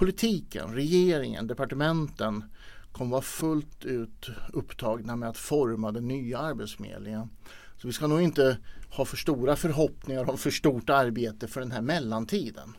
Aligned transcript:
politiken, 0.00 0.74
regeringen, 0.74 1.46
departementen 1.46 2.44
kommer 2.92 3.10
vara 3.10 3.22
fullt 3.22 3.84
ut 3.84 4.30
upptagna 4.52 5.16
med 5.16 5.28
att 5.28 5.36
forma 5.36 5.92
den 5.92 6.08
nya 6.08 6.38
Arbetsförmedlingen. 6.38 7.28
Så 7.80 7.86
vi 7.86 7.92
ska 7.92 8.06
nog 8.06 8.20
inte 8.20 8.58
ha 8.90 9.04
för 9.04 9.16
stora 9.16 9.56
förhoppningar 9.56 10.30
om 10.30 10.38
för 10.38 10.50
stort 10.50 10.90
arbete 10.90 11.48
för 11.48 11.60
den 11.60 11.70
här 11.70 11.82
mellantiden. 11.82 12.76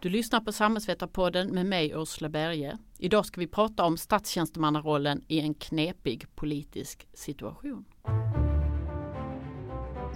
Du 0.00 0.08
lyssnar 0.08 0.40
på 0.40 0.52
Samhällsvetarpodden 0.52 1.54
med 1.54 1.66
mig 1.66 1.92
Ursula 1.94 2.28
Berge. 2.28 2.78
Idag 2.98 3.26
ska 3.26 3.40
vi 3.40 3.46
prata 3.46 3.84
om 3.84 3.96
statstjänstemannarollen 3.96 5.24
i 5.28 5.40
en 5.40 5.54
knepig 5.54 6.26
politisk 6.36 7.06
situation. 7.12 7.84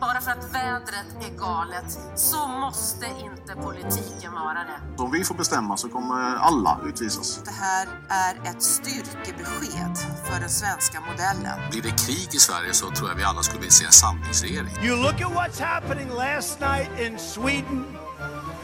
Bara 0.01 0.21
för 0.21 0.31
att 0.31 0.55
vädret 0.55 1.07
är 1.21 1.39
galet 1.39 1.99
så 2.15 2.49
måste 2.49 3.07
inte 3.07 3.55
politiken 3.55 4.33
vara 4.33 4.55
det. 4.55 5.03
Om 5.03 5.11
vi 5.11 5.25
får 5.25 5.35
bestämma 5.35 5.77
så 5.77 5.89
kommer 5.89 6.37
alla 6.37 6.81
utvisas. 6.87 7.43
Det 7.45 7.51
här 7.51 7.89
är 8.09 8.51
ett 8.51 8.63
styrkebesked 8.63 9.97
för 10.25 10.41
den 10.41 10.49
svenska 10.49 11.01
modellen. 11.01 11.71
Blir 11.71 11.83
det 11.83 12.07
krig 12.07 12.29
i 12.35 12.39
Sverige 12.39 12.73
så 12.73 12.91
tror 12.91 13.09
jag 13.09 13.17
vi 13.17 13.25
alla 13.25 13.43
skulle 13.43 13.61
vilja 13.61 13.71
se 13.71 13.85
en 13.85 13.93
samlingsregering. 13.93 14.71
You 14.83 14.97
look 14.97 15.21
at 15.21 15.33
what's 15.33 15.63
happening 15.63 16.09
last 16.09 16.61
night 16.61 16.91
in 17.01 17.19
Sweden. 17.19 17.85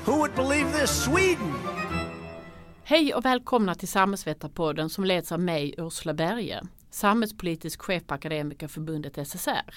Who 0.05 0.13
would 0.13 0.35
believe 0.35 0.81
this? 0.81 1.05
Sweden! 1.05 1.55
Hej 2.85 3.15
och 3.15 3.25
välkomna 3.25 3.75
till 3.75 3.89
Samhällsvetarpodden 3.89 4.91
som 4.91 5.05
leds 5.05 5.33
av 5.33 5.41
mig 5.41 5.75
Ursula 5.79 6.15
Berge, 6.15 6.63
samhällspolitisk 6.91 7.83
chef 7.83 8.07
på 8.07 8.15
Akademikerförbundet 8.15 9.29
SSR. 9.29 9.75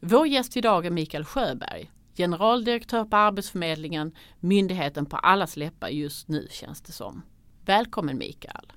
Vår 0.00 0.26
gäst 0.26 0.56
idag 0.56 0.86
är 0.86 0.90
Mikael 0.90 1.24
Sjöberg, 1.24 1.90
generaldirektör 2.16 3.04
på 3.04 3.16
Arbetsförmedlingen, 3.16 4.14
myndigheten 4.40 5.06
på 5.06 5.16
allas 5.16 5.56
läppar 5.56 5.88
just 5.88 6.28
nu 6.28 6.46
känns 6.50 6.80
det 6.80 6.92
som. 6.92 7.22
Välkommen 7.64 8.18
Mikael! 8.18 8.72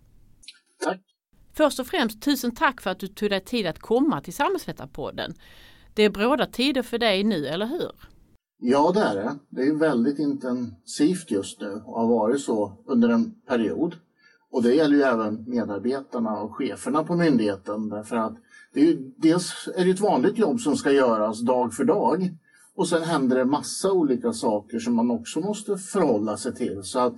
Tack! 0.84 1.02
Först 1.54 1.80
och 1.80 1.88
främst 1.88 2.22
tusen 2.22 2.56
tack 2.56 2.82
för 2.82 2.90
att 2.90 3.00
du 3.00 3.08
tog 3.08 3.30
dig 3.30 3.42
tid 3.42 3.68
att 3.68 3.80
komma 3.80 4.22
till 4.22 4.34
Samhällsvetarpodden. 4.34 5.34
Det 5.94 6.04
är 6.04 6.10
bråda 6.10 6.46
tider 6.46 6.82
för 6.82 6.98
dig 6.98 7.24
nu, 7.24 7.48
eller 7.48 7.66
hur? 7.66 7.92
Ja, 8.60 8.92
det 8.92 9.00
är 9.00 9.16
det. 9.16 9.38
Det 9.50 9.62
är 9.62 9.76
väldigt 9.76 10.20
intensivt 10.20 11.32
just 11.32 11.62
nu 11.62 11.82
och 11.86 12.02
har 12.02 12.08
varit 12.08 12.42
så 12.42 12.84
under 12.86 13.10
en 13.10 13.42
period. 13.48 13.96
Och 14.52 14.64
det 14.64 14.76
gäller 14.76 14.96
ju 14.96 15.02
även 15.02 15.50
medarbetarna 15.50 16.40
och 16.40 16.56
cheferna 16.56 17.04
på 17.04 17.16
myndigheten 17.16 17.90
därför 17.90 18.16
att 18.16 18.38
det 18.74 18.80
är 18.80 18.86
ju, 18.86 19.12
dels 19.18 19.70
är 19.76 19.86
det 19.86 19.92
ett 19.92 20.00
vanligt 20.00 20.38
jobb 20.38 20.60
som 20.60 20.78
ska 20.78 20.92
göras 20.92 21.42
dag 21.42 21.74
för 21.74 21.84
dag 21.84 22.36
och 22.76 22.88
sen 22.88 23.04
händer 23.04 23.38
det 23.38 23.46
massa 23.46 23.92
olika 23.92 24.34
saker 24.34 24.80
som 24.80 24.96
man 24.96 25.12
också 25.12 25.40
måste 25.40 25.78
förhålla 25.78 26.38
sig 26.38 26.56
till. 26.56 26.84
Så 26.84 27.00
att 27.00 27.16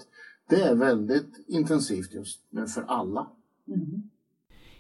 det 0.50 0.62
är 0.62 0.76
väldigt 0.76 1.46
intensivt 1.48 2.14
just 2.14 2.40
nu 2.50 2.68
för 2.68 2.82
alla. 2.88 3.28
Mm. 3.68 4.10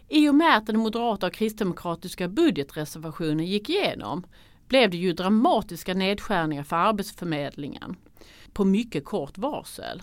I 0.09 0.29
och 0.29 0.35
med 0.35 0.57
att 0.57 0.67
den 0.67 0.79
moderata 0.79 1.27
och 1.27 1.33
kristdemokratiska 1.33 2.27
budgetreservationen 2.27 3.45
gick 3.45 3.69
igenom 3.69 4.23
blev 4.67 4.89
det 4.89 4.97
ju 4.97 5.13
dramatiska 5.13 5.93
nedskärningar 5.93 6.63
för 6.63 6.75
Arbetsförmedlingen 6.75 7.95
på 8.53 8.65
mycket 8.65 9.05
kort 9.05 9.37
varsel. 9.37 10.01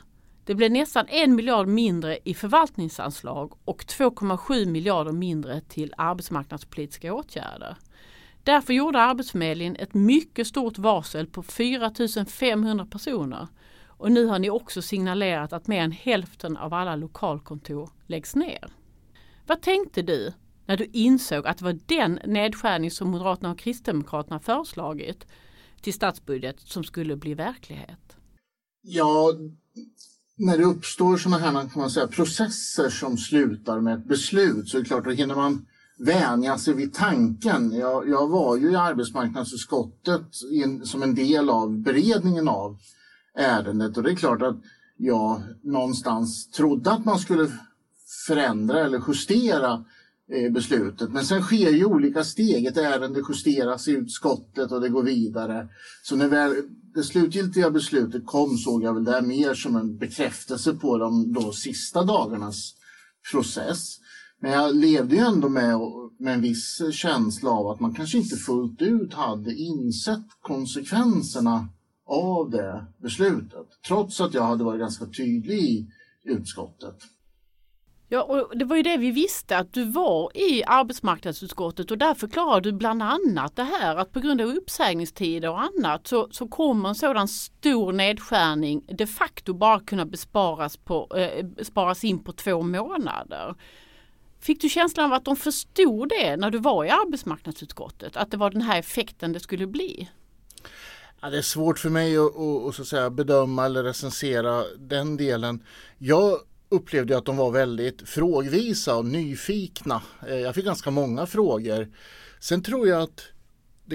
Det 0.48 0.54
blev 0.54 0.70
nästan 0.70 1.06
en 1.08 1.34
miljard 1.34 1.68
mindre 1.68 2.18
i 2.24 2.34
förvaltningsanslag 2.34 3.58
och 3.64 3.82
2,7 3.84 4.66
miljarder 4.66 5.12
mindre 5.12 5.60
till 5.60 5.94
arbetsmarknadspolitiska 5.96 7.14
åtgärder. 7.14 7.76
Därför 8.42 8.72
gjorde 8.72 8.98
Arbetsförmedlingen 8.98 9.76
ett 9.76 9.94
mycket 9.94 10.46
stort 10.46 10.78
varsel 10.78 11.26
på 11.26 11.42
4 11.42 11.92
500 12.28 12.86
personer. 12.86 13.48
Och 13.86 14.12
nu 14.12 14.26
har 14.26 14.38
ni 14.38 14.50
också 14.50 14.82
signalerat 14.82 15.52
att 15.52 15.66
mer 15.66 15.82
än 15.82 15.92
hälften 15.92 16.56
av 16.56 16.74
alla 16.74 16.96
lokalkontor 16.96 17.90
läggs 18.06 18.34
ner. 18.34 18.72
Vad 19.46 19.62
tänkte 19.62 20.02
du 20.02 20.32
när 20.66 20.76
du 20.76 20.84
insåg 20.84 21.46
att 21.46 21.58
det 21.58 21.64
var 21.64 21.78
den 21.86 22.20
nedskärning 22.26 22.90
som 22.90 23.10
Moderaterna 23.10 23.50
och 23.50 23.58
Kristdemokraterna 23.58 24.40
föreslagit 24.40 25.26
till 25.80 25.94
statsbudget 25.94 26.60
som 26.60 26.84
skulle 26.84 27.16
bli 27.16 27.34
verklighet? 27.34 28.16
Ja, 28.82 29.32
när 30.38 30.58
det 30.58 30.64
uppstår 30.64 31.16
sådana 31.16 31.38
här 31.38 31.52
kan 31.52 31.70
man 31.74 31.90
säga, 31.90 32.06
processer 32.06 32.88
som 32.88 33.16
slutar 33.18 33.80
med 33.80 33.98
ett 33.98 34.08
beslut 34.08 34.68
så 34.68 34.76
är 34.76 34.80
det 34.80 34.88
klart, 34.88 35.04
då 35.04 35.10
hinner 35.10 35.34
man 35.34 35.66
vänja 35.98 36.58
sig 36.58 36.74
vid 36.74 36.94
tanken. 36.94 37.72
Jag, 37.72 38.08
jag 38.08 38.28
var 38.28 38.56
ju 38.56 38.70
i 38.70 38.76
arbetsmarknadsutskottet 38.76 40.26
in, 40.52 40.86
som 40.86 41.02
en 41.02 41.14
del 41.14 41.50
av 41.50 41.78
beredningen 41.78 42.48
av 42.48 42.78
ärendet 43.34 43.96
och 43.96 44.02
det 44.02 44.10
är 44.10 44.16
klart 44.16 44.42
att 44.42 44.56
jag 44.96 45.42
någonstans 45.62 46.50
trodde 46.50 46.90
att 46.90 47.04
man 47.04 47.18
skulle 47.18 47.50
förändra 48.26 48.84
eller 48.84 49.02
justera 49.08 49.84
eh, 50.32 50.52
beslutet. 50.52 51.12
Men 51.12 51.24
sen 51.24 51.42
sker 51.42 51.70
ju 51.70 51.84
olika 51.84 52.24
steg. 52.24 52.66
Ett 52.66 52.76
ärende 52.76 53.22
justeras 53.28 53.88
i 53.88 53.92
utskottet 53.92 54.72
och 54.72 54.80
det 54.80 54.88
går 54.88 55.02
vidare. 55.02 55.68
Så 56.02 56.16
när 56.16 56.28
väl 56.28 56.54
det 56.98 57.04
slutgiltiga 57.04 57.70
beslutet 57.70 58.26
kom 58.26 58.56
såg 58.56 58.82
jag 58.82 58.94
väl 58.94 59.04
där 59.04 59.22
mer 59.22 59.54
som 59.54 59.76
en 59.76 59.98
bekräftelse 59.98 60.72
på 60.72 60.98
de 60.98 61.32
då 61.32 61.52
sista 61.52 62.04
dagarnas 62.04 62.74
process. 63.32 63.98
Men 64.40 64.50
jag 64.50 64.76
levde 64.76 65.14
ju 65.14 65.20
ändå 65.20 65.48
med, 65.48 65.78
med 66.18 66.34
en 66.34 66.40
viss 66.40 66.80
känsla 66.92 67.50
av 67.50 67.66
att 67.66 67.80
man 67.80 67.94
kanske 67.94 68.18
inte 68.18 68.36
fullt 68.36 68.82
ut 68.82 69.14
hade 69.14 69.54
insett 69.54 70.26
konsekvenserna 70.40 71.68
av 72.06 72.50
det 72.50 72.86
beslutet. 73.02 73.66
Trots 73.86 74.20
att 74.20 74.34
jag 74.34 74.42
hade 74.42 74.64
varit 74.64 74.80
ganska 74.80 75.06
tydlig 75.06 75.58
i 75.58 75.90
utskottet. 76.24 76.96
Ja, 78.10 78.22
och 78.22 78.58
det 78.58 78.64
var 78.64 78.76
ju 78.76 78.82
det 78.82 78.96
vi 78.96 79.10
visste 79.10 79.58
att 79.58 79.72
du 79.72 79.84
var 79.84 80.36
i 80.36 80.64
arbetsmarknadsutskottet 80.64 81.90
och 81.90 81.98
där 81.98 82.14
förklarade 82.14 82.70
du 82.70 82.76
bland 82.76 83.02
annat 83.02 83.56
det 83.56 83.62
här 83.62 83.96
att 83.96 84.12
på 84.12 84.20
grund 84.20 84.40
av 84.40 84.48
uppsägningstider 84.48 85.50
och 85.50 85.60
annat 85.60 86.06
så, 86.06 86.28
så 86.30 86.48
kommer 86.48 86.88
en 86.88 86.94
sådan 86.94 87.28
stor 87.28 87.92
nedskärning 87.92 88.84
de 88.88 89.06
facto 89.06 89.54
bara 89.54 89.80
kunna 89.80 90.06
besparas, 90.06 90.76
på, 90.76 91.16
eh, 91.16 91.46
sparas 91.62 92.04
in 92.04 92.24
på 92.24 92.32
två 92.32 92.62
månader. 92.62 93.54
Fick 94.40 94.60
du 94.60 94.68
känslan 94.68 95.06
av 95.06 95.12
att 95.12 95.24
de 95.24 95.36
förstod 95.36 96.08
det 96.08 96.36
när 96.36 96.50
du 96.50 96.58
var 96.58 96.84
i 96.84 96.90
arbetsmarknadsutskottet? 96.90 98.16
Att 98.16 98.30
det 98.30 98.36
var 98.36 98.50
den 98.50 98.62
här 98.62 98.78
effekten 98.78 99.32
det 99.32 99.40
skulle 99.40 99.66
bli? 99.66 100.08
Ja, 101.20 101.30
det 101.30 101.38
är 101.38 101.42
svårt 101.42 101.78
för 101.78 101.90
mig 101.90 102.18
att, 102.18 102.36
att, 102.36 102.68
att, 102.68 102.80
att 102.80 102.86
säga, 102.86 103.10
bedöma 103.10 103.66
eller 103.66 103.82
recensera 103.82 104.64
den 104.78 105.16
delen. 105.16 105.64
Jag 105.98 106.38
upplevde 106.68 107.18
att 107.18 107.24
de 107.24 107.36
var 107.36 107.50
väldigt 107.50 108.08
frågvisa 108.08 108.96
och 108.96 109.04
nyfikna. 109.04 110.02
Eh, 110.28 110.36
jag 110.36 110.54
fick 110.54 110.64
ganska 110.64 110.90
många 110.90 111.26
frågor. 111.26 111.88
Sen 112.40 112.62
tror 112.62 112.88
jag 112.88 113.02
att 113.02 113.22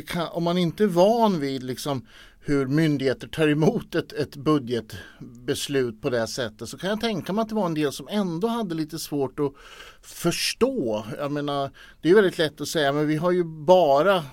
kan, 0.07 0.27
om 0.27 0.43
man 0.43 0.57
inte 0.57 0.83
är 0.83 0.87
van 0.87 1.39
vid 1.39 1.63
liksom 1.63 2.07
hur 2.39 2.67
myndigheter 2.67 3.27
tar 3.27 3.47
emot 3.47 3.95
ett, 3.95 4.13
ett 4.13 4.35
budgetbeslut 4.35 6.01
på 6.01 6.09
det 6.09 6.27
sättet 6.27 6.69
så 6.69 6.77
kan 6.77 6.89
jag 6.89 7.01
tänka 7.01 7.33
mig 7.33 7.41
att 7.41 7.49
det 7.49 7.55
var 7.55 7.65
en 7.65 7.73
del 7.73 7.91
som 7.91 8.07
ändå 8.07 8.47
hade 8.47 8.75
lite 8.75 8.99
svårt 8.99 9.39
att 9.39 9.53
förstå. 10.01 11.05
Jag 11.17 11.31
menar, 11.31 11.71
det 12.01 12.09
är 12.09 12.15
väldigt 12.15 12.37
lätt 12.37 12.61
att 12.61 12.67
säga 12.67 12.93
men 12.93 13.07
vi 13.07 13.15
har 13.15 13.31
ju 13.31 13.43
bara 13.43 14.23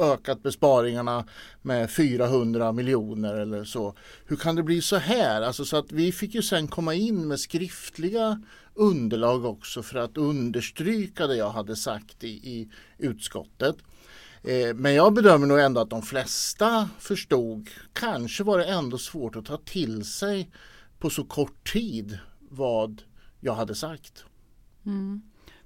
ökat 0.00 0.42
besparingarna 0.42 1.24
med 1.62 1.90
400 1.90 2.72
miljoner 2.72 3.34
eller 3.34 3.64
så. 3.64 3.94
Hur 4.26 4.36
kan 4.36 4.56
det 4.56 4.62
bli 4.62 4.82
så 4.82 4.96
här? 4.96 5.42
Alltså 5.42 5.64
så 5.64 5.76
att 5.76 5.92
vi 5.92 6.12
fick 6.12 6.34
ju 6.34 6.42
sen 6.42 6.68
komma 6.68 6.94
in 6.94 7.28
med 7.28 7.40
skriftliga 7.40 8.42
underlag 8.74 9.44
också 9.44 9.82
för 9.82 9.98
att 9.98 10.16
understryka 10.16 11.26
det 11.26 11.36
jag 11.36 11.50
hade 11.50 11.76
sagt 11.76 12.24
i, 12.24 12.28
i 12.28 12.70
utskottet. 12.98 13.76
Eh, 14.42 14.74
men 14.74 14.94
jag 14.94 15.14
bedömer 15.14 15.46
nog 15.46 15.60
ändå 15.60 15.80
att 15.80 15.90
de 15.90 16.02
flesta 16.02 16.88
förstod. 16.98 17.70
Kanske 17.92 18.44
var 18.44 18.58
det 18.58 18.64
ändå 18.64 18.98
svårt 18.98 19.36
att 19.36 19.44
ta 19.44 19.56
till 19.56 20.04
sig 20.04 20.50
på 20.98 21.10
så 21.10 21.24
kort 21.24 21.72
tid 21.72 22.18
vad 22.38 23.02
jag 23.40 23.54
hade 23.54 23.74
sagt. 23.74 24.24
Mm. 24.86 25.22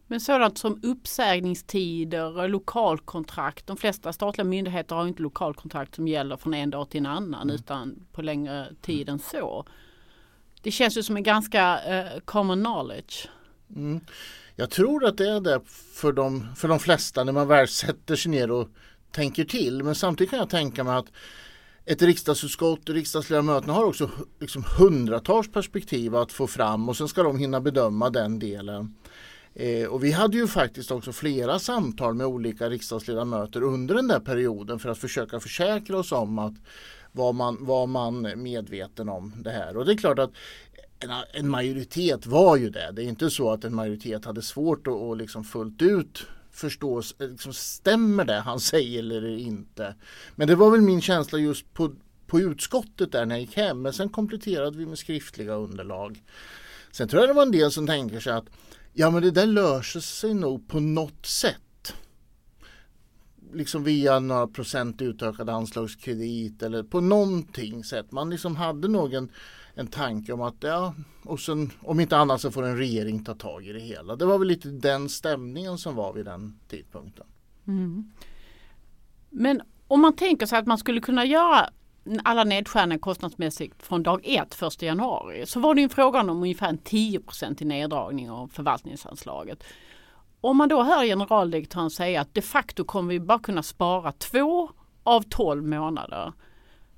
Men 0.07 0.21
sådant 0.21 0.59
som 0.59 0.81
uppsägningstider, 0.83 2.49
lokalkontrakt. 2.49 3.67
De 3.67 3.77
flesta 3.77 4.13
statliga 4.13 4.45
myndigheter 4.45 4.97
har 4.97 5.07
inte 5.07 5.23
lokalkontrakt 5.23 5.95
som 5.95 6.09
gäller 6.09 6.37
från 6.37 6.55
en 6.55 6.71
dag 6.71 6.91
till 6.91 6.99
en 6.99 7.07
annan 7.07 7.43
mm. 7.43 7.55
utan 7.55 8.07
på 8.13 8.23
längre 8.23 8.69
tid 8.83 9.09
än 9.09 9.19
så. 9.19 9.67
Det 10.63 10.71
känns 10.71 10.97
ju 10.97 11.03
som 11.03 11.17
en 11.17 11.23
ganska 11.23 11.77
uh, 11.77 12.21
common 12.21 12.65
knowledge. 12.65 13.29
Mm. 13.77 14.01
Jag 14.57 14.71
tror 14.71 15.05
att 15.05 15.19
det 15.19 15.31
är 15.31 15.41
det 15.41 15.61
för 15.93 16.13
de, 16.13 16.47
för 16.57 16.69
de 16.69 16.79
flesta 16.79 17.25
när 17.25 17.33
man 17.33 17.49
väl 17.49 17.69
sätter 17.69 18.17
sig 18.17 18.31
ner 18.31 18.51
och 18.51 18.69
tänker 19.11 19.45
till. 19.45 19.83
Men 19.85 19.95
samtidigt 19.95 20.31
kan 20.31 20.39
jag 20.39 20.51
tänka 20.51 20.85
mig 20.85 20.97
att 20.97 21.13
ett 21.85 22.03
riksdagsutskott 22.03 22.89
och 22.89 22.95
riksdagsledamöterna 22.95 23.73
har 23.73 23.85
också 23.85 24.11
liksom 24.41 24.65
hundratals 24.79 25.53
perspektiv 25.53 26.17
att 26.17 26.33
få 26.33 26.47
fram 26.47 26.89
och 26.89 26.97
sen 26.97 27.09
ska 27.09 27.23
de 27.23 27.39
hinna 27.39 27.61
bedöma 27.61 28.11
den 28.11 28.39
delen. 28.39 28.95
Eh, 29.59 29.87
och 29.87 30.05
vi 30.05 30.13
hade 30.13 30.37
ju 30.37 30.47
faktiskt 30.47 30.91
också 30.91 31.13
flera 31.13 31.59
samtal 31.59 32.15
med 32.15 32.27
olika 32.27 32.71
riksdagsledamöter 32.71 33.63
under 33.63 33.95
den 33.95 34.09
där 34.09 34.21
perioden 34.21 34.79
för 34.79 34.89
att 34.89 34.99
försöka 34.99 35.41
försäkra 35.41 35.99
oss 35.99 36.13
om 36.13 36.39
att 36.39 36.55
var 37.13 37.33
man, 37.33 37.57
var 37.61 37.87
man 37.87 38.43
medveten 38.43 39.09
om 39.09 39.33
det 39.37 39.51
här. 39.51 39.77
Och 39.77 39.85
det 39.85 39.93
är 39.93 39.97
klart 39.97 40.19
att 40.19 40.31
en, 40.99 41.11
en 41.33 41.49
majoritet 41.49 42.27
var 42.27 42.57
ju 42.57 42.71
det. 42.71 42.93
Det 42.93 43.03
är 43.03 43.07
inte 43.07 43.31
så 43.31 43.53
att 43.53 43.65
en 43.65 43.75
majoritet 43.75 44.25
hade 44.25 44.43
svårt 44.43 44.87
att, 44.87 44.95
att 44.95 45.19
liksom 45.19 45.45
fullt 45.45 45.83
ut 45.83 46.27
förstå, 46.51 47.03
liksom, 47.19 47.53
stämmer 47.53 48.25
det 48.25 48.41
han 48.41 48.61
säger 48.61 48.99
eller 48.99 49.39
inte. 49.39 49.95
Men 50.35 50.49
det 50.49 50.55
var 50.55 50.71
väl 50.71 50.81
min 50.81 51.01
känsla 51.01 51.39
just 51.39 51.75
på, 51.75 51.93
på 52.27 52.41
utskottet 52.41 53.13
där 53.13 53.27
när 53.27 53.35
jag 53.35 53.41
gick 53.41 53.57
hem. 53.57 53.83
Men 53.83 53.93
sen 53.93 54.09
kompletterade 54.09 54.79
vi 54.79 54.87
med 54.87 54.99
skriftliga 54.99 55.55
underlag. 55.55 56.23
Sen 56.93 57.09
tror 57.09 57.23
jag 57.23 57.31
det 57.31 57.35
var 57.35 57.43
en 57.43 57.53
del 57.53 57.73
som 57.73 57.87
tänker 57.87 58.21
sig 58.21 58.33
att 58.33 58.47
ja 58.99 59.11
men 59.11 59.23
det 59.23 59.31
där 59.31 59.47
löser 59.47 60.01
sig 60.01 60.35
nog 60.35 60.69
på 60.69 60.81
något 60.81 61.27
sätt 61.27 61.95
liksom 63.53 63.85
via 63.85 64.19
några 64.19 64.47
procent 64.47 65.03
utökad 65.03 65.51
anslagskredit 65.51 66.63
eller 66.63 66.83
på 66.83 67.01
någonting 67.01 67.85
sätt. 67.85 68.13
Man 68.13 68.31
liksom 68.31 68.57
hade 68.57 68.89
nog 68.89 69.15
en, 69.15 69.33
en 69.75 69.87
tanke 69.87 70.33
om 70.33 70.43
att 70.43 70.57
ja, 70.61 70.95
och 71.25 71.41
sen 71.41 71.73
om 71.81 72.01
inte 72.01 72.17
annat 72.17 72.41
så 72.41 72.51
får 72.51 72.63
en 72.63 72.77
regering 72.77 73.25
ta 73.25 73.35
tag 73.35 73.67
i 73.67 73.73
det 73.73 73.81
hela. 73.81 74.17
Det 74.17 74.25
var 74.25 74.39
väl 74.39 74.49
lite 74.49 74.69
den 74.69 75.09
stämningen 75.09 75.79
som 75.79 75.95
var 75.95 76.13
vid 76.13 76.25
den 76.25 76.59
tidpunkten. 76.69 77.27
Mm. 77.67 78.13
Men 79.31 79.63
om 79.89 80.01
man 80.01 80.17
tänker 80.17 80.47
sig 80.47 80.59
att 80.59 80.67
man 80.67 80.79
skulle 80.79 81.01
kunna 81.01 81.25
göra 81.25 81.71
alla 82.25 82.45
nedskärningar 82.45 82.99
kostnadsmässigt 82.99 83.83
från 83.83 84.03
dag 84.03 84.21
1, 84.25 84.63
1 84.63 84.83
januari, 84.83 85.47
så 85.47 85.61
var 85.61 85.75
det 85.75 85.81
ju 85.81 85.89
frågan 85.89 86.31
om 86.31 86.43
ungefär 86.43 86.69
en 86.69 86.79
10 86.79 87.21
i 87.61 87.65
neddragning 87.65 88.31
av 88.31 88.49
förvaltningsanslaget. 88.49 89.65
Om 90.41 90.57
man 90.57 90.69
då 90.69 90.83
hör 90.83 91.05
generaldirektören 91.05 91.91
säga 91.91 92.21
att 92.21 92.35
de 92.35 92.43
facto 92.43 92.85
kommer 92.85 93.09
vi 93.09 93.21
bara 93.21 93.39
kunna 93.39 93.63
spara 93.63 94.13
två 94.13 94.71
av 95.03 95.23
tolv 95.23 95.65
månader. 95.65 96.33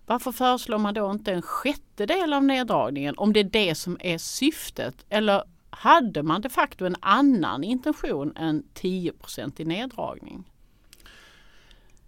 Varför 0.06 0.32
föreslår 0.32 0.78
man 0.78 0.94
då 0.94 1.11
inte 1.11 1.32
en 1.32 1.43
sjättedel 1.43 2.32
av 2.32 2.44
neddragningen 2.44 3.14
om 3.19 3.32
det 3.32 3.40
är 3.40 3.44
det 3.44 3.75
som 3.75 3.96
är 4.00 4.19
syftet? 4.19 5.04
Eller 5.08 5.43
hade 5.70 6.22
man 6.22 6.40
de 6.40 6.49
facto 6.49 6.84
en 6.84 6.96
annan 7.00 7.64
intention 7.64 8.32
än 8.37 8.64
10 8.75 9.12
i 9.56 9.64
neddragning? 9.64 10.50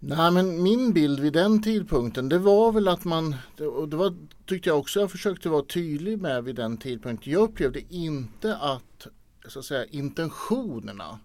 Nej 0.03 0.31
men 0.31 0.63
min 0.63 0.93
bild 0.93 1.21
vid 1.21 1.33
den 1.33 1.63
tidpunkten 1.63 2.29
det 2.29 2.39
var 2.39 2.73
väl 2.73 2.89
att 2.89 3.05
man, 3.05 3.37
och 3.77 3.89
det 3.89 3.97
var, 3.97 4.15
tyckte 4.47 4.69
jag 4.69 4.79
också 4.79 5.01
jag 5.01 5.11
försökte 5.11 5.49
vara 5.49 5.65
tydlig 5.65 6.19
med 6.19 6.45
vid 6.45 6.57
den 6.57 6.77
tidpunkten. 6.77 7.33
Jag 7.33 7.43
upplevde 7.43 7.81
inte 7.89 8.57
att, 8.57 9.07
så 9.49 9.59
att 9.59 9.65
säga, 9.65 9.85
intentionerna 9.85 11.19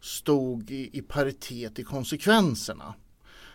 stod 0.00 0.70
i, 0.70 0.90
i 0.92 1.02
paritet 1.02 1.78
i 1.78 1.84
konsekvenserna. 1.84 2.94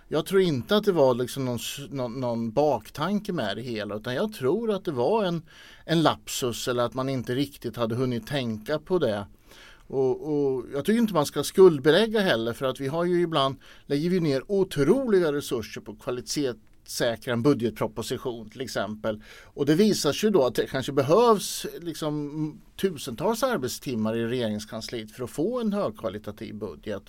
Jag 0.08 0.26
tror 0.26 0.42
inte 0.42 0.78
att 0.78 0.84
det 0.84 0.92
var 0.92 1.16
liksom 1.16 1.46
någon, 1.46 1.60
någon, 1.90 2.20
någon, 2.20 2.52
baktanke 2.52 3.34
med 3.34 3.58
det 3.58 3.62
hela 3.62 3.96
utan 3.96 4.14
jag 4.14 4.34
tror 4.34 4.72
att 4.72 4.86
det 4.86 4.92
var 4.92 5.24
en, 5.24 5.42
en 5.86 6.02
lapsus 6.02 6.68
eller 6.68 6.84
att 6.84 6.94
man 6.94 7.10
inte 7.10 7.36
riktigt 7.36 7.76
hade 7.76 7.96
hunnit 7.96 8.28
tänka 8.28 8.80
på 8.80 9.00
det. 9.00 9.28
Och, 9.88 10.34
och, 10.34 10.66
Jag 10.74 10.86
tycker 10.86 11.00
inte 11.00 11.14
man 11.14 11.26
ska 11.26 11.44
skuldbelägga 11.44 12.20
heller 12.20 12.54
för 12.54 12.66
att 12.66 12.80
vi 12.80 12.88
har 12.88 13.06
ju 13.06 13.22
ibland 13.22 13.56
lägger 13.86 14.10
vi 14.10 14.20
ner 14.20 14.52
otroliga 14.52 15.34
resurser 15.34 15.82
på 15.82 15.96
kvalitet, 15.96 16.54
säkra 16.84 17.34
en 17.34 17.42
budgetproposition 17.44 18.50
till 18.50 18.62
exempel. 18.62 19.24
Och 19.44 19.66
det 19.66 19.76
visar 19.76 20.14
sig 20.14 20.32
då 20.32 20.46
att 20.46 20.56
det 20.56 20.68
kanske 20.68 20.92
behövs 20.92 21.66
liksom 21.82 22.62
tusentals 22.76 23.44
arbetstimmar 23.44 24.16
i 24.16 24.26
regeringskansliet 24.26 25.12
för 25.12 25.24
att 25.24 25.30
få 25.30 25.60
en 25.60 25.74
högkvalitativ 25.74 26.56
budget. 26.56 27.04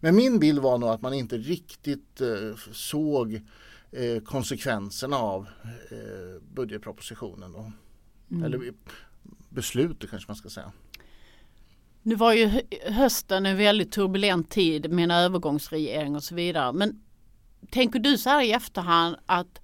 Men 0.00 0.16
min 0.16 0.38
bild 0.38 0.58
var 0.58 0.78
nog 0.78 0.88
att 0.88 1.02
man 1.02 1.14
inte 1.14 1.36
riktigt 1.36 2.20
eh, 2.20 2.56
såg 2.72 3.40
eh, 3.90 4.22
konsekvenserna 4.24 5.16
av 5.16 5.48
eh, 5.90 6.42
budgetpropositionen. 6.54 7.52
Då. 7.52 7.72
Mm. 8.30 8.44
Eller 8.44 8.72
beslutet 9.48 10.10
kanske 10.10 10.30
man 10.30 10.36
ska 10.36 10.48
säga. 10.48 10.72
Nu 12.02 12.14
var 12.14 12.32
ju 12.32 12.62
hösten 12.86 13.46
en 13.46 13.56
väldigt 13.56 13.92
turbulent 13.92 14.50
tid 14.50 14.90
med 14.90 15.04
en 15.04 15.10
övergångsregering 15.10 16.16
och 16.16 16.24
så 16.24 16.34
vidare. 16.34 16.72
Men 16.72 17.00
tänker 17.70 17.98
du 17.98 18.18
så 18.18 18.30
här 18.30 18.42
i 18.42 18.52
efterhand 18.52 19.16
att 19.26 19.60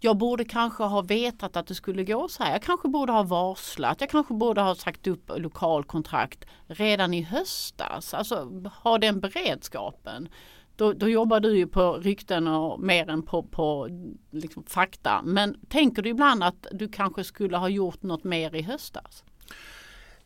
jag 0.00 0.16
borde 0.16 0.44
kanske 0.44 0.82
ha 0.82 1.02
vetat 1.02 1.56
att 1.56 1.66
det 1.66 1.74
skulle 1.74 2.04
gå 2.04 2.28
så 2.28 2.42
här. 2.42 2.52
Jag 2.52 2.62
kanske 2.62 2.88
borde 2.88 3.12
ha 3.12 3.22
varslat. 3.22 4.00
Jag 4.00 4.10
kanske 4.10 4.34
borde 4.34 4.60
ha 4.60 4.74
sagt 4.74 5.06
upp 5.06 5.30
lokalkontrakt 5.36 6.44
redan 6.66 7.14
i 7.14 7.22
höstas. 7.22 8.14
Alltså 8.14 8.62
ha 8.82 8.98
den 8.98 9.20
beredskapen. 9.20 10.28
Då, 10.76 10.92
då 10.92 11.08
jobbar 11.08 11.40
du 11.40 11.56
ju 11.56 11.66
på 11.66 11.92
rykten 11.92 12.48
och 12.48 12.80
mer 12.80 13.10
än 13.10 13.22
på, 13.22 13.42
på 13.42 13.88
liksom 14.30 14.64
fakta. 14.64 15.22
Men 15.24 15.56
tänker 15.68 16.02
du 16.02 16.10
ibland 16.10 16.44
att 16.44 16.66
du 16.72 16.88
kanske 16.88 17.24
skulle 17.24 17.56
ha 17.56 17.68
gjort 17.68 18.02
något 18.02 18.24
mer 18.24 18.54
i 18.54 18.62
höstas? 18.62 19.24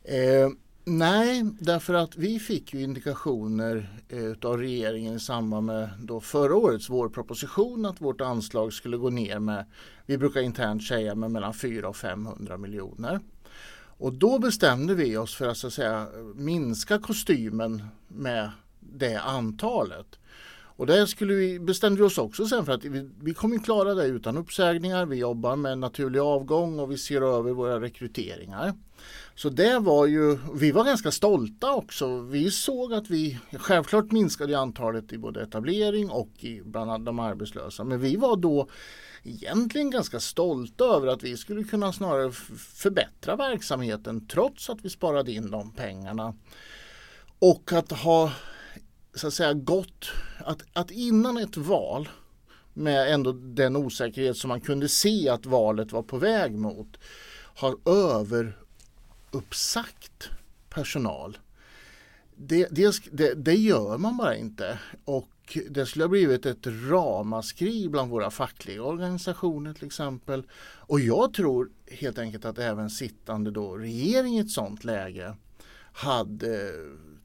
Eh 0.04 0.48
Nej, 0.90 1.44
därför 1.60 1.94
att 1.94 2.16
vi 2.16 2.38
fick 2.38 2.74
ju 2.74 2.82
indikationer 2.82 3.88
eh, 4.08 4.50
av 4.50 4.58
regeringen 4.58 5.14
i 5.14 5.20
samband 5.20 5.66
med 5.66 5.90
då 6.02 6.20
förra 6.20 6.56
årets 6.56 6.90
vårproposition 6.90 7.86
att 7.86 8.00
vårt 8.00 8.20
anslag 8.20 8.72
skulle 8.72 8.96
gå 8.96 9.10
ner 9.10 9.38
med, 9.38 9.64
vi 10.06 10.18
brukar 10.18 10.40
internt 10.40 10.84
säga 10.84 11.14
med 11.14 11.30
mellan 11.30 11.54
400 11.54 11.88
och 11.88 11.96
500 11.96 12.56
miljoner. 12.56 13.20
Och 13.98 14.12
då 14.12 14.38
bestämde 14.38 14.94
vi 14.94 15.16
oss 15.16 15.34
för 15.34 15.48
att, 15.48 15.56
så 15.56 15.66
att 15.66 15.72
säga, 15.72 16.06
minska 16.34 16.98
kostymen 16.98 17.82
med 18.08 18.50
det 18.80 19.16
antalet. 19.16 20.18
Och 20.78 20.86
där 20.86 21.06
skulle 21.06 21.34
vi, 21.34 21.60
bestämde 21.60 22.00
vi 22.00 22.06
oss 22.06 22.18
också 22.18 22.46
sen 22.46 22.64
för 22.64 22.72
att 22.72 22.84
vi, 22.84 23.10
vi 23.22 23.34
kommer 23.34 23.58
klara 23.58 23.94
det 23.94 24.06
utan 24.06 24.36
uppsägningar. 24.36 25.06
Vi 25.06 25.16
jobbar 25.16 25.56
med 25.56 25.78
naturlig 25.78 26.20
avgång 26.20 26.78
och 26.78 26.90
vi 26.90 26.98
ser 26.98 27.22
över 27.22 27.52
våra 27.52 27.80
rekryteringar. 27.80 28.74
Så 29.34 29.48
det 29.48 29.78
var 29.78 30.06
ju, 30.06 30.38
vi 30.54 30.70
var 30.70 30.84
ganska 30.84 31.10
stolta 31.10 31.74
också. 31.74 32.20
Vi 32.20 32.50
såg 32.50 32.94
att 32.94 33.10
vi, 33.10 33.38
självklart 33.52 34.12
minskade 34.12 34.58
antalet 34.58 35.12
i 35.12 35.18
både 35.18 35.42
etablering 35.42 36.10
och 36.10 36.44
i 36.44 36.62
bland 36.64 37.04
de 37.04 37.18
arbetslösa. 37.18 37.84
Men 37.84 38.00
vi 38.00 38.16
var 38.16 38.36
då 38.36 38.68
egentligen 39.24 39.90
ganska 39.90 40.20
stolta 40.20 40.84
över 40.84 41.06
att 41.06 41.22
vi 41.22 41.36
skulle 41.36 41.64
kunna 41.64 41.92
snarare 41.92 42.32
förbättra 42.58 43.36
verksamheten 43.36 44.26
trots 44.26 44.70
att 44.70 44.78
vi 44.82 44.90
sparade 44.90 45.32
in 45.32 45.50
de 45.50 45.72
pengarna. 45.72 46.34
Och 47.38 47.72
att 47.72 47.92
ha 47.92 48.32
så 49.18 49.26
att 49.26 49.34
säga 49.34 49.52
gått, 49.52 50.10
att, 50.38 50.62
att 50.72 50.90
innan 50.90 51.38
ett 51.38 51.56
val 51.56 52.08
med 52.74 53.14
ändå 53.14 53.32
den 53.32 53.76
osäkerhet 53.76 54.36
som 54.36 54.48
man 54.48 54.60
kunde 54.60 54.88
se 54.88 55.28
att 55.28 55.46
valet 55.46 55.92
var 55.92 56.02
på 56.02 56.18
väg 56.18 56.52
mot 56.52 56.96
har 57.54 57.76
överuppsagt 57.86 60.28
personal. 60.70 61.38
Det, 62.36 62.68
det, 62.70 62.94
det, 63.12 63.34
det, 63.34 63.54
gör 63.54 63.98
man 63.98 64.16
bara 64.16 64.36
inte 64.36 64.78
och 65.04 65.58
det 65.70 65.86
skulle 65.86 66.04
ha 66.04 66.08
blivit 66.08 66.46
ett 66.46 66.66
ramaskri 66.66 67.88
bland 67.88 68.10
våra 68.10 68.30
fackliga 68.30 68.82
organisationer 68.82 69.74
till 69.74 69.86
exempel. 69.86 70.42
Och 70.60 71.00
jag 71.00 71.34
tror 71.34 71.70
helt 71.90 72.18
enkelt 72.18 72.44
att 72.44 72.58
även 72.58 72.90
sittande 72.90 73.50
då 73.50 73.76
regering 73.76 74.36
i 74.36 74.40
ett 74.40 74.50
sådant 74.50 74.84
läge 74.84 75.36
hade 75.92 76.72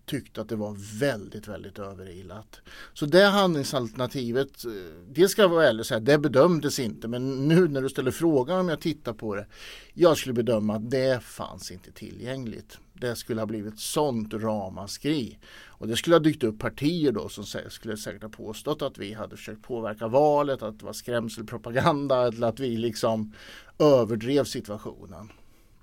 tyckte 0.05 0.41
att 0.41 0.49
det 0.49 0.55
var 0.55 0.99
väldigt, 0.99 1.47
väldigt 1.47 1.79
överilat. 1.79 2.61
Så 2.93 3.05
det 3.05 3.23
handlingsalternativet, 3.23 4.65
eh, 4.65 4.71
det 5.09 5.27
ska 5.27 5.41
jag 5.41 5.49
vara 5.49 5.67
ärlig 5.67 5.79
och 5.79 5.85
säga, 5.85 5.99
det 5.99 6.17
bedömdes 6.17 6.79
inte. 6.79 7.07
Men 7.07 7.47
nu 7.47 7.67
när 7.67 7.81
du 7.81 7.89
ställer 7.89 8.11
frågan 8.11 8.59
om 8.59 8.69
jag 8.69 8.81
tittar 8.81 9.13
på 9.13 9.35
det, 9.35 9.45
jag 9.93 10.17
skulle 10.17 10.33
bedöma 10.33 10.75
att 10.75 10.91
det 10.91 11.23
fanns 11.23 11.71
inte 11.71 11.91
tillgängligt. 11.91 12.77
Det 12.93 13.15
skulle 13.15 13.41
ha 13.41 13.45
blivit 13.45 13.79
sånt 13.79 14.33
ramaskri. 14.33 15.39
Och 15.65 15.87
det 15.87 15.95
skulle 15.95 16.15
ha 16.15 16.19
dykt 16.19 16.43
upp 16.43 16.59
partier 16.59 17.11
då 17.11 17.29
som 17.29 17.45
skulle 17.69 17.97
säkert 17.97 18.21
ha 18.21 18.29
påstått 18.29 18.81
att 18.81 18.97
vi 18.97 19.13
hade 19.13 19.37
försökt 19.37 19.63
påverka 19.63 20.07
valet, 20.07 20.61
att 20.61 20.79
det 20.79 20.85
var 20.85 20.93
skrämselpropaganda 20.93 22.27
eller 22.27 22.47
att 22.47 22.59
vi 22.59 22.77
liksom 22.77 23.33
överdrev 23.79 24.43
situationen. 24.43 25.29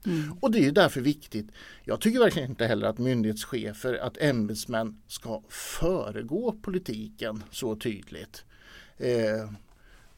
Mm. 0.07 0.33
Och 0.41 0.51
det 0.51 0.67
är 0.67 0.73
därför 0.73 1.01
viktigt. 1.01 1.47
Jag 1.85 2.01
tycker 2.01 2.19
verkligen 2.19 2.51
inte 2.51 2.67
heller 2.67 2.87
att 2.87 2.99
myndighetschefer, 2.99 3.95
att 3.95 4.17
ämbetsmän 4.17 5.03
ska 5.07 5.43
föregå 5.49 6.53
politiken 6.63 7.45
så 7.51 7.77
tydligt. 7.77 8.45
Eh, 8.97 9.51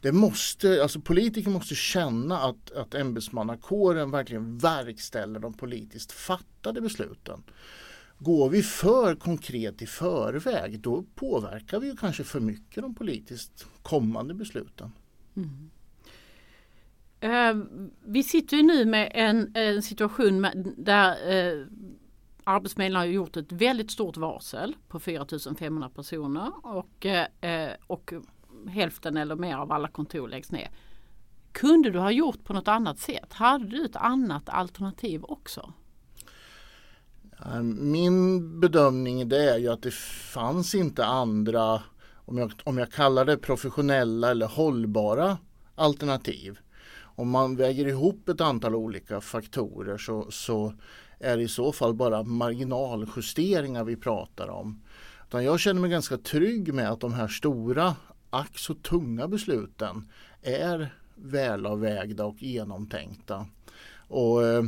det 0.01 0.11
måste, 0.11 0.83
alltså 0.83 0.99
politiker 0.99 1.49
måste 1.49 1.75
känna 1.75 2.39
att, 2.39 2.71
att 2.71 2.93
ämbetsmannakåren 2.93 4.11
verkligen 4.11 4.57
verkställer 4.57 5.39
de 5.39 5.53
politiskt 5.53 6.11
fattade 6.11 6.81
besluten. 6.81 7.43
Går 8.19 8.49
vi 8.49 8.63
för 8.63 9.15
konkret 9.15 9.81
i 9.81 9.85
förväg 9.85 10.79
då 10.79 11.05
påverkar 11.15 11.79
vi 11.79 11.87
ju 11.87 11.95
kanske 11.95 12.23
för 12.23 12.39
mycket 12.39 12.83
de 12.83 12.95
politiskt 12.95 13.65
kommande 13.81 14.33
besluten. 14.33 14.91
Mm. 15.35 15.69
Eh, 17.23 17.55
vi 18.05 18.23
sitter 18.23 18.57
ju 18.57 18.63
nu 18.63 18.85
med 18.85 19.11
en, 19.13 19.51
en 19.55 19.81
situation 19.81 20.47
där 20.77 21.09
eh, 21.11 21.65
Arbetsförmedlingen 22.43 22.99
har 22.99 23.05
gjort 23.05 23.37
ett 23.37 23.51
väldigt 23.51 23.91
stort 23.91 24.17
varsel 24.17 24.75
på 24.87 24.99
4500 24.99 25.89
personer 25.89 26.51
och, 26.63 27.05
eh, 27.05 27.71
och 27.87 28.13
hälften 28.69 29.17
eller 29.17 29.35
mer 29.35 29.55
av 29.55 29.71
alla 29.71 29.87
kontor 29.87 30.27
läggs 30.27 30.51
ner. 30.51 30.69
Kunde 31.51 31.89
du 31.89 31.99
ha 31.99 32.11
gjort 32.11 32.43
på 32.43 32.53
något 32.53 32.67
annat 32.67 32.99
sätt? 32.99 33.33
Hade 33.33 33.65
du 33.65 33.85
ett 33.85 33.95
annat 33.95 34.49
alternativ 34.49 35.23
också? 35.23 35.73
Min 37.79 38.59
bedömning 38.59 39.29
det 39.29 39.53
är 39.53 39.57
ju 39.57 39.67
att 39.67 39.81
det 39.81 39.93
fanns 40.33 40.75
inte 40.75 41.05
andra, 41.05 41.83
om 42.15 42.37
jag, 42.37 42.51
om 42.63 42.77
jag 42.77 42.91
kallar 42.91 43.25
det 43.25 43.37
professionella 43.37 44.31
eller 44.31 44.47
hållbara 44.47 45.37
alternativ. 45.75 46.59
Om 47.15 47.29
man 47.29 47.55
väger 47.55 47.87
ihop 47.87 48.29
ett 48.29 48.41
antal 48.41 48.75
olika 48.75 49.21
faktorer 49.21 49.97
så, 49.97 50.31
så 50.31 50.73
är 51.19 51.37
det 51.37 51.43
i 51.43 51.47
så 51.47 51.71
fall 51.71 51.93
bara 51.93 52.23
marginaljusteringar 52.23 53.83
vi 53.83 53.95
pratar 53.95 54.47
om. 54.47 54.81
Utan 55.27 55.43
jag 55.43 55.59
känner 55.59 55.81
mig 55.81 55.89
ganska 55.89 56.17
trygg 56.17 56.73
med 56.73 56.91
att 56.91 56.99
de 56.99 57.13
här 57.13 57.27
stora, 57.27 57.95
ack 58.29 58.59
så 58.59 58.73
tunga 58.73 59.27
besluten 59.27 60.07
är 60.41 60.95
välavvägda 61.15 62.25
och 62.25 62.43
genomtänkta. 62.43 63.47
Och 64.07 64.45
eh, 64.45 64.63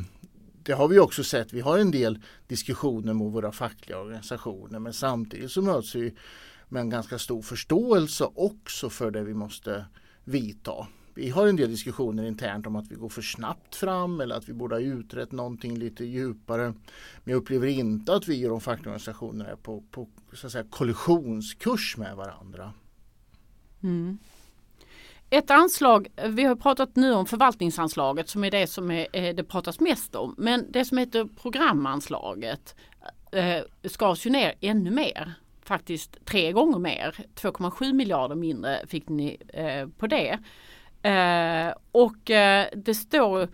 det 0.64 0.74
har 0.74 0.88
vi 0.88 1.00
också 1.00 1.24
sett. 1.24 1.54
Vi 1.54 1.62
har 1.62 1.78
en 1.78 1.92
del 1.92 2.20
diskussioner 2.48 3.14
med 3.14 3.32
våra 3.32 3.52
fackliga 3.52 4.00
organisationer 4.00 4.80
men 4.80 4.94
samtidigt 4.94 5.52
så 5.52 5.62
möts 5.62 5.96
vi 5.96 6.16
med 6.70 6.82
en 6.82 6.90
ganska 6.90 7.20
stor 7.20 7.42
förståelse 7.42 8.28
också 8.36 8.90
för 8.90 9.12
det 9.12 9.24
vi 9.24 9.34
måste 9.34 9.86
vidta. 10.24 10.88
Vi 11.18 11.30
har 11.30 11.48
en 11.48 11.56
del 11.56 11.70
diskussioner 11.70 12.26
internt 12.26 12.68
om 12.68 12.76
att 12.76 12.92
vi 12.92 12.96
går 12.96 13.10
för 13.10 13.22
snabbt 13.22 13.76
fram 13.76 14.22
eller 14.22 14.36
att 14.36 14.50
vi 14.50 14.54
borde 14.54 14.76
ha 14.76 14.80
utrett 14.80 15.32
någonting 15.32 15.78
lite 15.78 16.06
djupare. 16.06 16.64
Men 17.24 17.32
jag 17.32 17.38
upplever 17.38 17.68
inte 17.68 18.14
att 18.14 18.28
vi 18.28 18.46
och 18.46 18.50
de 18.50 18.62
fackliga 18.62 18.90
organisationerna 18.90 19.50
är 19.50 19.56
på, 19.56 19.84
på 19.92 20.08
så 20.34 20.48
att 20.48 20.52
säga, 20.52 20.66
kollisionskurs 20.70 21.98
med 21.98 22.16
varandra. 22.16 22.74
Mm. 23.84 24.18
Ett 25.30 25.52
anslag, 25.52 26.08
vi 26.28 26.44
har 26.44 26.56
pratat 26.56 26.96
nu 26.96 27.14
om 27.14 27.26
förvaltningsanslaget 27.26 28.30
som 28.30 28.44
är 28.44 28.52
det 28.52 28.68
som 28.68 28.92
är, 28.92 29.08
eh, 29.14 29.36
det 29.36 29.44
pratas 29.44 29.80
mest 29.80 30.16
om. 30.16 30.36
Men 30.38 30.72
det 30.72 30.86
som 30.86 30.98
heter 30.98 31.28
programanslaget 31.42 32.76
eh, 33.32 33.64
skars 33.84 34.26
ju 34.26 34.30
ner 34.30 34.54
ännu 34.62 34.92
mer. 34.92 35.34
Faktiskt 35.62 36.26
tre 36.26 36.52
gånger 36.52 36.80
mer. 36.80 37.16
2,7 37.36 37.94
miljarder 37.94 38.36
mindre 38.36 38.88
fick 38.88 39.10
ni 39.10 39.38
eh, 39.54 39.88
på 39.98 40.08
det. 40.08 40.40
Eh, 41.06 41.74
och 41.92 42.32
eh, 42.32 42.68
det 42.76 42.94
står 42.94 43.50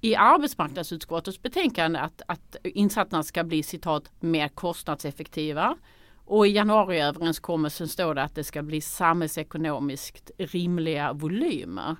i 0.00 0.16
arbetsmarknadsutskottets 0.16 1.42
betänkande 1.42 1.98
att, 1.98 2.22
att 2.26 2.56
insatserna 2.64 3.22
ska 3.22 3.44
bli 3.44 3.62
citat 3.62 4.10
mer 4.20 4.48
kostnadseffektiva. 4.48 5.76
Och 6.24 6.46
i 6.46 6.50
januariöverenskommelsen 6.50 7.88
står 7.88 8.14
det 8.14 8.22
att 8.22 8.34
det 8.34 8.44
ska 8.44 8.62
bli 8.62 8.80
samhällsekonomiskt 8.80 10.30
rimliga 10.38 11.12
volymer. 11.12 11.96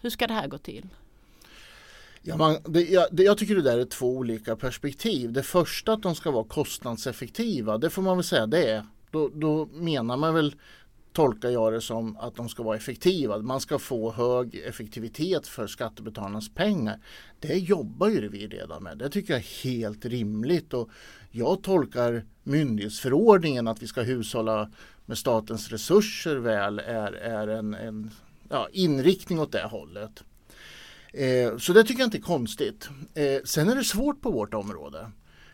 Hur 0.00 0.10
ska 0.10 0.26
det 0.26 0.34
här 0.34 0.48
gå 0.48 0.58
till? 0.58 0.88
Ja, 2.22 2.36
man, 2.36 2.56
det, 2.64 2.82
jag, 2.82 3.06
det, 3.12 3.22
jag 3.22 3.38
tycker 3.38 3.54
det 3.54 3.62
där 3.62 3.78
är 3.78 3.84
två 3.84 4.16
olika 4.16 4.56
perspektiv. 4.56 5.32
Det 5.32 5.42
första 5.42 5.92
att 5.92 6.02
de 6.02 6.14
ska 6.14 6.30
vara 6.30 6.44
kostnadseffektiva, 6.44 7.78
det 7.78 7.90
får 7.90 8.02
man 8.02 8.16
väl 8.16 8.24
säga 8.24 8.46
det 8.46 8.70
är. 8.70 8.86
Då, 9.10 9.30
då 9.34 9.68
menar 9.72 10.16
man 10.16 10.34
väl 10.34 10.54
tolkar 11.16 11.50
jag 11.50 11.72
det 11.72 11.80
som 11.80 12.16
att 12.16 12.34
de 12.34 12.48
ska 12.48 12.62
vara 12.62 12.76
effektiva. 12.76 13.38
Man 13.38 13.60
ska 13.60 13.78
få 13.78 14.12
hög 14.12 14.54
effektivitet 14.54 15.46
för 15.46 15.66
skattebetalarnas 15.66 16.54
pengar. 16.54 16.98
Det 17.40 17.54
jobbar 17.54 18.08
ju 18.08 18.28
vi 18.28 18.46
redan 18.46 18.82
med. 18.82 18.98
Det 18.98 19.10
tycker 19.10 19.32
jag 19.32 19.40
är 19.40 19.64
helt 19.64 20.04
rimligt. 20.04 20.74
Och 20.74 20.90
jag 21.30 21.62
tolkar 21.62 22.24
myndighetsförordningen 22.42 23.68
att 23.68 23.82
vi 23.82 23.86
ska 23.86 24.02
hushålla 24.02 24.70
med 25.06 25.18
statens 25.18 25.68
resurser 25.68 26.36
väl 26.36 26.78
är, 26.78 27.12
är 27.12 27.48
en, 27.48 27.74
en 27.74 28.10
ja, 28.48 28.68
inriktning 28.72 29.40
åt 29.40 29.52
det 29.52 29.66
hållet. 29.66 30.24
Eh, 31.12 31.56
så 31.58 31.72
det 31.72 31.84
tycker 31.84 32.00
jag 32.00 32.06
inte 32.06 32.18
är 32.18 32.22
konstigt. 32.22 32.88
Eh, 33.14 33.42
sen 33.44 33.68
är 33.68 33.76
det 33.76 33.84
svårt 33.84 34.20
på 34.20 34.30
vårt 34.30 34.54
område. 34.54 35.10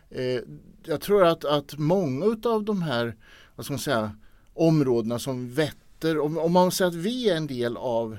Eh, 0.09 0.41
jag 0.85 1.01
tror 1.01 1.25
att, 1.25 1.45
att 1.45 1.77
många 1.77 2.37
av 2.43 2.63
de 2.63 2.81
här 2.81 3.15
vad 3.55 3.65
ska 3.65 3.73
man 3.73 3.79
säga, 3.79 4.11
områdena 4.53 5.19
som 5.19 5.53
vetter, 5.53 6.19
om, 6.19 6.37
om 6.37 6.51
man 6.51 6.71
säger 6.71 6.89
att 6.89 6.95
vi 6.95 7.29
är 7.29 7.35
en 7.35 7.47
del 7.47 7.77
av 7.77 8.17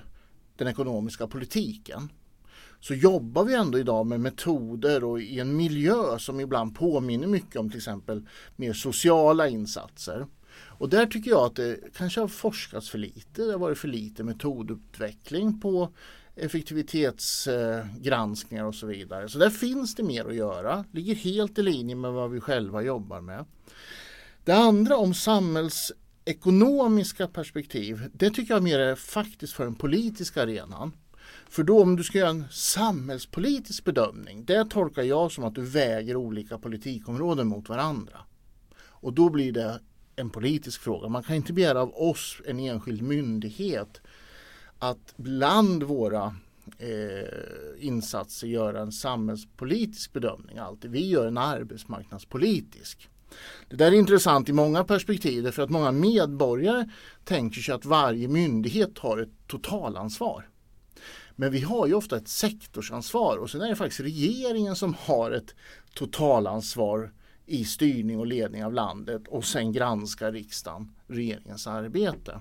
den 0.56 0.68
ekonomiska 0.68 1.26
politiken 1.26 2.12
så 2.80 2.94
jobbar 2.94 3.44
vi 3.44 3.54
ändå 3.54 3.78
idag 3.78 4.06
med 4.06 4.20
metoder 4.20 5.04
och 5.04 5.20
i 5.20 5.40
en 5.40 5.56
miljö 5.56 6.18
som 6.18 6.40
ibland 6.40 6.76
påminner 6.76 7.26
mycket 7.26 7.56
om 7.56 7.70
till 7.70 7.78
exempel 7.78 8.26
mer 8.56 8.72
sociala 8.72 9.48
insatser. 9.48 10.26
Och 10.56 10.88
där 10.88 11.06
tycker 11.06 11.30
jag 11.30 11.46
att 11.46 11.56
det 11.56 11.80
kanske 11.96 12.20
har 12.20 12.28
forskats 12.28 12.90
för 12.90 12.98
lite. 12.98 13.42
Det 13.42 13.52
har 13.52 13.58
varit 13.58 13.78
för 13.78 13.88
lite 13.88 14.24
metodutveckling 14.24 15.60
på 15.60 15.88
effektivitetsgranskningar 16.36 18.64
och 18.64 18.74
så 18.74 18.86
vidare. 18.86 19.28
Så 19.28 19.38
där 19.38 19.50
finns 19.50 19.94
det 19.94 20.02
mer 20.02 20.24
att 20.24 20.34
göra. 20.34 20.84
Ligger 20.92 21.14
helt 21.14 21.58
i 21.58 21.62
linje 21.62 21.94
med 21.94 22.12
vad 22.12 22.30
vi 22.30 22.40
själva 22.40 22.82
jobbar 22.82 23.20
med. 23.20 23.44
Det 24.44 24.52
andra 24.52 24.96
om 24.96 25.14
samhälls 25.14 25.92
ekonomiska 26.24 27.28
perspektiv, 27.28 28.10
det 28.12 28.30
tycker 28.30 28.54
jag 28.54 28.62
mer 28.62 28.78
är 28.78 28.94
faktiskt 28.94 29.52
för 29.52 29.64
den 29.64 29.74
politiska 29.74 30.42
arenan. 30.42 30.92
För 31.48 31.62
då 31.62 31.82
om 31.82 31.96
du 31.96 32.04
ska 32.04 32.18
göra 32.18 32.30
en 32.30 32.44
samhällspolitisk 32.50 33.84
bedömning, 33.84 34.44
det 34.44 34.64
tolkar 34.70 35.02
jag 35.02 35.32
som 35.32 35.44
att 35.44 35.54
du 35.54 35.62
väger 35.62 36.16
olika 36.16 36.58
politikområden 36.58 37.46
mot 37.46 37.68
varandra. 37.68 38.18
Och 38.76 39.12
då 39.12 39.30
blir 39.30 39.52
det 39.52 39.80
en 40.16 40.30
politisk 40.30 40.80
fråga. 40.80 41.08
Man 41.08 41.22
kan 41.22 41.36
inte 41.36 41.52
begära 41.52 41.82
av 41.82 41.94
oss, 41.94 42.40
en 42.46 42.60
enskild 42.60 43.02
myndighet, 43.02 44.00
att 44.78 45.14
bland 45.16 45.82
våra 45.82 46.36
eh, 46.78 47.86
insatser 47.86 48.46
göra 48.46 48.80
en 48.80 48.92
samhällspolitisk 48.92 50.12
bedömning 50.12 50.58
alltid. 50.58 50.90
Vi 50.90 51.08
gör 51.08 51.26
en 51.26 51.38
arbetsmarknadspolitisk. 51.38 53.08
Det 53.68 53.76
där 53.76 53.86
är 53.86 53.96
intressant 53.96 54.48
i 54.48 54.52
många 54.52 54.84
perspektiv 54.84 55.50
för 55.50 55.62
att 55.62 55.70
många 55.70 55.92
medborgare 55.92 56.88
tänker 57.24 57.60
sig 57.60 57.74
att 57.74 57.84
varje 57.84 58.28
myndighet 58.28 58.98
har 58.98 59.18
ett 59.18 59.46
totalansvar. 59.46 60.48
Men 61.36 61.52
vi 61.52 61.60
har 61.60 61.86
ju 61.86 61.94
ofta 61.94 62.16
ett 62.16 62.28
sektorsansvar 62.28 63.36
och 63.36 63.50
sen 63.50 63.60
är 63.60 63.68
det 63.68 63.76
faktiskt 63.76 64.00
regeringen 64.00 64.76
som 64.76 64.94
har 65.00 65.30
ett 65.30 65.54
totalansvar 65.94 67.12
i 67.46 67.64
styrning 67.64 68.18
och 68.18 68.26
ledning 68.26 68.64
av 68.64 68.72
landet 68.72 69.22
och 69.28 69.44
sen 69.44 69.72
granskar 69.72 70.32
riksdagen 70.32 70.94
regeringens 71.06 71.66
arbete. 71.66 72.40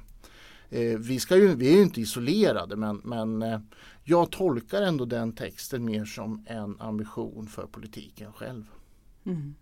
Eh, 0.69 0.97
vi, 1.00 1.19
ska 1.19 1.38
ju, 1.38 1.55
vi 1.55 1.67
är 1.67 1.75
ju 1.75 1.81
inte 1.81 2.01
isolerade 2.01 2.75
men, 2.75 3.01
men 3.03 3.41
eh, 3.41 3.59
jag 4.03 4.31
tolkar 4.31 4.81
ändå 4.81 5.05
den 5.05 5.35
texten 5.35 5.85
mer 5.85 6.05
som 6.05 6.45
en 6.50 6.81
ambition 6.81 7.47
för 7.47 7.67
politiken 7.67 8.33
själv. 8.33 8.63
Mm. 9.25 9.55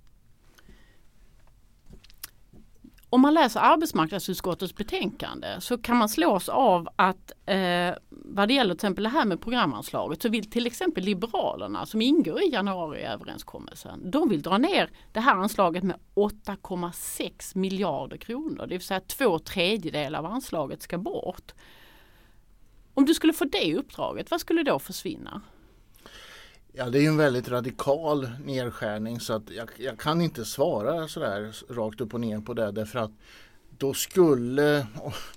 Om 3.14 3.22
man 3.22 3.34
läser 3.34 3.60
arbetsmarknadsutskottets 3.60 4.76
betänkande 4.76 5.48
så 5.60 5.78
kan 5.78 5.98
man 5.98 6.10
slås 6.10 6.50
av 6.50 6.90
att 6.96 7.32
eh, 7.46 7.94
vad 8.10 8.48
det 8.48 8.54
gäller 8.54 8.74
till 8.74 8.78
exempel 8.78 9.04
det 9.04 9.10
här 9.10 9.26
med 9.26 9.42
programanslaget 9.42 10.22
så 10.22 10.30
vill 10.30 10.50
till 10.50 10.68
exempel 10.68 11.04
Liberalerna 11.04 11.86
som 11.86 12.02
ingår 12.02 12.42
i 12.42 12.50
januariöverenskommelsen 12.50 14.12
de 14.12 14.30
vill 14.30 14.42
dra 14.42 14.58
ner 14.58 14.90
det 15.12 15.20
här 15.20 15.36
anslaget 15.36 15.84
med 15.84 15.96
8,6 16.16 17.58
miljarder 17.58 18.18
kronor. 18.18 18.68
Det 18.68 18.76
vill 18.76 18.82
säga 18.82 19.00
två 19.00 19.40
tredjedelar 19.40 20.20
av 20.20 20.26
anslaget 20.26 20.82
ska 20.82 20.98
bort. 20.98 21.54
Om 22.94 23.06
du 23.06 23.14
skulle 23.14 23.34
få 23.34 23.46
det 23.46 23.76
uppdraget, 23.76 24.32
vad 24.32 24.42
skulle 24.42 24.64
då 24.64 24.80
försvinna? 24.80 25.42
Ja, 26.74 26.90
det 26.90 27.06
är 27.06 27.08
en 27.08 27.18
väldigt 27.18 27.50
radikal 27.50 28.30
nedskärning 28.46 29.20
så 29.20 29.34
att 29.34 29.50
jag, 29.50 29.70
jag, 29.78 30.00
kan 30.00 30.22
inte 30.22 30.46
svara 30.46 31.08
sådär 31.08 31.56
rakt 31.70 32.02
upp 32.02 32.14
och 32.14 32.20
ner 32.20 32.40
på 32.40 32.54
det 32.54 32.72
därför 32.72 33.00
att 33.00 33.12
då 33.78 33.94
skulle, 33.94 34.88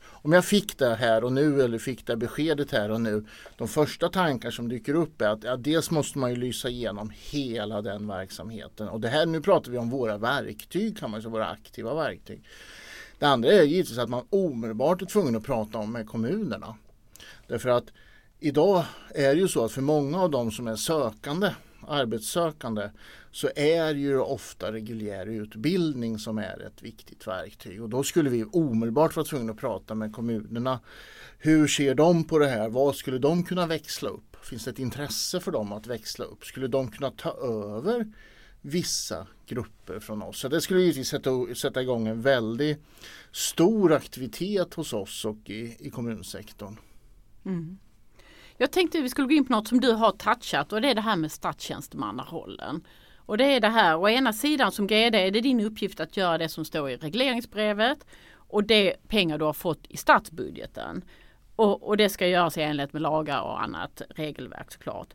om 0.06 0.32
jag 0.32 0.44
fick 0.44 0.78
det 0.78 0.94
här 0.94 1.24
och 1.24 1.32
nu 1.32 1.62
eller 1.62 1.78
fick 1.78 2.06
det 2.06 2.16
beskedet 2.16 2.70
här 2.70 2.90
och 2.90 3.00
nu, 3.00 3.24
de 3.56 3.68
första 3.68 4.08
tankar 4.08 4.50
som 4.50 4.68
dyker 4.68 4.94
upp 4.94 5.22
är 5.22 5.28
att 5.28 5.44
ja, 5.44 5.56
dels 5.56 5.90
måste 5.90 6.18
man 6.18 6.30
ju 6.30 6.36
lysa 6.36 6.68
igenom 6.68 7.12
hela 7.14 7.82
den 7.82 8.06
verksamheten 8.06 8.88
och 8.88 9.00
det 9.00 9.08
här, 9.08 9.26
nu 9.26 9.40
pratar 9.40 9.70
vi 9.70 9.78
om 9.78 9.90
våra 9.90 10.18
verktyg 10.18 10.98
kan 10.98 11.10
man 11.10 11.22
säga, 11.22 11.30
våra 11.30 11.46
aktiva 11.46 11.94
verktyg. 11.94 12.42
Det 13.18 13.26
andra 13.26 13.52
är 13.52 13.62
givetvis 13.62 13.98
att 13.98 14.08
man 14.08 14.26
omedelbart 14.30 15.02
är 15.02 15.06
tvungen 15.06 15.36
att 15.36 15.44
prata 15.44 15.78
om 15.78 15.92
med 15.92 16.08
kommunerna. 16.08 16.76
Därför 17.46 17.68
att 17.68 17.84
idag 18.44 18.84
är 19.14 19.34
det 19.34 19.40
ju 19.40 19.48
så 19.48 19.64
att 19.64 19.72
för 19.72 19.82
många 19.82 20.20
av 20.20 20.30
de 20.30 20.50
som 20.50 20.66
är 20.66 20.76
sökande, 20.76 21.50
arbetssökande, 21.86 22.90
så 23.30 23.50
är 23.56 23.94
ju 23.94 24.18
ofta 24.18 24.72
reguljär 24.72 25.26
utbildning 25.26 26.18
som 26.18 26.38
är 26.38 26.66
ett 26.66 26.82
viktigt 26.82 27.26
verktyg. 27.26 27.82
Och 27.82 27.88
då 27.88 28.02
skulle 28.02 28.30
vi 28.30 28.44
omedelbart 28.44 29.16
vara 29.16 29.26
tvungna 29.26 29.52
att 29.52 29.58
prata 29.58 29.94
med 29.94 30.12
kommunerna. 30.12 30.80
Hur 31.38 31.66
ser 31.66 31.94
de 31.94 32.24
på 32.24 32.38
det 32.38 32.46
här? 32.46 32.68
Vad 32.68 32.96
skulle 32.96 33.18
de 33.18 33.44
kunna 33.44 33.66
växla 33.66 34.08
upp? 34.08 34.36
Finns 34.42 34.64
det 34.64 34.70
ett 34.70 34.78
intresse 34.78 35.40
för 35.40 35.52
dem 35.52 35.72
att 35.72 35.86
växla 35.86 36.24
upp? 36.24 36.44
Skulle 36.44 36.68
de 36.68 36.90
kunna 36.90 37.10
ta 37.10 37.30
över 37.30 38.12
vissa 38.60 39.26
grupper 39.46 40.00
från 40.00 40.22
oss? 40.22 40.38
Så 40.38 40.48
det 40.48 40.60
skulle 40.60 40.80
givetvis 40.80 41.08
sätta, 41.08 41.30
sätta 41.54 41.82
igång 41.82 42.06
en 42.06 42.22
väldigt 42.22 42.78
stor 43.32 43.92
aktivitet 43.92 44.74
hos 44.74 44.92
oss 44.92 45.24
och 45.24 45.50
i, 45.50 45.76
i 45.78 45.90
kommunsektorn. 45.90 46.76
Mm. 47.44 47.78
Jag 48.56 48.72
tänkte 48.72 49.02
vi 49.02 49.08
skulle 49.08 49.28
gå 49.28 49.34
in 49.34 49.44
på 49.44 49.52
något 49.52 49.68
som 49.68 49.80
du 49.80 49.92
har 49.92 50.12
touchat 50.12 50.72
och 50.72 50.80
det 50.80 50.90
är 50.90 50.94
det 50.94 51.00
här 51.00 51.16
med 51.16 51.32
statstjänstemannarollen. 51.32 52.86
Och 53.16 53.38
det 53.38 53.44
är 53.44 53.60
det 53.60 53.68
här, 53.68 53.96
å 53.96 54.08
ena 54.08 54.32
sidan 54.32 54.72
som 54.72 54.86
GD 54.86 55.14
är 55.14 55.30
det 55.30 55.40
din 55.40 55.60
uppgift 55.60 56.00
att 56.00 56.16
göra 56.16 56.38
det 56.38 56.48
som 56.48 56.64
står 56.64 56.90
i 56.90 56.96
regleringsbrevet 56.96 58.06
och 58.36 58.64
det 58.64 59.08
pengar 59.08 59.38
du 59.38 59.44
har 59.44 59.52
fått 59.52 59.86
i 59.88 59.96
statsbudgeten. 59.96 61.04
Och, 61.56 61.88
och 61.88 61.96
det 61.96 62.08
ska 62.08 62.26
göras 62.26 62.58
i 62.58 62.62
enlighet 62.62 62.92
med 62.92 63.02
lagar 63.02 63.42
och 63.42 63.62
annat 63.62 64.02
regelverk 64.08 64.72
såklart. 64.72 65.14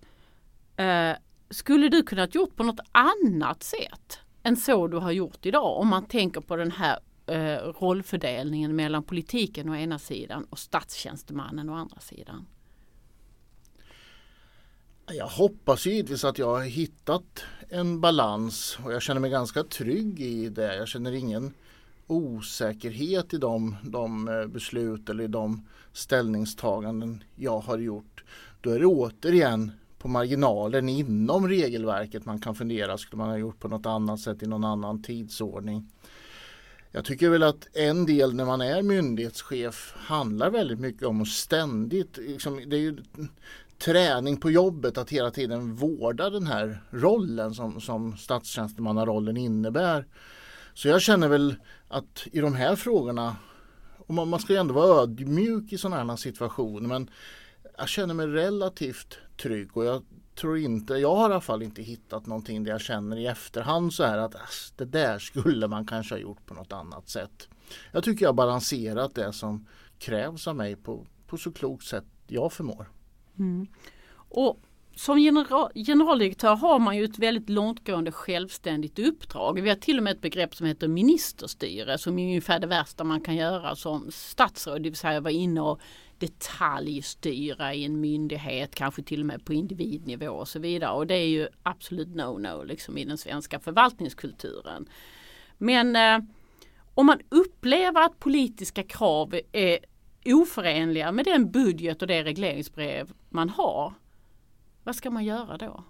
Eh, 0.76 1.12
skulle 1.50 1.90
du 1.90 2.04
kunnat 2.04 2.36
gjort 2.36 2.56
på 2.56 2.64
något 2.64 2.80
annat 2.92 3.64
sätt 3.64 4.20
än 4.44 4.58
så 4.58 4.88
du 4.88 4.98
har 4.98 5.12
gjort 5.12 5.46
idag 5.46 5.78
om 5.78 5.88
man 5.88 6.06
tänker 6.06 6.42
på 6.42 6.56
den 6.56 6.72
här 6.72 7.00
eh, 7.28 7.58
rollfördelningen 7.58 8.76
mellan 8.76 9.04
politiken 9.04 9.70
å 9.70 9.76
ena 9.76 10.00
sidan 10.00 10.44
och 10.50 10.60
statstjänstemannen 10.60 11.70
å 11.70 11.74
andra 11.74 12.00
sidan? 12.00 12.46
Jag 15.12 15.28
hoppas 15.28 15.86
givetvis 15.86 16.24
att 16.24 16.38
jag 16.38 16.48
har 16.48 16.62
hittat 16.62 17.44
en 17.70 18.02
balans 18.02 18.78
och 18.84 18.94
jag 18.94 19.02
känner 19.02 19.22
mig 19.22 19.30
ganska 19.30 19.64
trygg 19.64 20.22
i 20.22 20.50
det. 20.50 20.76
Jag 20.76 20.88
känner 20.88 21.12
ingen 21.12 21.54
osäkerhet 22.08 23.34
i 23.34 23.38
de, 23.38 23.76
de 23.84 24.28
eh, 24.28 24.46
beslut 24.46 25.10
eller 25.10 25.24
i 25.24 25.28
de 25.28 25.68
ställningstaganden 25.94 27.24
jag 27.36 27.60
har 27.60 27.78
gjort. 27.78 28.24
Då 28.62 28.70
är 28.70 28.80
det 28.80 28.86
återigen 28.86 29.72
på 30.00 30.08
marginalen 30.08 30.90
inom 30.90 31.48
regelverket 31.48 32.26
man 32.26 32.42
kan 32.42 32.56
fundera, 32.56 32.98
skulle 32.98 33.18
man 33.18 33.30
ha 33.30 33.38
gjort 33.38 33.60
på 33.60 33.68
något 33.68 33.86
annat 33.86 34.20
sätt 34.20 34.44
i 34.44 34.48
någon 34.48 34.64
annan 34.64 35.04
tidsordning? 35.04 35.92
Jag 36.92 37.06
tycker 37.06 37.30
väl 37.30 37.44
att 37.44 37.68
en 37.74 38.06
del 38.06 38.34
när 38.34 38.46
man 38.46 38.62
är 38.62 38.82
myndighetschef 38.82 39.94
handlar 39.98 40.50
väldigt 40.50 40.80
mycket 40.80 41.04
om 41.04 41.22
att 41.22 41.28
ständigt, 41.28 42.18
liksom, 42.18 42.64
det 42.68 42.76
är 42.76 42.82
ju 42.82 42.98
träning 43.80 44.38
på 44.38 44.52
jobbet 44.52 44.98
att 44.98 45.10
hela 45.10 45.32
tiden 45.32 45.76
vårda 45.76 46.30
den 46.30 46.48
här 46.48 46.84
rollen 46.90 47.54
som, 47.54 47.82
som 47.82 48.18
statstjänstemannarollen 48.18 49.38
innebär. 49.38 50.06
Så 50.74 50.88
jag 50.88 51.02
känner 51.02 51.28
väl 51.28 51.56
att 51.88 52.28
i 52.32 52.40
de 52.40 52.56
här 52.56 52.76
frågorna, 52.76 53.36
och 53.98 54.14
man, 54.14 54.28
man 54.28 54.40
ska 54.40 54.54
ju 54.54 54.60
ändå 54.60 54.74
vara 54.74 55.02
ödmjuk 55.02 55.74
i 55.74 55.78
sådana 55.78 56.12
här 56.12 56.18
situationer, 56.18 56.88
men 56.88 57.10
jag 57.78 57.90
känner 57.90 58.14
mig 58.14 58.28
relativt 58.28 59.18
trygg 59.38 59.78
och 59.78 59.86
jag 59.86 60.04
tror 60.36 60.58
inte, 60.58 60.94
jag 60.94 61.16
har 61.16 61.30
i 61.30 61.34
alla 61.34 61.42
fall 61.42 61.64
inte 61.64 61.82
hittat 61.82 62.26
någonting 62.26 62.64
där 62.64 62.72
jag 62.72 62.82
känner 62.82 63.18
i 63.18 63.28
efterhand 63.28 63.94
så 63.94 64.04
här 64.04 64.18
att 64.18 64.36
ass, 64.36 64.74
det 64.76 64.86
där 64.86 65.20
skulle 65.20 65.68
man 65.68 65.86
kanske 65.86 66.16
ha 66.16 66.20
gjort 66.20 66.46
på 66.46 66.54
något 66.54 66.74
annat 66.74 67.10
sätt. 67.10 67.50
Jag 67.92 68.04
tycker 68.04 68.26
jag 68.26 68.30
har 68.30 68.34
balanserat 68.34 69.16
det 69.16 69.34
som 69.34 69.66
krävs 70.00 70.48
av 70.48 70.56
mig 70.56 70.76
på, 70.76 71.06
på 71.28 71.38
så 71.38 71.52
klokt 71.52 71.86
sätt 71.86 72.06
jag 72.28 72.54
förmår. 72.54 72.88
Mm. 73.40 73.68
Och 74.14 74.62
som 74.96 75.20
general, 75.20 75.72
generaldirektör 75.76 76.56
har 76.56 76.80
man 76.80 76.98
ju 76.98 77.04
ett 77.04 77.20
väldigt 77.20 77.50
långtgående 77.50 78.12
självständigt 78.12 79.00
uppdrag. 79.00 79.62
Vi 79.62 79.70
har 79.70 79.76
till 79.76 79.98
och 79.98 80.04
med 80.04 80.12
ett 80.12 80.22
begrepp 80.22 80.56
som 80.56 80.68
heter 80.68 80.88
ministerstyre 80.88 81.98
som 81.98 82.20
är 82.20 82.24
ungefär 82.24 82.60
det 82.60 82.68
värsta 82.68 83.04
man 83.04 83.22
kan 83.22 83.36
göra 83.36 83.76
som 83.76 84.12
statsråd, 84.12 84.84
det 84.84 84.90
vill 84.90 84.96
säga 84.96 85.20
vara 85.22 85.32
inne 85.32 85.62
och 85.62 85.80
detaljstyra 86.18 87.74
i 87.74 87.86
en 87.86 88.00
myndighet, 88.00 88.76
kanske 88.76 89.04
till 89.04 89.20
och 89.20 89.26
med 89.26 89.46
på 89.46 89.54
individnivå 89.54 90.30
och 90.30 90.48
så 90.48 90.60
vidare. 90.60 90.92
Och 90.92 91.08
det 91.08 91.16
är 91.16 91.28
ju 91.28 91.48
absolut 91.64 92.08
no-no 92.08 92.66
liksom 92.66 92.98
i 92.98 93.06
den 93.06 93.18
svenska 93.18 93.60
förvaltningskulturen. 93.60 94.90
Men 95.58 95.96
eh, 95.96 96.20
om 96.94 97.06
man 97.06 97.20
upplever 97.30 98.02
att 98.02 98.20
politiska 98.20 98.84
krav 98.84 99.40
är 99.52 99.80
oförenliga 100.26 101.12
med 101.12 101.26
den 101.26 101.52
budget 101.52 102.02
och 102.02 102.08
det 102.08 102.24
regleringsbrev 102.24 103.12
man 103.30 103.50
har, 103.50 103.94
vad 104.84 104.96
ska 104.96 105.10
man 105.10 105.26
göra 105.26 105.58
då? 105.58 105.84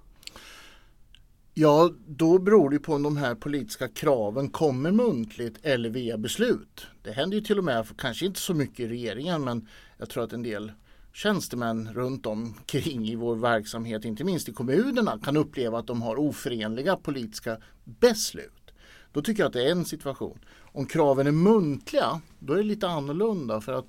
Ja, 1.54 1.92
då 2.08 2.40
beror 2.40 2.70
det 2.70 2.80
på 2.80 2.94
om 2.94 3.04
de 3.04 3.18
här 3.18 3.36
politiska 3.36 3.88
kraven 3.88 4.50
kommer 4.50 4.92
muntligt 4.92 5.66
eller 5.66 5.90
via 5.90 6.18
beslut. 6.18 6.88
Det 7.04 7.12
händer 7.12 7.38
ju 7.38 7.44
till 7.44 7.58
och 7.58 7.64
med, 7.64 7.88
kanske 7.98 8.26
inte 8.26 8.40
så 8.40 8.54
mycket 8.54 8.80
i 8.80 8.88
regeringen, 8.88 9.44
men 9.44 9.68
jag 9.98 10.10
tror 10.10 10.24
att 10.24 10.34
en 10.34 10.44
del 10.44 10.72
tjänstemän 11.14 11.90
runt 11.94 12.26
omkring 12.26 13.08
i 13.08 13.16
vår 13.16 13.36
verksamhet, 13.36 14.06
inte 14.06 14.24
minst 14.24 14.50
i 14.50 14.54
kommunerna, 14.54 15.20
kan 15.24 15.38
uppleva 15.38 15.80
att 15.80 15.88
de 15.88 16.02
har 16.02 16.20
oförenliga 16.20 16.96
politiska 16.96 17.58
beslut. 17.84 18.72
Då 19.12 19.22
tycker 19.22 19.44
jag 19.44 19.48
att 19.48 19.54
det 19.54 19.68
är 19.68 19.72
en 19.72 19.86
situation. 19.86 20.40
Om 20.60 20.86
kraven 20.86 21.28
är 21.28 21.32
muntliga, 21.32 22.22
då 22.40 22.54
är 22.54 22.58
det 22.58 22.64
lite 22.64 22.88
annorlunda 22.88 23.62
för 23.62 23.74
att 23.74 23.88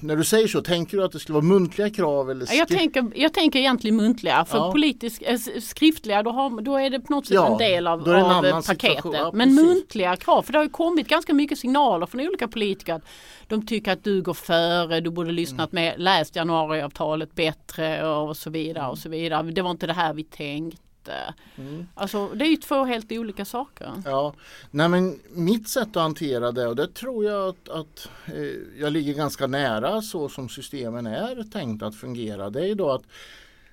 när 0.00 0.16
du 0.16 0.24
säger 0.24 0.48
så, 0.48 0.62
tänker 0.62 0.96
du 0.96 1.04
att 1.04 1.12
det 1.12 1.18
skulle 1.18 1.34
vara 1.34 1.44
muntliga 1.44 1.90
krav? 1.90 2.30
Eller 2.30 2.54
jag, 2.54 2.68
tänker, 2.68 3.12
jag 3.14 3.32
tänker 3.32 3.58
egentligen 3.58 3.96
muntliga. 3.96 4.44
För 4.44 4.58
ja. 4.58 4.72
politisk, 4.72 5.22
äh, 5.22 5.38
skriftliga 5.60 6.22
då, 6.22 6.30
har, 6.30 6.60
då 6.60 6.76
är 6.76 6.90
det 6.90 7.00
på 7.00 7.12
något 7.12 7.26
sätt 7.26 7.34
ja, 7.34 7.52
en 7.52 7.58
del 7.58 7.86
av, 7.86 8.08
en 8.08 8.24
av 8.24 8.46
eh, 8.46 8.60
paketet. 8.60 9.12
Ja, 9.14 9.30
Men 9.34 9.54
muntliga 9.54 10.16
krav, 10.16 10.42
för 10.42 10.52
det 10.52 10.58
har 10.58 10.64
ju 10.64 10.70
kommit 10.70 11.08
ganska 11.08 11.34
mycket 11.34 11.58
signaler 11.58 12.06
från 12.06 12.20
olika 12.20 12.48
politiker 12.48 12.94
att 12.94 13.04
de 13.48 13.66
tycker 13.66 13.92
att 13.92 14.04
du 14.04 14.22
går 14.22 14.34
före, 14.34 15.00
du 15.00 15.10
borde 15.10 15.32
lyssnat 15.32 15.72
mm. 15.72 15.84
med, 15.84 15.94
läst 16.00 16.36
januariavtalet 16.36 17.34
bättre 17.34 18.06
och 18.06 18.36
så 18.36 18.50
vidare 18.50 18.90
och 18.90 18.98
så 18.98 19.08
vidare. 19.08 19.42
Det 19.42 19.62
var 19.62 19.70
inte 19.70 19.86
det 19.86 19.92
här 19.92 20.14
vi 20.14 20.24
tänkte 20.24 20.91
inte. 21.02 21.34
Mm. 21.56 21.86
Alltså 21.94 22.28
det 22.28 22.44
är 22.44 22.48
ju 22.48 22.56
två 22.56 22.84
helt 22.84 23.12
olika 23.12 23.44
saker. 23.44 24.02
Ja, 24.04 24.34
nej 24.70 24.88
men 24.88 25.20
mitt 25.30 25.68
sätt 25.68 25.88
att 25.88 26.02
hantera 26.02 26.52
det 26.52 26.66
och 26.66 26.76
det 26.76 26.94
tror 26.94 27.24
jag 27.24 27.48
att, 27.48 27.68
att 27.68 28.08
eh, 28.26 28.80
jag 28.80 28.92
ligger 28.92 29.14
ganska 29.14 29.46
nära 29.46 30.02
så 30.02 30.28
som 30.28 30.48
systemen 30.48 31.06
är 31.06 31.50
tänkt 31.52 31.82
att 31.82 31.96
fungera. 31.96 32.50
Det 32.50 32.68
är 32.68 32.74
då 32.74 32.90
att 32.90 33.04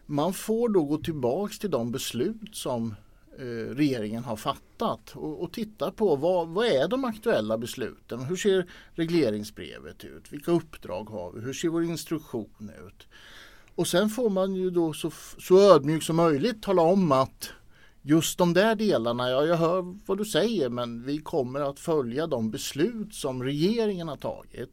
man 0.06 0.34
får 0.34 0.70
då 0.70 0.84
gå 0.84 0.98
tillbaks 0.98 1.60
till 1.60 1.72
de 1.72 1.92
beslut 1.92 2.56
som 2.56 2.96
eh, 3.40 3.76
regeringen 3.76 4.24
har 4.24 4.36
fattat 4.36 5.16
och, 5.16 5.44
och 5.44 5.54
titta 5.54 5.92
på 5.92 6.16
vad, 6.16 6.48
vad 6.48 6.66
är 6.66 6.88
de 6.88 7.06
aktuella 7.06 7.58
besluten? 7.58 8.20
Hur 8.20 8.36
ser 8.36 8.66
regleringsbrevet 8.92 10.04
ut? 10.04 10.34
Vilka 10.34 10.52
uppdrag 10.52 11.10
har 11.10 11.32
vi? 11.32 11.42
Hur 11.42 11.54
ser 11.54 11.70
vår 11.70 11.84
instruktion 11.84 12.72
ut? 12.88 13.08
Och 13.80 13.88
sen 13.88 14.10
får 14.10 14.30
man 14.30 14.56
ju 14.56 14.70
då 14.70 14.94
så, 14.94 15.12
så 15.38 15.60
ödmjuk 15.60 16.04
som 16.04 16.16
möjligt 16.16 16.64
tala 16.64 16.82
om 16.82 17.12
att 17.12 17.50
just 18.02 18.38
de 18.38 18.54
där 18.54 18.76
delarna, 18.76 19.30
ja 19.30 19.46
jag 19.46 19.56
hör 19.56 19.96
vad 20.06 20.18
du 20.18 20.26
säger 20.26 20.70
men 20.70 21.04
vi 21.06 21.18
kommer 21.18 21.60
att 21.60 21.80
följa 21.80 22.28
de 22.28 22.52
beslut 22.52 23.14
som 23.14 23.44
regeringen 23.44 24.08
har 24.08 24.18
tagit. 24.18 24.70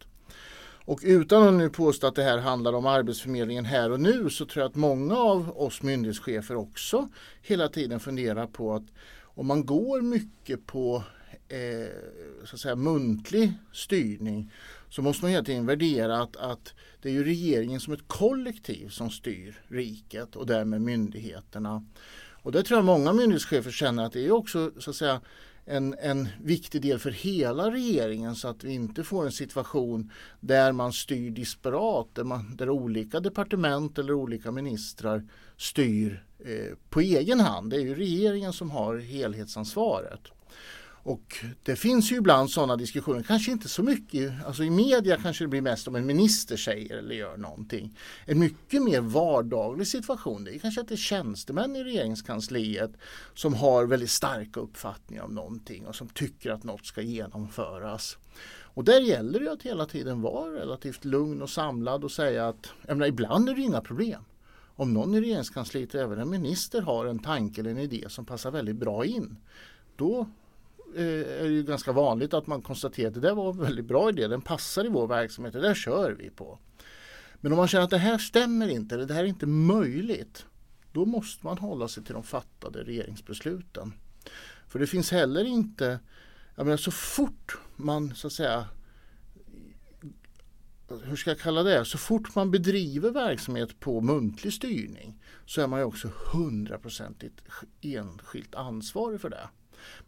Och 0.84 1.00
utan 1.02 1.48
att 1.48 1.54
nu 1.54 1.70
påstå 1.70 2.06
att 2.06 2.14
det 2.14 2.22
här 2.22 2.38
handlar 2.38 2.72
om 2.72 2.86
Arbetsförmedlingen 2.86 3.64
här 3.64 3.92
och 3.92 4.00
nu 4.00 4.30
så 4.30 4.46
tror 4.46 4.62
jag 4.62 4.70
att 4.70 4.76
många 4.76 5.16
av 5.16 5.58
oss 5.58 5.82
myndighetschefer 5.82 6.56
också 6.56 7.08
hela 7.42 7.68
tiden 7.68 8.00
funderar 8.00 8.46
på 8.46 8.74
att 8.74 8.86
om 9.22 9.46
man 9.46 9.66
går 9.66 10.00
mycket 10.00 10.66
på 10.66 11.02
eh, 11.48 11.88
så 12.44 12.54
att 12.54 12.60
säga, 12.60 12.76
muntlig 12.76 13.52
styrning 13.72 14.52
så 14.88 15.02
måste 15.02 15.24
man 15.24 15.30
hela 15.30 15.44
tiden 15.44 15.66
värdera 15.66 16.22
att, 16.22 16.36
att 16.36 16.74
det 17.02 17.08
är 17.08 17.12
ju 17.12 17.24
regeringen 17.24 17.80
som 17.80 17.92
ett 17.92 18.08
kollektiv 18.08 18.88
som 18.88 19.10
styr 19.10 19.62
riket 19.68 20.36
och 20.36 20.46
därmed 20.46 20.80
myndigheterna. 20.80 21.84
Och 22.46 22.52
det 22.52 22.62
tror 22.62 22.78
jag 22.78 22.84
många 22.84 23.12
myndighetschefer 23.12 23.70
känner 23.70 24.04
att 24.04 24.12
det 24.12 24.26
är 24.26 24.30
också 24.30 24.72
så 24.78 24.90
att 24.90 24.96
säga 24.96 25.20
en, 25.64 25.94
en 26.00 26.28
viktig 26.42 26.82
del 26.82 26.98
för 26.98 27.10
hela 27.10 27.70
regeringen 27.70 28.34
så 28.34 28.48
att 28.48 28.64
vi 28.64 28.72
inte 28.72 29.04
får 29.04 29.24
en 29.24 29.32
situation 29.32 30.12
där 30.40 30.72
man 30.72 30.92
styr 30.92 31.30
disparat, 31.30 32.14
där, 32.14 32.24
man, 32.24 32.56
där 32.56 32.70
olika 32.70 33.20
departement 33.20 33.98
eller 33.98 34.12
olika 34.12 34.52
ministrar 34.52 35.28
styr 35.56 36.24
eh, 36.38 36.76
på 36.90 37.00
egen 37.00 37.40
hand. 37.40 37.70
Det 37.70 37.76
är 37.76 37.80
ju 37.80 37.94
regeringen 37.94 38.52
som 38.52 38.70
har 38.70 38.96
helhetsansvaret. 38.96 40.20
Och 41.06 41.36
det 41.62 41.76
finns 41.76 42.12
ju 42.12 42.16
ibland 42.16 42.50
sådana 42.50 42.76
diskussioner, 42.76 43.22
kanske 43.22 43.52
inte 43.52 43.68
så 43.68 43.82
mycket, 43.82 44.46
alltså 44.46 44.64
i 44.64 44.70
media 44.70 45.16
kanske 45.22 45.44
det 45.44 45.48
blir 45.48 45.60
mest 45.60 45.88
om 45.88 45.94
en 45.94 46.06
minister 46.06 46.56
säger 46.56 46.96
eller 46.96 47.14
gör 47.14 47.36
någonting. 47.36 47.98
En 48.24 48.38
mycket 48.38 48.82
mer 48.82 49.00
vardaglig 49.00 49.86
situation, 49.86 50.44
det 50.44 50.54
är 50.54 50.58
kanske 50.58 50.80
att 50.80 50.88
det 50.88 50.94
är 50.94 50.96
tjänstemän 50.96 51.76
i 51.76 51.84
regeringskansliet 51.84 52.90
som 53.34 53.54
har 53.54 53.86
väldigt 53.86 54.10
starka 54.10 54.60
uppfattningar 54.60 55.22
om 55.22 55.34
någonting 55.34 55.86
och 55.86 55.94
som 55.94 56.08
tycker 56.08 56.50
att 56.50 56.64
något 56.64 56.86
ska 56.86 57.02
genomföras. 57.02 58.18
Och 58.48 58.84
där 58.84 59.00
gäller 59.00 59.40
det 59.40 59.52
att 59.52 59.62
hela 59.62 59.86
tiden 59.86 60.20
vara 60.20 60.52
relativt 60.52 61.04
lugn 61.04 61.42
och 61.42 61.50
samlad 61.50 62.04
och 62.04 62.12
säga 62.12 62.48
att 62.48 62.70
menar, 62.88 63.06
ibland 63.06 63.48
är 63.48 63.54
det 63.54 63.60
inga 63.60 63.80
problem. 63.80 64.22
Om 64.76 64.92
någon 64.92 65.14
i 65.14 65.20
regeringskansliet, 65.20 65.94
även 65.94 66.18
en 66.18 66.30
minister, 66.30 66.82
har 66.82 67.06
en 67.06 67.18
tanke 67.18 67.60
eller 67.60 67.70
en 67.70 67.78
idé 67.78 68.04
som 68.08 68.24
passar 68.24 68.50
väldigt 68.50 68.76
bra 68.76 69.04
in, 69.04 69.36
då 69.96 70.26
Eh, 70.94 71.40
är 71.40 71.42
det 71.42 71.48
ju 71.48 71.62
ganska 71.62 71.92
vanligt 71.92 72.34
att 72.34 72.46
man 72.46 72.62
konstaterar 72.62 73.08
att 73.08 73.14
det 73.14 73.20
där 73.20 73.34
var 73.34 73.50
en 73.50 73.60
väldigt 73.60 73.84
bra 73.84 74.08
idé, 74.08 74.28
den 74.28 74.42
passar 74.42 74.84
i 74.84 74.88
vår 74.88 75.06
verksamhet, 75.06 75.52
det 75.52 75.60
där 75.60 75.74
kör 75.74 76.12
vi 76.12 76.30
på. 76.30 76.58
Men 77.40 77.52
om 77.52 77.58
man 77.58 77.68
känner 77.68 77.84
att 77.84 77.90
det 77.90 77.98
här 77.98 78.18
stämmer 78.18 78.68
inte, 78.68 78.94
eller 78.94 79.04
det 79.04 79.14
här 79.14 79.24
är 79.24 79.28
inte 79.28 79.46
möjligt, 79.46 80.46
då 80.92 81.04
måste 81.04 81.46
man 81.46 81.58
hålla 81.58 81.88
sig 81.88 82.04
till 82.04 82.14
de 82.14 82.22
fattade 82.22 82.82
regeringsbesluten. 82.82 83.92
För 84.68 84.78
det 84.78 84.86
finns 84.86 85.10
heller 85.10 85.44
inte, 85.44 85.98
jag 86.54 86.64
menar 86.64 86.76
så 86.76 86.90
fort 86.90 87.58
man 87.76 88.14
så 88.14 88.26
att 88.26 88.32
säga 88.32 88.68
hur 91.04 91.16
ska 91.16 91.30
jag 91.30 91.38
kalla 91.38 91.62
det, 91.62 91.84
så 91.84 91.98
fort 91.98 92.34
man 92.34 92.50
bedriver 92.50 93.10
verksamhet 93.10 93.80
på 93.80 94.00
muntlig 94.00 94.52
styrning 94.52 95.22
så 95.46 95.60
är 95.60 95.66
man 95.66 95.80
ju 95.80 95.84
också 95.84 96.10
hundraprocentigt 96.32 97.42
enskilt 97.80 98.54
ansvarig 98.54 99.20
för 99.20 99.30
det. 99.30 99.48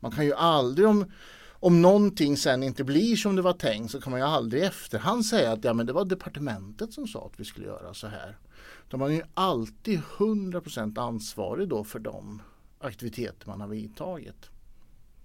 Man 0.01 0.13
kan 0.13 0.25
ju 0.25 0.35
aldrig 0.35 0.89
om, 0.89 1.13
om 1.53 1.83
någonting 1.83 2.37
sen 2.37 2.63
inte 2.63 2.85
blir 2.85 3.17
som 3.17 3.37
det 3.37 3.43
var 3.43 3.53
tänkt 3.53 3.91
så 3.91 4.01
kan 4.01 4.11
man 4.11 4.21
ju 4.21 4.27
aldrig 4.27 4.63
i 4.63 4.67
efterhand 4.67 5.27
säga 5.27 5.53
att 5.53 5.65
ja, 5.65 5.75
men 5.75 5.87
det 5.87 5.93
var 5.93 6.05
departementet 6.05 6.93
som 6.93 7.07
sa 7.07 7.27
att 7.27 7.41
vi 7.41 7.45
skulle 7.45 7.67
göra 7.67 7.95
så 7.95 8.07
här. 8.07 8.39
Utan 8.87 9.01
man 9.01 9.11
är 9.11 9.15
ju 9.15 9.23
alltid 9.35 10.01
100% 10.19 11.01
ansvarig 11.01 11.69
då 11.69 11.85
för 11.85 11.99
de 11.99 12.43
aktiviteter 12.79 13.49
man 13.49 13.61
har 13.61 13.69
vidtagit. 13.69 14.51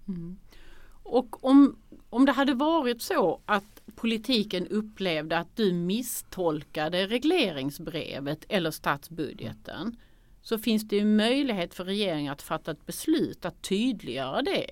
Mm. 0.08 0.36
Och 1.02 1.44
om, 1.44 1.76
om 2.10 2.24
det 2.24 2.32
hade 2.32 2.54
varit 2.54 3.02
så 3.02 3.40
att 3.46 3.82
politiken 3.96 4.66
upplevde 4.66 5.38
att 5.38 5.56
du 5.56 5.72
misstolkade 5.72 7.06
regleringsbrevet 7.06 8.44
eller 8.48 8.70
statsbudgeten 8.70 9.96
så 10.44 10.58
finns 10.58 10.88
det 10.88 10.96
ju 10.96 11.04
möjlighet 11.04 11.74
för 11.74 11.84
regeringen 11.84 12.32
att 12.32 12.42
fatta 12.42 12.70
ett 12.70 12.86
beslut 12.86 13.44
att 13.44 13.62
tydliggöra 13.62 14.42
det 14.42 14.70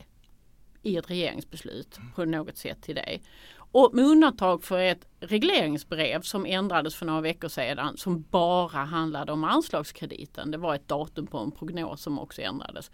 i 0.82 0.96
ett 0.96 1.10
regeringsbeslut 1.10 1.98
på 2.14 2.24
något 2.24 2.56
sätt 2.56 2.82
till 2.82 2.94
dig. 2.94 3.22
Och 3.54 3.90
med 3.94 4.04
undantag 4.04 4.64
för 4.64 4.78
ett 4.78 5.06
regleringsbrev 5.20 6.22
som 6.22 6.46
ändrades 6.46 6.94
för 6.94 7.06
några 7.06 7.20
veckor 7.20 7.48
sedan 7.48 7.96
som 7.96 8.22
bara 8.30 8.84
handlade 8.84 9.32
om 9.32 9.44
anslagskrediten. 9.44 10.50
Det 10.50 10.58
var 10.58 10.74
ett 10.74 10.88
datum 10.88 11.26
på 11.26 11.38
en 11.38 11.50
prognos 11.50 12.02
som 12.02 12.18
också 12.18 12.42
ändrades. 12.42 12.90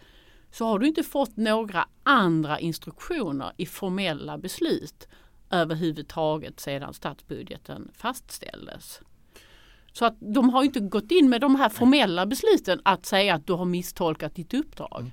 Så 0.51 0.65
har 0.65 0.79
du 0.79 0.87
inte 0.87 1.03
fått 1.03 1.37
några 1.37 1.87
andra 2.03 2.59
instruktioner 2.59 3.51
i 3.57 3.65
formella 3.65 4.37
beslut 4.37 5.07
överhuvudtaget 5.51 6.59
sedan 6.59 6.93
statsbudgeten 6.93 7.91
fastställdes. 7.93 9.01
Så 9.99 10.05
att 10.05 10.17
de 10.19 10.49
har 10.49 10.63
inte 10.63 10.79
gått 10.79 11.11
in 11.11 11.29
med 11.29 11.41
de 11.41 11.55
här 11.55 11.69
formella 11.69 12.25
besluten 12.25 12.79
att 12.83 13.05
säga 13.05 13.33
att 13.33 13.47
du 13.47 13.53
har 13.53 13.65
misstolkat 13.65 14.35
ditt 14.35 14.53
uppdrag. 14.53 14.99
Mm. 14.99 15.11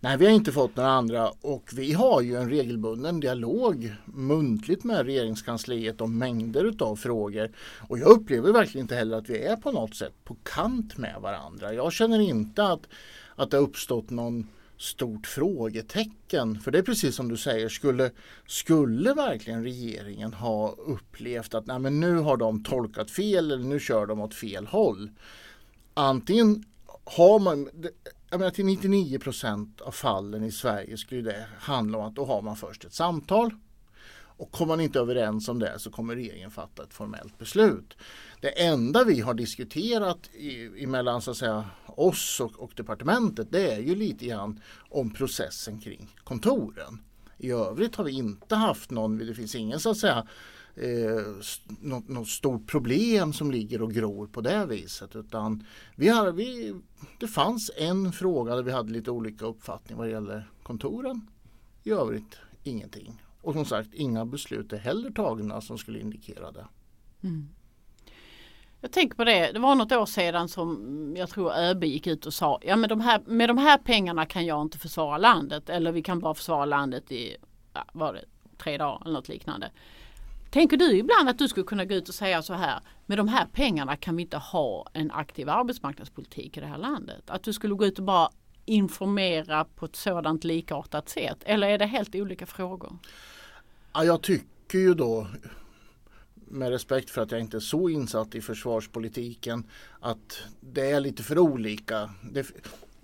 Nej, 0.00 0.16
vi 0.16 0.26
har 0.26 0.32
inte 0.32 0.52
fått 0.52 0.76
några 0.76 0.90
andra 0.90 1.30
och 1.40 1.70
vi 1.72 1.92
har 1.92 2.20
ju 2.20 2.36
en 2.36 2.50
regelbunden 2.50 3.20
dialog 3.20 3.94
muntligt 4.04 4.84
med 4.84 5.06
regeringskansliet 5.06 6.00
om 6.00 6.18
mängder 6.18 6.74
av 6.78 6.96
frågor. 6.96 7.50
Och 7.88 7.98
jag 7.98 8.08
upplever 8.08 8.52
verkligen 8.52 8.84
inte 8.84 8.94
heller 8.94 9.16
att 9.16 9.30
vi 9.30 9.42
är 9.42 9.56
på 9.56 9.72
något 9.72 9.94
sätt 9.94 10.24
på 10.24 10.36
kant 10.42 10.98
med 10.98 11.16
varandra. 11.20 11.74
Jag 11.74 11.92
känner 11.92 12.20
inte 12.20 12.64
att, 12.64 12.88
att 13.34 13.50
det 13.50 13.56
har 13.56 13.64
uppstått 13.64 14.10
någon 14.10 14.46
stort 14.80 15.26
frågetecken. 15.26 16.60
För 16.60 16.70
det 16.70 16.78
är 16.78 16.82
precis 16.82 17.14
som 17.14 17.28
du 17.28 17.36
säger, 17.36 17.68
skulle, 17.68 18.10
skulle 18.46 19.14
verkligen 19.14 19.62
regeringen 19.62 20.34
ha 20.34 20.70
upplevt 20.70 21.54
att 21.54 21.66
nej, 21.66 21.78
men 21.78 22.00
nu 22.00 22.16
har 22.16 22.36
de 22.36 22.64
tolkat 22.64 23.10
fel 23.10 23.50
eller 23.50 23.64
nu 23.64 23.80
kör 23.80 24.06
de 24.06 24.20
åt 24.20 24.34
fel 24.34 24.66
håll. 24.66 25.10
Antingen 25.94 26.64
har 27.04 27.38
man, 27.38 27.68
jag 28.30 28.38
menar 28.38 28.50
till 28.50 28.64
99 28.64 29.18
procent 29.18 29.80
av 29.80 29.90
fallen 29.90 30.44
i 30.44 30.52
Sverige 30.52 30.96
skulle 30.96 31.22
det 31.22 31.46
handla 31.58 31.98
om 31.98 32.04
att 32.04 32.14
då 32.14 32.24
har 32.24 32.42
man 32.42 32.56
först 32.56 32.84
ett 32.84 32.94
samtal 32.94 33.50
och 34.40 34.50
kommer 34.50 34.72
man 34.72 34.80
inte 34.80 34.98
överens 34.98 35.48
om 35.48 35.58
det 35.58 35.78
så 35.78 35.90
kommer 35.90 36.14
regeringen 36.14 36.50
fatta 36.50 36.82
ett 36.82 36.94
formellt 36.94 37.38
beslut. 37.38 37.96
Det 38.40 38.48
enda 38.48 39.04
vi 39.04 39.20
har 39.20 39.34
diskuterat 39.34 40.30
i, 40.34 40.84
emellan 40.84 41.22
så 41.22 41.30
att 41.30 41.36
säga, 41.36 41.64
oss 41.86 42.40
och, 42.40 42.52
och 42.58 42.72
departementet 42.76 43.48
det 43.50 43.72
är 43.72 43.80
ju 43.80 43.94
lite 43.94 44.26
grann 44.26 44.60
om 44.88 45.10
processen 45.10 45.80
kring 45.80 46.16
kontoren. 46.24 47.02
I 47.38 47.50
övrigt 47.50 47.96
har 47.96 48.04
vi 48.04 48.12
inte 48.12 48.54
haft 48.54 48.90
någon, 48.90 49.18
det 49.18 49.34
finns 49.34 49.54
ingen 49.54 49.80
så 49.80 49.90
att 49.90 49.96
säga 49.96 50.26
eh, 50.74 51.26
något, 51.80 52.08
något, 52.08 52.28
stort 52.28 52.66
problem 52.66 53.32
som 53.32 53.50
ligger 53.50 53.82
och 53.82 53.92
gror 53.92 54.26
på 54.26 54.40
det 54.40 54.66
viset. 54.66 55.16
Utan 55.16 55.66
vi 55.96 56.08
har, 56.08 56.32
vi, 56.32 56.74
det 57.18 57.28
fanns 57.28 57.70
en 57.76 58.12
fråga 58.12 58.56
där 58.56 58.62
vi 58.62 58.72
hade 58.72 58.92
lite 58.92 59.10
olika 59.10 59.46
uppfattning 59.46 59.98
vad 59.98 60.10
gäller 60.10 60.50
kontoren. 60.62 61.30
I 61.82 61.90
övrigt 61.90 62.36
ingenting. 62.62 63.22
Och 63.42 63.52
som 63.52 63.64
sagt 63.64 63.94
inga 63.94 64.24
beslut 64.24 64.72
är 64.72 64.78
heller 64.78 65.10
tagna 65.10 65.60
som 65.60 65.78
skulle 65.78 66.00
indikera 66.00 66.52
det. 66.52 66.66
Mm. 67.22 67.48
Jag 68.80 68.92
tänker 68.92 69.16
på 69.16 69.24
det, 69.24 69.52
det 69.52 69.58
var 69.58 69.74
något 69.74 69.92
år 69.92 70.06
sedan 70.06 70.48
som 70.48 71.14
jag 71.16 71.28
tror 71.28 71.52
ÖB 71.52 71.84
gick 71.84 72.06
ut 72.06 72.26
och 72.26 72.34
sa 72.34 72.58
ja 72.62 72.76
med 72.76 72.88
de 72.88 73.00
här, 73.00 73.20
med 73.26 73.48
de 73.48 73.58
här 73.58 73.78
pengarna 73.78 74.26
kan 74.26 74.46
jag 74.46 74.62
inte 74.62 74.78
försvara 74.78 75.18
landet 75.18 75.68
eller 75.68 75.92
vi 75.92 76.02
kan 76.02 76.20
bara 76.20 76.34
försvara 76.34 76.64
landet 76.64 77.12
i 77.12 77.36
ja, 77.72 77.84
var 77.92 78.12
det, 78.12 78.24
tre 78.58 78.78
dagar 78.78 79.02
eller 79.02 79.12
något 79.12 79.28
liknande. 79.28 79.70
Tänker 80.50 80.76
du 80.76 80.98
ibland 80.98 81.28
att 81.28 81.38
du 81.38 81.48
skulle 81.48 81.66
kunna 81.66 81.84
gå 81.84 81.94
ut 81.94 82.08
och 82.08 82.14
säga 82.14 82.42
så 82.42 82.54
här 82.54 82.80
med 83.06 83.18
de 83.18 83.28
här 83.28 83.46
pengarna 83.52 83.96
kan 83.96 84.16
vi 84.16 84.22
inte 84.22 84.36
ha 84.36 84.86
en 84.92 85.10
aktiv 85.10 85.48
arbetsmarknadspolitik 85.48 86.56
i 86.56 86.60
det 86.60 86.66
här 86.66 86.78
landet? 86.78 87.22
Att 87.26 87.42
du 87.42 87.52
skulle 87.52 87.74
gå 87.74 87.86
ut 87.86 87.98
och 87.98 88.04
bara 88.04 88.30
informera 88.70 89.64
på 89.64 89.84
ett 89.84 89.96
sådant 89.96 90.44
likartat 90.44 91.08
sätt 91.08 91.38
eller 91.44 91.68
är 91.68 91.78
det 91.78 91.86
helt 91.86 92.14
olika 92.14 92.46
frågor? 92.46 92.98
Ja, 93.92 94.04
jag 94.04 94.22
tycker 94.22 94.78
ju 94.78 94.94
då 94.94 95.26
med 96.34 96.70
respekt 96.70 97.10
för 97.10 97.22
att 97.22 97.30
jag 97.30 97.40
inte 97.40 97.56
är 97.56 97.60
så 97.60 97.88
insatt 97.88 98.34
i 98.34 98.40
försvarspolitiken 98.40 99.64
att 100.00 100.42
det 100.60 100.90
är 100.90 101.00
lite 101.00 101.22
för 101.22 101.38
olika. 101.38 102.10
Det, 102.32 102.46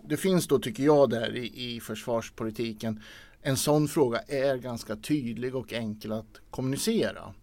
det 0.09 0.17
finns 0.17 0.47
då 0.47 0.59
tycker 0.59 0.83
jag 0.83 1.11
där 1.11 1.37
i, 1.37 1.75
i 1.75 1.81
försvarspolitiken 1.81 3.03
en 3.43 3.57
sån 3.57 3.89
fråga 3.89 4.19
är 4.19 4.57
ganska 4.57 4.97
tydlig 4.97 5.55
och 5.55 5.73
enkel 5.73 6.13
att 6.13 6.41
kommunicera. 6.51 7.35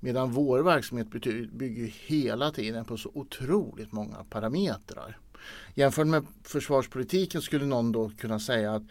Medan 0.00 0.32
vår 0.32 0.58
verksamhet 0.58 1.08
bygger 1.52 1.86
hela 1.86 2.50
tiden 2.50 2.84
på 2.84 2.96
så 2.96 3.10
otroligt 3.14 3.92
många 3.92 4.24
parametrar. 4.30 5.18
Jämfört 5.74 6.06
med 6.06 6.26
försvarspolitiken 6.44 7.42
skulle 7.42 7.66
någon 7.66 7.92
då 7.92 8.10
kunna 8.18 8.38
säga 8.38 8.74
att 8.74 8.82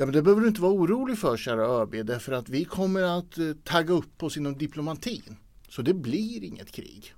Ja, 0.00 0.06
men 0.06 0.14
det 0.14 0.22
behöver 0.22 0.42
du 0.42 0.48
inte 0.48 0.60
vara 0.60 0.72
orolig 0.72 1.18
för 1.18 1.36
kära 1.36 1.62
ÖB 1.62 2.06
därför 2.06 2.32
att 2.32 2.48
vi 2.48 2.64
kommer 2.64 3.02
att 3.02 3.38
eh, 3.38 3.52
tagga 3.64 3.94
upp 3.94 4.22
oss 4.22 4.36
inom 4.36 4.58
diplomatin. 4.58 5.36
Så 5.68 5.82
det 5.82 5.94
blir 5.94 6.44
inget 6.44 6.72
krig. 6.72 7.14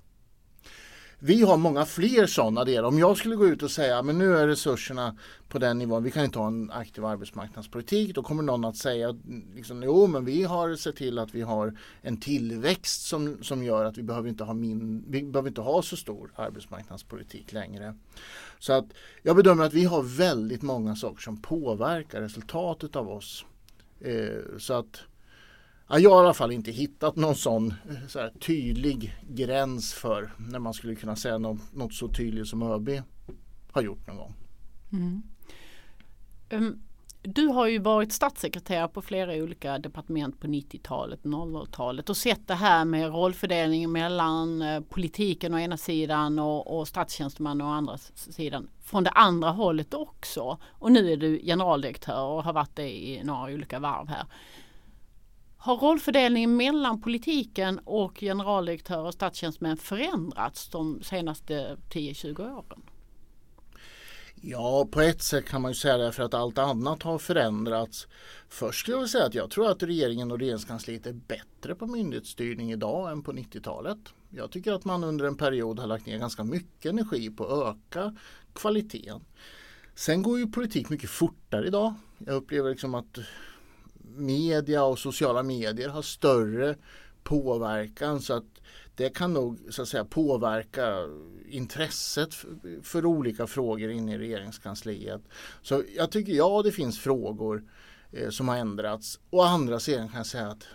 Vi 1.23 1.41
har 1.41 1.57
många 1.57 1.85
fler 1.85 2.25
sådana 2.25 2.65
delar. 2.65 2.87
Om 2.87 2.99
jag 2.99 3.17
skulle 3.17 3.35
gå 3.35 3.47
ut 3.47 3.63
och 3.63 3.71
säga 3.71 4.01
men 4.01 4.17
nu 4.17 4.37
är 4.37 4.47
resurserna 4.47 5.17
på 5.47 5.59
den 5.59 5.77
nivån, 5.77 6.03
vi 6.03 6.11
kan 6.11 6.25
inte 6.25 6.39
ha 6.39 6.47
en 6.47 6.71
aktiv 6.71 7.05
arbetsmarknadspolitik. 7.05 8.15
Då 8.15 8.23
kommer 8.23 8.43
någon 8.43 8.65
att 8.65 8.77
säga 8.77 9.17
liksom, 9.55 9.83
jo 9.83 10.07
men 10.07 10.25
vi 10.25 10.43
har 10.43 10.75
sett 10.75 10.95
till 10.95 11.19
att 11.19 11.35
vi 11.35 11.41
har 11.41 11.77
en 12.01 12.17
tillväxt 12.17 13.01
som, 13.01 13.43
som 13.43 13.63
gör 13.63 13.85
att 13.85 13.97
vi 13.97 14.03
behöver 14.03 14.29
inte 14.29 14.43
ha 14.43 14.53
min, 14.53 15.05
vi 15.07 15.23
behöver 15.23 15.49
inte 15.49 15.61
ha 15.61 15.81
så 15.81 15.97
stor 15.97 16.31
arbetsmarknadspolitik 16.35 17.51
längre. 17.51 17.95
Så 18.59 18.73
att 18.73 18.85
jag 19.21 19.35
bedömer 19.35 19.65
att 19.65 19.73
vi 19.73 19.83
har 19.83 20.03
väldigt 20.03 20.61
många 20.61 20.95
saker 20.95 21.21
som 21.21 21.41
påverkar 21.41 22.21
resultatet 22.21 22.95
av 22.95 23.09
oss. 23.09 23.45
Eh, 23.99 24.57
så 24.59 24.73
att 24.73 25.03
Ja, 25.91 25.99
jag 25.99 26.09
har 26.09 26.23
i 26.23 26.25
alla 26.25 26.33
fall 26.33 26.51
inte 26.51 26.71
hittat 26.71 27.15
någon 27.15 27.35
sån 27.35 27.73
eh, 27.89 28.07
så 28.07 28.19
här, 28.19 28.29
tydlig 28.29 29.15
gräns 29.29 29.93
för 29.93 30.31
när 30.37 30.59
man 30.59 30.73
skulle 30.73 30.95
kunna 30.95 31.15
säga 31.15 31.37
något, 31.37 31.73
något 31.73 31.93
så 31.93 32.07
tydligt 32.07 32.47
som 32.47 32.63
ÖB 32.63 32.89
har 33.71 33.81
gjort 33.81 34.07
någon 34.07 34.17
gång. 34.17 34.33
Mm. 34.91 35.23
Um, 36.49 36.81
du 37.21 37.47
har 37.47 37.67
ju 37.67 37.79
varit 37.79 38.13
statssekreterare 38.13 38.87
på 38.87 39.01
flera 39.01 39.33
olika 39.33 39.79
departement 39.79 40.39
på 40.39 40.47
90-talet, 40.47 41.23
00-talet 41.23 42.09
och 42.09 42.17
sett 42.17 42.47
det 42.47 42.55
här 42.55 42.85
med 42.85 43.11
rollfördelningen 43.11 43.91
mellan 43.91 44.61
eh, 44.61 44.81
politiken 44.81 45.53
å 45.53 45.59
ena 45.59 45.77
sidan 45.77 46.39
och, 46.39 46.79
och 46.79 46.87
statstjänsteman 46.87 47.61
å 47.61 47.65
andra 47.65 47.97
sidan. 48.15 48.69
Från 48.83 49.03
det 49.03 49.09
andra 49.09 49.49
hållet 49.49 49.93
också. 49.93 50.57
Och 50.63 50.91
nu 50.91 51.11
är 51.11 51.17
du 51.17 51.39
generaldirektör 51.39 52.23
och 52.23 52.43
har 52.43 52.53
varit 52.53 52.75
det 52.75 52.89
i 52.89 53.23
några 53.23 53.53
olika 53.53 53.79
varv 53.79 54.07
här. 54.07 54.25
Har 55.63 55.77
rollfördelningen 55.77 56.57
mellan 56.57 57.01
politiken 57.01 57.79
och 57.79 58.19
generaldirektörer 58.19 59.05
och 59.05 59.13
statstjänstemän 59.13 59.77
förändrats 59.77 60.69
de 60.69 61.03
senaste 61.03 61.77
10-20 61.89 62.57
åren? 62.57 62.81
Ja, 64.35 64.87
på 64.91 65.01
ett 65.01 65.21
sätt 65.21 65.45
kan 65.45 65.61
man 65.61 65.71
ju 65.71 65.75
säga 65.75 65.97
det 65.97 66.11
för 66.11 66.23
att 66.23 66.33
allt 66.33 66.57
annat 66.57 67.03
har 67.03 67.17
förändrats. 67.17 68.07
Först 68.49 68.79
skulle 68.79 68.97
jag 68.97 69.09
säga 69.09 69.25
att 69.25 69.33
jag 69.33 69.49
tror 69.49 69.71
att 69.71 69.83
regeringen 69.83 70.31
och 70.31 70.39
regeringskansliet 70.39 71.05
är 71.05 71.13
bättre 71.13 71.75
på 71.75 71.87
myndighetsstyrning 71.87 72.71
idag 72.71 73.11
än 73.11 73.23
på 73.23 73.33
90-talet. 73.33 73.99
Jag 74.29 74.51
tycker 74.51 74.73
att 74.73 74.85
man 74.85 75.03
under 75.03 75.25
en 75.25 75.37
period 75.37 75.79
har 75.79 75.87
lagt 75.87 76.05
ner 76.05 76.17
ganska 76.17 76.43
mycket 76.43 76.91
energi 76.91 77.29
på 77.29 77.45
att 77.45 77.75
öka 77.75 78.15
kvaliteten. 78.53 79.21
Sen 79.95 80.23
går 80.23 80.39
ju 80.39 80.47
politik 80.47 80.89
mycket 80.89 81.09
fortare 81.09 81.67
idag. 81.67 81.93
Jag 82.17 82.35
upplever 82.35 82.69
liksom 82.69 82.95
att 82.95 83.19
media 84.15 84.83
och 84.83 84.99
sociala 84.99 85.43
medier 85.43 85.89
har 85.89 86.01
större 86.01 86.75
påverkan 87.23 88.21
så 88.21 88.33
att 88.33 88.61
det 88.95 89.09
kan 89.09 89.33
nog 89.33 89.59
så 89.69 89.81
att 89.81 89.87
säga 89.87 90.05
påverka 90.05 91.07
intresset 91.49 92.33
för, 92.33 92.81
för 92.83 93.05
olika 93.05 93.47
frågor 93.47 93.89
inne 93.89 94.15
i 94.15 94.17
regeringskansliet. 94.17 95.21
Så 95.61 95.83
jag 95.95 96.11
tycker 96.11 96.33
ja, 96.33 96.61
det 96.61 96.71
finns 96.71 96.99
frågor 96.99 97.63
eh, 98.11 98.29
som 98.29 98.47
har 98.47 98.57
ändrats. 98.57 99.19
Å 99.29 99.41
andra 99.41 99.79
sidan 99.79 100.09
kan 100.09 100.17
jag 100.17 100.25
säga 100.25 100.47
att 100.47 100.67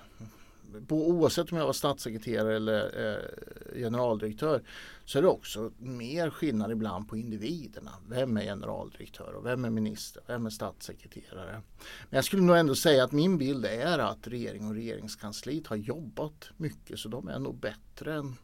oavsett 0.88 1.52
om 1.52 1.58
jag 1.58 1.66
var 1.66 1.72
statssekreterare 1.72 2.56
eller 2.56 3.08
eh, 3.08 3.80
generaldirektör 3.80 4.62
så 5.04 5.18
är 5.18 5.22
det 5.22 5.28
också 5.28 5.72
mer 5.78 6.30
skillnad 6.30 6.72
ibland 6.72 7.08
på 7.08 7.16
individerna. 7.16 7.90
Vem 8.08 8.36
är 8.36 8.42
generaldirektör 8.42 9.32
och 9.32 9.46
vem 9.46 9.64
är 9.64 9.70
minister? 9.70 10.22
Vem 10.26 10.46
är 10.46 10.50
statssekreterare? 10.50 11.62
Men 12.10 12.16
jag 12.16 12.24
skulle 12.24 12.42
nog 12.42 12.56
ändå 12.56 12.74
säga 12.74 13.04
att 13.04 13.12
min 13.12 13.38
bild 13.38 13.64
är 13.64 13.98
att 13.98 14.28
regering 14.28 14.68
och 14.68 14.74
regeringskansliet 14.74 15.66
har 15.66 15.76
jobbat 15.76 16.50
mycket 16.56 16.98
så 16.98 17.08
de 17.08 17.28
är 17.28 17.38
nog 17.38 17.60
bättre 17.60 18.14
än 18.14 18.36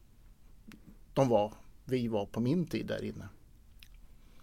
de 1.15 1.29
var, 1.29 1.53
vi 1.85 2.09
var 2.09 2.27
på 2.27 2.41
min 2.41 2.67
tid 2.67 2.87
där 2.87 3.05
inne. 3.05 3.29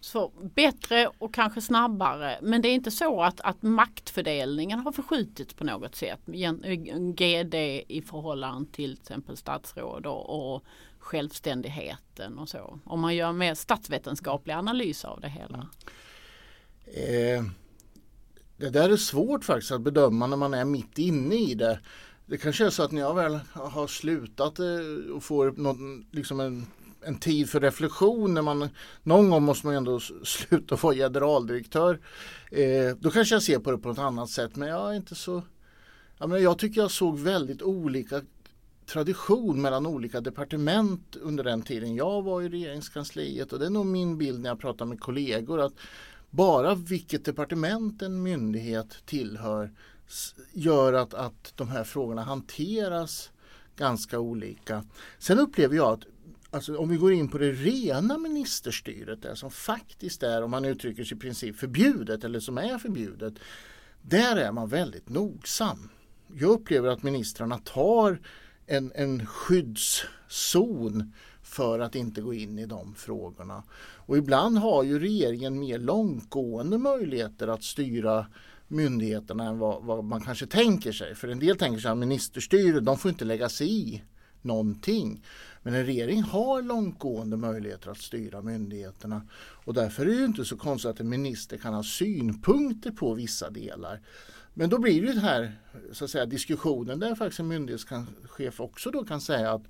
Så 0.00 0.32
bättre 0.54 1.10
och 1.18 1.34
kanske 1.34 1.60
snabbare. 1.60 2.38
Men 2.42 2.62
det 2.62 2.68
är 2.68 2.74
inte 2.74 2.90
så 2.90 3.22
att, 3.22 3.40
att 3.40 3.62
maktfördelningen 3.62 4.80
har 4.80 4.92
förskjutits 4.92 5.54
på 5.54 5.64
något 5.64 5.94
sätt. 5.94 6.20
GD 7.14 7.54
eh, 7.54 7.82
i 7.88 8.04
förhållande 8.06 8.70
till 8.72 8.90
till 8.90 9.02
exempel 9.02 9.36
statsråd 9.36 10.06
och, 10.06 10.54
och 10.54 10.64
självständigheten 10.98 12.38
och 12.38 12.48
så. 12.48 12.78
Om 12.84 13.00
man 13.00 13.16
gör 13.16 13.32
mer 13.32 13.54
statsvetenskaplig 13.54 14.54
analys 14.54 15.04
av 15.04 15.20
det 15.20 15.28
hela. 15.28 15.68
Eh, 16.86 17.44
det 18.56 18.70
där 18.70 18.90
är 18.90 18.96
svårt 18.96 19.44
faktiskt 19.44 19.72
att 19.72 19.80
bedöma 19.80 20.26
när 20.26 20.36
man 20.36 20.54
är 20.54 20.64
mitt 20.64 20.98
inne 20.98 21.34
i 21.34 21.54
det. 21.54 21.80
Det 22.26 22.38
kanske 22.38 22.66
är 22.66 22.70
så 22.70 22.82
att 22.82 22.92
när 22.92 23.00
jag 23.00 23.14
väl 23.14 23.40
har 23.52 23.86
slutat 23.86 24.58
eh, 24.58 25.14
och 25.14 25.22
får 25.22 25.52
någon, 25.56 26.06
liksom 26.10 26.40
en 26.40 26.66
en 27.02 27.18
tid 27.18 27.50
för 27.50 27.60
reflektion 27.60 28.34
när 28.34 28.42
man 28.42 28.68
någon 29.02 29.30
gång 29.30 29.42
måste 29.42 29.66
man 29.66 29.76
ändå 29.76 30.00
sluta 30.24 30.76
vara 30.76 30.94
generaldirektör. 30.94 32.00
Eh, 32.50 32.96
då 32.98 33.10
kanske 33.10 33.34
jag 33.34 33.42
ser 33.42 33.58
på 33.58 33.70
det 33.70 33.78
på 33.78 33.90
ett 33.90 33.98
annat 33.98 34.30
sätt 34.30 34.56
men 34.56 34.68
jag 34.68 34.90
är 34.90 34.96
inte 34.96 35.14
så 35.14 35.42
jag, 36.18 36.28
menar, 36.28 36.42
jag 36.42 36.58
tycker 36.58 36.80
jag 36.80 36.90
såg 36.90 37.18
väldigt 37.18 37.62
olika 37.62 38.22
tradition 38.86 39.62
mellan 39.62 39.86
olika 39.86 40.20
departement 40.20 41.16
under 41.16 41.44
den 41.44 41.62
tiden 41.62 41.94
jag 41.94 42.22
var 42.22 42.42
i 42.42 42.48
regeringskansliet 42.48 43.52
och 43.52 43.58
det 43.58 43.66
är 43.66 43.70
nog 43.70 43.86
min 43.86 44.18
bild 44.18 44.40
när 44.40 44.50
jag 44.50 44.60
pratar 44.60 44.84
med 44.84 45.00
kollegor 45.00 45.60
att 45.60 45.72
bara 46.30 46.74
vilket 46.74 47.24
departement 47.24 48.02
en 48.02 48.22
myndighet 48.22 48.96
tillhör 49.06 49.72
gör 50.52 50.92
att, 50.92 51.14
att 51.14 51.52
de 51.56 51.68
här 51.68 51.84
frågorna 51.84 52.22
hanteras 52.22 53.30
ganska 53.76 54.18
olika. 54.18 54.84
Sen 55.18 55.38
upplever 55.38 55.76
jag 55.76 55.92
att 55.92 56.04
alltså 56.50 56.76
om 56.76 56.88
vi 56.88 56.96
går 56.96 57.12
in 57.12 57.28
på 57.28 57.38
det 57.38 57.52
rena 57.52 58.18
ministerstyret 58.18 59.22
där 59.22 59.34
som 59.34 59.50
faktiskt 59.50 60.22
är, 60.22 60.42
om 60.42 60.50
man 60.50 60.64
uttrycker 60.64 61.04
sig 61.04 61.16
i 61.16 61.20
princip 61.20 61.56
förbjudet 61.56 62.24
eller 62.24 62.40
som 62.40 62.58
är 62.58 62.78
förbjudet. 62.78 63.34
Där 64.02 64.36
är 64.36 64.52
man 64.52 64.68
väldigt 64.68 65.08
nogsam. 65.08 65.88
Jag 66.34 66.50
upplever 66.50 66.88
att 66.88 67.02
ministrarna 67.02 67.58
tar 67.58 68.20
en, 68.66 68.92
en 68.94 69.26
skyddszon 69.26 71.12
för 71.42 71.78
att 71.78 71.94
inte 71.94 72.20
gå 72.20 72.34
in 72.34 72.58
i 72.58 72.66
de 72.66 72.94
frågorna. 72.94 73.62
Och 73.96 74.18
ibland 74.18 74.58
har 74.58 74.82
ju 74.82 74.98
regeringen 74.98 75.58
mer 75.58 75.78
långtgående 75.78 76.78
möjligheter 76.78 77.48
att 77.48 77.64
styra 77.64 78.26
myndigheterna 78.68 79.44
än 79.44 79.58
vad, 79.58 79.84
vad 79.84 80.04
man 80.04 80.20
kanske 80.20 80.46
tänker 80.46 80.92
sig. 80.92 81.14
För 81.14 81.28
en 81.28 81.38
del 81.38 81.58
tänker 81.58 81.80
sig 81.80 81.90
att 81.90 81.98
ministerstyre, 81.98 82.80
de 82.80 82.98
får 82.98 83.10
inte 83.10 83.24
lägga 83.24 83.48
sig 83.48 83.70
i 83.70 84.02
någonting. 84.44 85.24
Men 85.62 85.74
en 85.74 85.86
regering 85.86 86.22
har 86.22 86.62
långtgående 86.62 87.36
möjligheter 87.36 87.90
att 87.90 87.98
styra 87.98 88.42
myndigheterna 88.42 89.22
och 89.64 89.74
därför 89.74 90.02
är 90.02 90.06
det 90.06 90.14
ju 90.14 90.24
inte 90.24 90.44
så 90.44 90.56
konstigt 90.56 90.90
att 90.90 91.00
en 91.00 91.08
minister 91.08 91.56
kan 91.56 91.74
ha 91.74 91.82
synpunkter 91.82 92.90
på 92.90 93.14
vissa 93.14 93.50
delar. 93.50 94.00
Men 94.54 94.70
då 94.70 94.78
blir 94.78 95.02
det 95.02 95.20
här 95.20 95.52
så 95.92 96.04
att 96.04 96.10
säga, 96.10 96.26
diskussionen 96.26 97.00
där 97.00 97.14
faktiskt 97.14 97.40
en 97.40 97.48
myndighetschef 97.48 98.60
också 98.60 98.90
då 98.90 99.04
kan 99.04 99.20
säga 99.20 99.52
att 99.52 99.62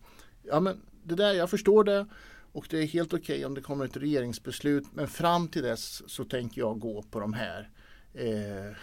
ja 0.42 0.60
men 0.60 0.80
det 1.02 1.14
där, 1.14 1.32
jag 1.32 1.50
förstår 1.50 1.84
det 1.84 2.06
och 2.52 2.66
det 2.70 2.78
är 2.78 2.86
helt 2.86 3.14
okej 3.14 3.36
okay 3.36 3.44
om 3.44 3.54
det 3.54 3.60
kommer 3.60 3.84
ett 3.84 3.96
regeringsbeslut 3.96 4.84
men 4.94 5.08
fram 5.08 5.48
till 5.48 5.62
dess 5.62 6.10
så 6.10 6.24
tänker 6.24 6.60
jag 6.60 6.80
gå 6.80 7.02
på 7.02 7.20
de 7.20 7.32
här 7.32 7.70
eh, 8.14 8.76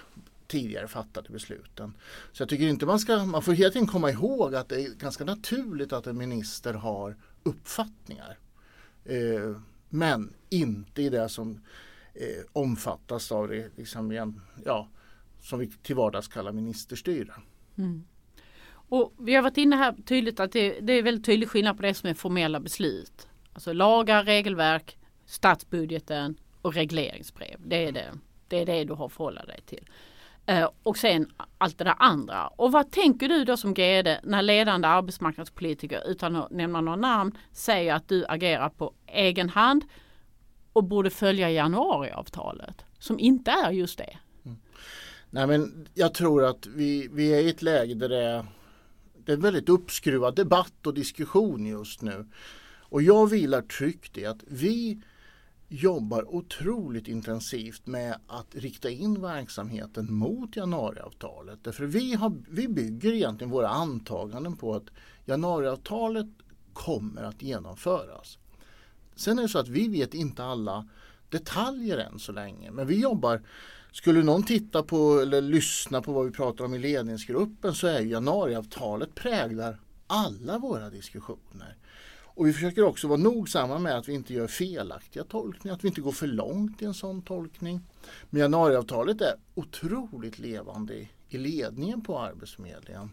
tidigare 0.47 0.87
fattade 0.87 1.29
besluten. 1.29 1.93
Så 2.31 2.41
jag 2.41 2.49
tycker 2.49 2.67
inte 2.67 2.85
man 2.85 2.99
ska, 2.99 3.25
man 3.25 3.41
får 3.41 3.53
hela 3.53 3.71
tiden 3.71 3.87
komma 3.87 4.11
ihåg 4.11 4.55
att 4.55 4.69
det 4.69 4.81
är 4.81 4.89
ganska 4.89 5.25
naturligt 5.25 5.93
att 5.93 6.07
en 6.07 6.17
minister 6.17 6.73
har 6.73 7.15
uppfattningar. 7.43 8.37
Eh, 9.05 9.61
men 9.89 10.33
inte 10.49 11.01
i 11.01 11.09
det 11.09 11.29
som 11.29 11.61
eh, 12.13 12.45
omfattas 12.53 13.31
av 13.31 13.47
det, 13.47 13.77
liksom, 13.77 14.33
ja, 14.65 14.87
som 15.41 15.59
vi 15.59 15.67
till 15.67 15.95
vardags 15.95 16.27
kallar 16.27 16.51
ministerstyre. 16.51 17.33
Mm. 17.77 18.03
Och 18.89 19.13
vi 19.19 19.35
har 19.35 19.41
varit 19.41 19.57
inne 19.57 19.75
här 19.75 19.95
tydligt 20.05 20.39
att 20.39 20.51
det, 20.51 20.79
det 20.79 20.93
är 20.93 21.03
väldigt 21.03 21.25
tydlig 21.25 21.49
skillnad 21.49 21.77
på 21.77 21.83
det 21.83 21.93
som 21.93 22.09
är 22.09 22.13
formella 22.13 22.59
beslut. 22.59 23.27
Alltså 23.53 23.73
lagar, 23.73 24.23
regelverk, 24.23 24.97
statsbudgeten 25.25 26.39
och 26.61 26.73
regleringsbrev. 26.73 27.59
Det 27.65 27.87
är 27.87 27.91
det, 27.91 28.13
det, 28.47 28.57
är 28.57 28.65
det 28.65 28.83
du 28.83 28.93
har 28.93 29.05
att 29.05 29.13
förhålla 29.13 29.45
dig 29.45 29.61
till. 29.65 29.89
Eh, 30.49 30.69
och 30.83 30.97
sen 30.97 31.31
allt 31.57 31.77
det 31.77 31.83
där 31.83 31.95
andra. 31.99 32.47
Och 32.47 32.71
vad 32.71 32.91
tänker 32.91 33.29
du 33.29 33.45
då 33.45 33.57
som 33.57 33.73
GD 33.73 34.07
när 34.23 34.41
ledande 34.41 34.87
arbetsmarknadspolitiker 34.87 36.03
utan 36.07 36.35
att 36.35 36.51
nämna 36.51 36.81
några 36.81 36.95
namn 36.95 37.37
säger 37.51 37.93
att 37.93 38.07
du 38.07 38.25
agerar 38.29 38.69
på 38.69 38.93
egen 39.07 39.49
hand 39.49 39.83
och 40.73 40.83
borde 40.83 41.09
följa 41.09 41.49
januariavtalet 41.49 42.85
som 42.99 43.19
inte 43.19 43.51
är 43.51 43.71
just 43.71 43.97
det? 43.97 44.17
Mm. 44.45 44.57
Nej 45.29 45.47
men 45.47 45.87
jag 45.93 46.13
tror 46.13 46.45
att 46.45 46.67
vi, 46.67 47.09
vi 47.11 47.33
är 47.33 47.39
i 47.39 47.49
ett 47.49 47.61
läge 47.61 47.93
där 47.93 48.09
det 48.09 48.23
är, 48.23 48.45
det 49.17 49.31
är 49.31 49.35
en 49.35 49.41
väldigt 49.41 49.69
uppskruvad 49.69 50.35
debatt 50.35 50.87
och 50.87 50.93
diskussion 50.93 51.65
just 51.65 52.01
nu. 52.01 52.25
Och 52.89 53.01
jag 53.01 53.29
vilar 53.29 53.61
tryggt 53.61 54.17
i 54.17 54.25
att 54.25 54.43
vi 54.47 55.01
jobbar 55.69 56.35
otroligt 56.35 57.07
intensivt 57.07 57.87
med 57.87 58.19
att 58.27 58.55
rikta 58.55 58.89
in 58.89 59.21
verksamheten 59.21 60.13
mot 60.13 60.55
januariavtalet. 60.55 61.59
Därför 61.63 61.85
vi, 61.85 62.13
har, 62.13 62.33
vi 62.49 62.67
bygger 62.67 63.13
egentligen 63.13 63.51
våra 63.51 63.69
antaganden 63.69 64.57
på 64.57 64.75
att 64.75 64.85
januariavtalet 65.25 66.27
kommer 66.73 67.23
att 67.23 67.41
genomföras. 67.41 68.37
Sen 69.15 69.37
är 69.39 69.41
det 69.41 69.49
så 69.49 69.59
att 69.59 69.67
vi 69.67 69.87
vet 69.87 70.13
inte 70.13 70.43
alla 70.43 70.87
detaljer 71.29 71.97
än 71.97 72.19
så 72.19 72.31
länge 72.31 72.71
men 72.71 72.87
vi 72.87 73.01
jobbar 73.01 73.41
skulle 73.91 74.23
någon 74.23 74.43
titta 74.43 74.83
på 74.83 75.19
eller 75.19 75.41
lyssna 75.41 76.01
på 76.01 76.13
vad 76.13 76.25
vi 76.25 76.31
pratar 76.31 76.65
om 76.65 76.73
i 76.73 76.79
ledningsgruppen 76.79 77.75
så 77.75 77.87
är 77.87 78.01
januariavtalet 78.01 79.15
präglar 79.15 79.79
alla 80.07 80.57
våra 80.57 80.89
diskussioner. 80.89 81.77
Och 82.37 82.47
vi 82.47 82.53
försöker 82.53 82.83
också 82.83 83.07
vara 83.07 83.19
nogsamma 83.19 83.79
med 83.79 83.97
att 83.97 84.09
vi 84.09 84.13
inte 84.13 84.33
gör 84.33 84.47
felaktiga 84.47 85.23
tolkningar, 85.23 85.75
att 85.75 85.83
vi 85.83 85.87
inte 85.87 86.01
går 86.01 86.11
för 86.11 86.27
långt 86.27 86.81
i 86.81 86.85
en 86.85 86.93
sån 86.93 87.21
tolkning. 87.21 87.81
Men 88.29 88.41
januariavtalet 88.41 89.21
är 89.21 89.33
otroligt 89.55 90.39
levande 90.39 91.07
i 91.29 91.37
ledningen 91.37 92.01
på 92.01 92.19
Arbetsförmedlingen. 92.19 93.11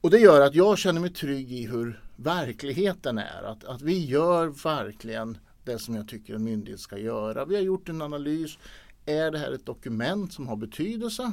Och 0.00 0.10
det 0.10 0.18
gör 0.18 0.40
att 0.40 0.54
jag 0.54 0.78
känner 0.78 1.00
mig 1.00 1.10
trygg 1.10 1.52
i 1.52 1.66
hur 1.66 2.00
verkligheten 2.16 3.18
är. 3.18 3.42
Att, 3.42 3.64
att 3.64 3.82
vi 3.82 4.04
gör 4.04 4.46
verkligen 4.46 5.38
det 5.64 5.78
som 5.78 5.94
jag 5.94 6.08
tycker 6.08 6.34
en 6.34 6.44
myndighet 6.44 6.80
ska 6.80 6.98
göra. 6.98 7.44
Vi 7.44 7.54
har 7.54 7.62
gjort 7.62 7.88
en 7.88 8.02
analys. 8.02 8.58
Är 9.06 9.30
det 9.30 9.38
här 9.38 9.52
ett 9.52 9.66
dokument 9.66 10.32
som 10.32 10.48
har 10.48 10.56
betydelse? 10.56 11.32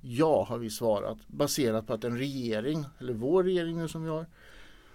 Ja, 0.00 0.44
har 0.48 0.58
vi 0.58 0.70
svarat 0.70 1.18
baserat 1.26 1.86
på 1.86 1.92
att 1.92 2.04
en 2.04 2.18
regering, 2.18 2.84
eller 2.98 3.12
vår 3.12 3.44
regering 3.44 3.88
som 3.88 4.02
vi 4.02 4.10
har, 4.10 4.26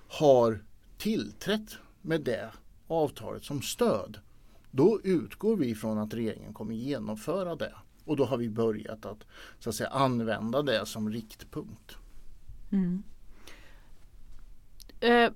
har 0.08 0.60
tillträtt 1.04 1.78
med 2.02 2.22
det 2.22 2.52
avtalet 2.88 3.44
som 3.44 3.62
stöd. 3.62 4.20
Då 4.72 5.00
utgår 5.04 5.56
vi 5.56 5.76
från 5.76 5.98
att 5.98 6.14
regeringen 6.14 6.54
kommer 6.54 6.76
genomföra 6.76 7.56
det. 7.56 7.74
Och 8.06 8.18
då 8.18 8.26
har 8.26 8.38
vi 8.38 8.50
börjat 8.50 9.06
att, 9.06 9.24
så 9.60 9.70
att 9.70 9.76
säga, 9.76 9.90
använda 9.90 10.62
det 10.62 10.86
som 10.86 11.10
riktpunkt. 11.10 11.98
Mm. 12.72 13.04
Eh, 15.00 15.32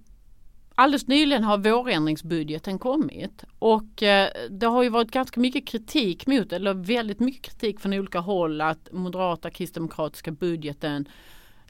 alldeles 0.76 1.08
nyligen 1.08 1.44
har 1.44 1.58
vårändringsbudgeten 1.58 2.80
kommit 2.80 3.44
och 3.60 4.04
eh, 4.04 4.30
det 4.50 4.68
har 4.68 4.84
ju 4.84 4.90
varit 4.90 5.12
ganska 5.12 5.40
mycket 5.40 5.68
kritik 5.68 6.28
mot, 6.28 6.54
eller 6.54 6.74
väldigt 6.74 7.20
mycket 7.20 7.44
kritik 7.44 7.80
från 7.80 7.94
olika 7.94 8.20
håll 8.20 8.62
att 8.62 8.92
moderata 8.92 9.50
kristdemokratiska 9.50 10.32
budgeten 10.32 11.08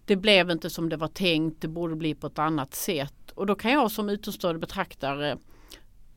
det 0.08 0.16
blev 0.16 0.52
inte 0.52 0.70
som 0.70 0.90
det 0.90 0.98
var 0.98 1.08
tänkt, 1.08 1.62
det 1.62 1.68
borde 1.68 1.96
bli 1.96 2.16
på 2.16 2.28
ett 2.28 2.40
annat 2.40 2.76
sätt. 2.76 3.32
Och 3.36 3.46
då 3.46 3.56
kan 3.56 3.72
jag 3.72 3.92
som 3.92 4.10
utomstående 4.10 4.60
betraktare 4.60 5.38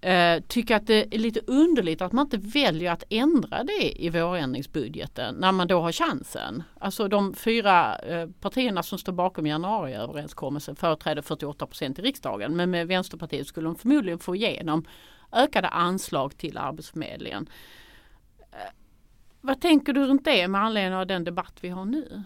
eh, 0.00 0.42
tycka 0.48 0.76
att 0.76 0.86
det 0.86 1.14
är 1.14 1.18
lite 1.18 1.40
underligt 1.46 2.02
att 2.02 2.12
man 2.12 2.26
inte 2.26 2.38
väljer 2.38 2.92
att 2.92 3.04
ändra 3.10 3.64
det 3.64 4.04
i 4.04 4.10
vårändringsbudgeten 4.10 5.34
när 5.34 5.52
man 5.52 5.68
då 5.68 5.80
har 5.80 5.92
chansen. 5.92 6.62
Alltså 6.80 7.08
de 7.08 7.34
fyra 7.34 7.98
eh, 7.98 8.28
partierna 8.40 8.82
som 8.82 8.98
står 8.98 9.12
bakom 9.12 9.46
januariöverenskommelsen 9.46 10.76
företräder 10.76 11.22
48 11.22 11.66
procent 11.66 11.98
i 11.98 12.02
riksdagen 12.02 12.56
men 12.56 12.70
med 12.70 12.86
Vänsterpartiet 12.86 13.46
skulle 13.46 13.68
de 13.68 13.76
förmodligen 13.76 14.18
få 14.18 14.36
igenom 14.36 14.84
ökade 15.32 15.68
anslag 15.68 16.36
till 16.36 16.58
Arbetsförmedlingen. 16.58 17.48
Eh, 18.52 18.72
vad 19.40 19.60
tänker 19.60 19.92
du 19.92 20.06
runt 20.06 20.24
det 20.24 20.48
med 20.48 20.60
anledning 20.60 20.94
av 20.94 21.06
den 21.06 21.24
debatt 21.24 21.58
vi 21.60 21.68
har 21.68 21.84
nu? 21.84 22.22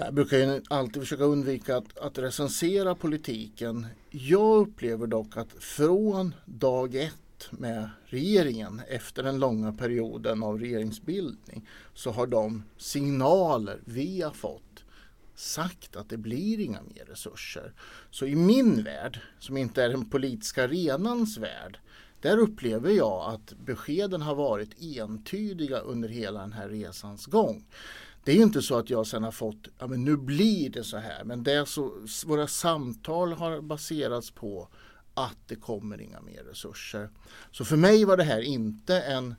Jag 0.00 0.14
brukar 0.14 0.36
ju 0.38 0.62
alltid 0.68 1.02
försöka 1.02 1.24
undvika 1.24 1.76
att, 1.76 1.98
att 1.98 2.18
recensera 2.18 2.94
politiken. 2.94 3.86
Jag 4.10 4.56
upplever 4.56 5.06
dock 5.06 5.36
att 5.36 5.52
från 5.52 6.34
dag 6.44 6.94
ett 6.94 7.48
med 7.50 7.90
regeringen 8.06 8.82
efter 8.88 9.22
den 9.22 9.38
långa 9.38 9.72
perioden 9.72 10.42
av 10.42 10.60
regeringsbildning 10.60 11.68
så 11.94 12.10
har 12.10 12.26
de 12.26 12.62
signaler 12.76 13.80
vi 13.84 14.22
har 14.22 14.30
fått 14.30 14.84
sagt 15.34 15.96
att 15.96 16.08
det 16.08 16.16
blir 16.16 16.60
inga 16.60 16.82
mer 16.82 17.04
resurser. 17.04 17.72
Så 18.10 18.26
i 18.26 18.34
min 18.34 18.84
värld, 18.84 19.20
som 19.38 19.56
inte 19.56 19.82
är 19.82 19.88
den 19.88 20.10
politiska 20.10 20.64
arenans 20.64 21.38
värld, 21.38 21.78
där 22.20 22.38
upplever 22.38 22.90
jag 22.90 23.34
att 23.34 23.52
beskeden 23.64 24.22
har 24.22 24.34
varit 24.34 24.82
entydiga 24.82 25.78
under 25.78 26.08
hela 26.08 26.40
den 26.40 26.52
här 26.52 26.68
resans 26.68 27.26
gång. 27.26 27.64
Det 28.28 28.32
är 28.32 28.36
ju 28.36 28.42
inte 28.42 28.62
så 28.62 28.78
att 28.78 28.90
jag 28.90 29.06
sen 29.06 29.24
har 29.24 29.30
fått, 29.30 29.68
ja 29.78 29.86
men 29.86 30.04
nu 30.04 30.16
blir 30.16 30.70
det 30.70 30.84
så 30.84 30.96
här, 30.96 31.24
men 31.24 31.42
det 31.42 31.52
är 31.52 31.64
så, 31.64 31.92
våra 32.26 32.46
samtal 32.46 33.32
har 33.32 33.60
baserats 33.60 34.30
på 34.30 34.68
att 35.14 35.38
det 35.46 35.56
kommer 35.56 36.00
inga 36.00 36.20
mer 36.20 36.44
resurser. 36.44 37.10
Så 37.50 37.64
för 37.64 37.76
mig 37.76 38.04
var 38.04 38.16
det 38.16 38.24
här 38.24 38.40
inte 38.40 39.00
en 39.00 39.34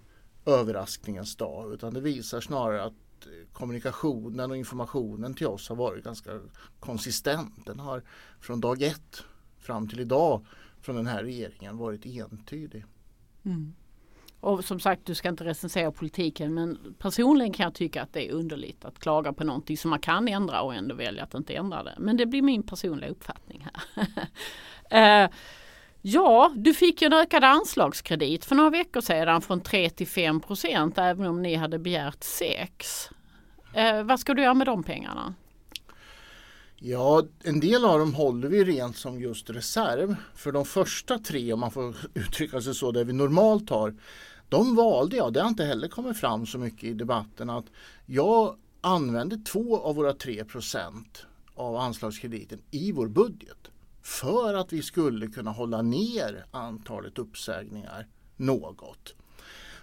överraskningens 0.45 1.35
dag 1.35 1.73
utan 1.73 1.93
det 1.93 2.01
visar 2.01 2.41
snarare 2.41 2.83
att 2.83 2.93
eh, 3.25 3.53
kommunikationen 3.53 4.51
och 4.51 4.57
informationen 4.57 5.33
till 5.33 5.47
oss 5.47 5.69
har 5.69 5.75
varit 5.75 6.03
ganska 6.03 6.39
konsistent. 6.79 7.65
Den 7.65 7.79
har 7.79 8.03
från 8.41 8.61
dag 8.61 8.81
ett 8.81 9.23
fram 9.57 9.87
till 9.87 9.99
idag 9.99 10.45
från 10.81 10.95
den 10.95 11.07
här 11.07 11.23
regeringen 11.23 11.77
varit 11.77 12.05
entydig. 12.05 12.85
Mm. 13.45 13.73
Och 14.41 14.65
som 14.65 14.79
sagt, 14.79 15.05
du 15.05 15.15
ska 15.15 15.29
inte 15.29 15.43
recensera 15.43 15.91
politiken 15.91 16.53
men 16.53 16.95
personligen 16.99 17.53
kan 17.53 17.63
jag 17.63 17.73
tycka 17.73 18.01
att 18.01 18.13
det 18.13 18.29
är 18.29 18.31
underligt 18.31 18.85
att 18.85 18.99
klaga 18.99 19.33
på 19.33 19.43
någonting 19.43 19.77
som 19.77 19.89
man 19.89 19.99
kan 19.99 20.27
ändra 20.27 20.61
och 20.61 20.75
ändå 20.75 20.95
välja 20.95 21.23
att 21.23 21.33
inte 21.33 21.53
ändra 21.53 21.83
det. 21.83 21.95
Men 21.97 22.17
det 22.17 22.25
blir 22.25 22.41
min 22.41 22.63
personliga 22.63 23.09
uppfattning 23.09 23.67
här. 23.71 24.07
eh, 25.23 25.29
ja, 26.01 26.51
du 26.55 26.73
fick 26.73 27.01
ju 27.01 27.05
en 27.05 27.13
ökad 27.13 27.43
anslagskredit 27.43 28.45
för 28.45 28.55
några 28.55 28.69
veckor 28.69 29.01
sedan 29.01 29.41
från 29.41 29.61
3 29.61 29.89
till 29.89 30.07
5 30.07 30.39
procent 30.39 30.97
även 30.97 31.27
om 31.27 31.41
ni 31.41 31.55
hade 31.55 31.79
begärt 31.79 32.23
6. 32.23 33.09
Eh, 33.73 34.03
vad 34.03 34.19
ska 34.19 34.33
du 34.33 34.41
göra 34.41 34.53
med 34.53 34.67
de 34.67 34.83
pengarna? 34.83 35.33
Ja, 36.81 37.23
en 37.43 37.59
del 37.59 37.85
av 37.85 37.99
dem 37.99 38.13
håller 38.13 38.47
vi 38.47 38.63
rent 38.63 38.97
som 38.97 39.19
just 39.19 39.49
reserv. 39.49 40.15
För 40.35 40.51
de 40.51 40.65
första 40.65 41.19
tre, 41.19 41.53
om 41.53 41.59
man 41.59 41.71
får 41.71 41.95
uttrycka 42.13 42.61
sig 42.61 42.75
så, 42.75 42.91
där 42.91 43.03
vi 43.03 43.13
normalt 43.13 43.69
har, 43.69 43.95
de 44.49 44.75
valde 44.75 45.15
jag, 45.15 45.33
det 45.33 45.41
har 45.41 45.49
inte 45.49 45.63
heller 45.63 45.87
kommit 45.87 46.17
fram 46.17 46.45
så 46.45 46.57
mycket 46.57 46.83
i 46.83 46.93
debatten, 46.93 47.49
att 47.49 47.65
jag 48.05 48.55
använde 48.81 49.37
två 49.37 49.79
av 49.79 49.95
våra 49.95 50.13
tre 50.13 50.45
procent 50.45 51.25
av 51.55 51.75
anslagskrediten 51.75 52.61
i 52.71 52.91
vår 52.91 53.07
budget 53.07 53.71
för 54.01 54.53
att 54.53 54.73
vi 54.73 54.81
skulle 54.81 55.27
kunna 55.27 55.51
hålla 55.51 55.81
ner 55.81 56.45
antalet 56.51 57.19
uppsägningar 57.19 58.07
något. 58.37 59.15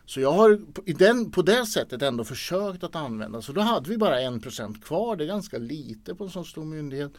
Så 0.06 0.20
jag 0.20 0.32
har 0.32 0.60
den, 0.98 1.30
på 1.30 1.42
det 1.42 1.66
sättet 1.66 2.02
ändå 2.02 2.24
försökt 2.24 2.84
att 2.84 2.96
använda. 2.96 3.42
Så 3.42 3.52
då 3.52 3.60
hade 3.60 3.90
vi 3.90 3.98
bara 3.98 4.20
en 4.20 4.40
procent 4.40 4.84
kvar. 4.84 5.16
Det 5.16 5.24
är 5.24 5.28
ganska 5.28 5.58
lite 5.58 6.14
på 6.14 6.24
en 6.24 6.30
sån 6.30 6.44
stor 6.44 6.64
myndighet. 6.64 7.12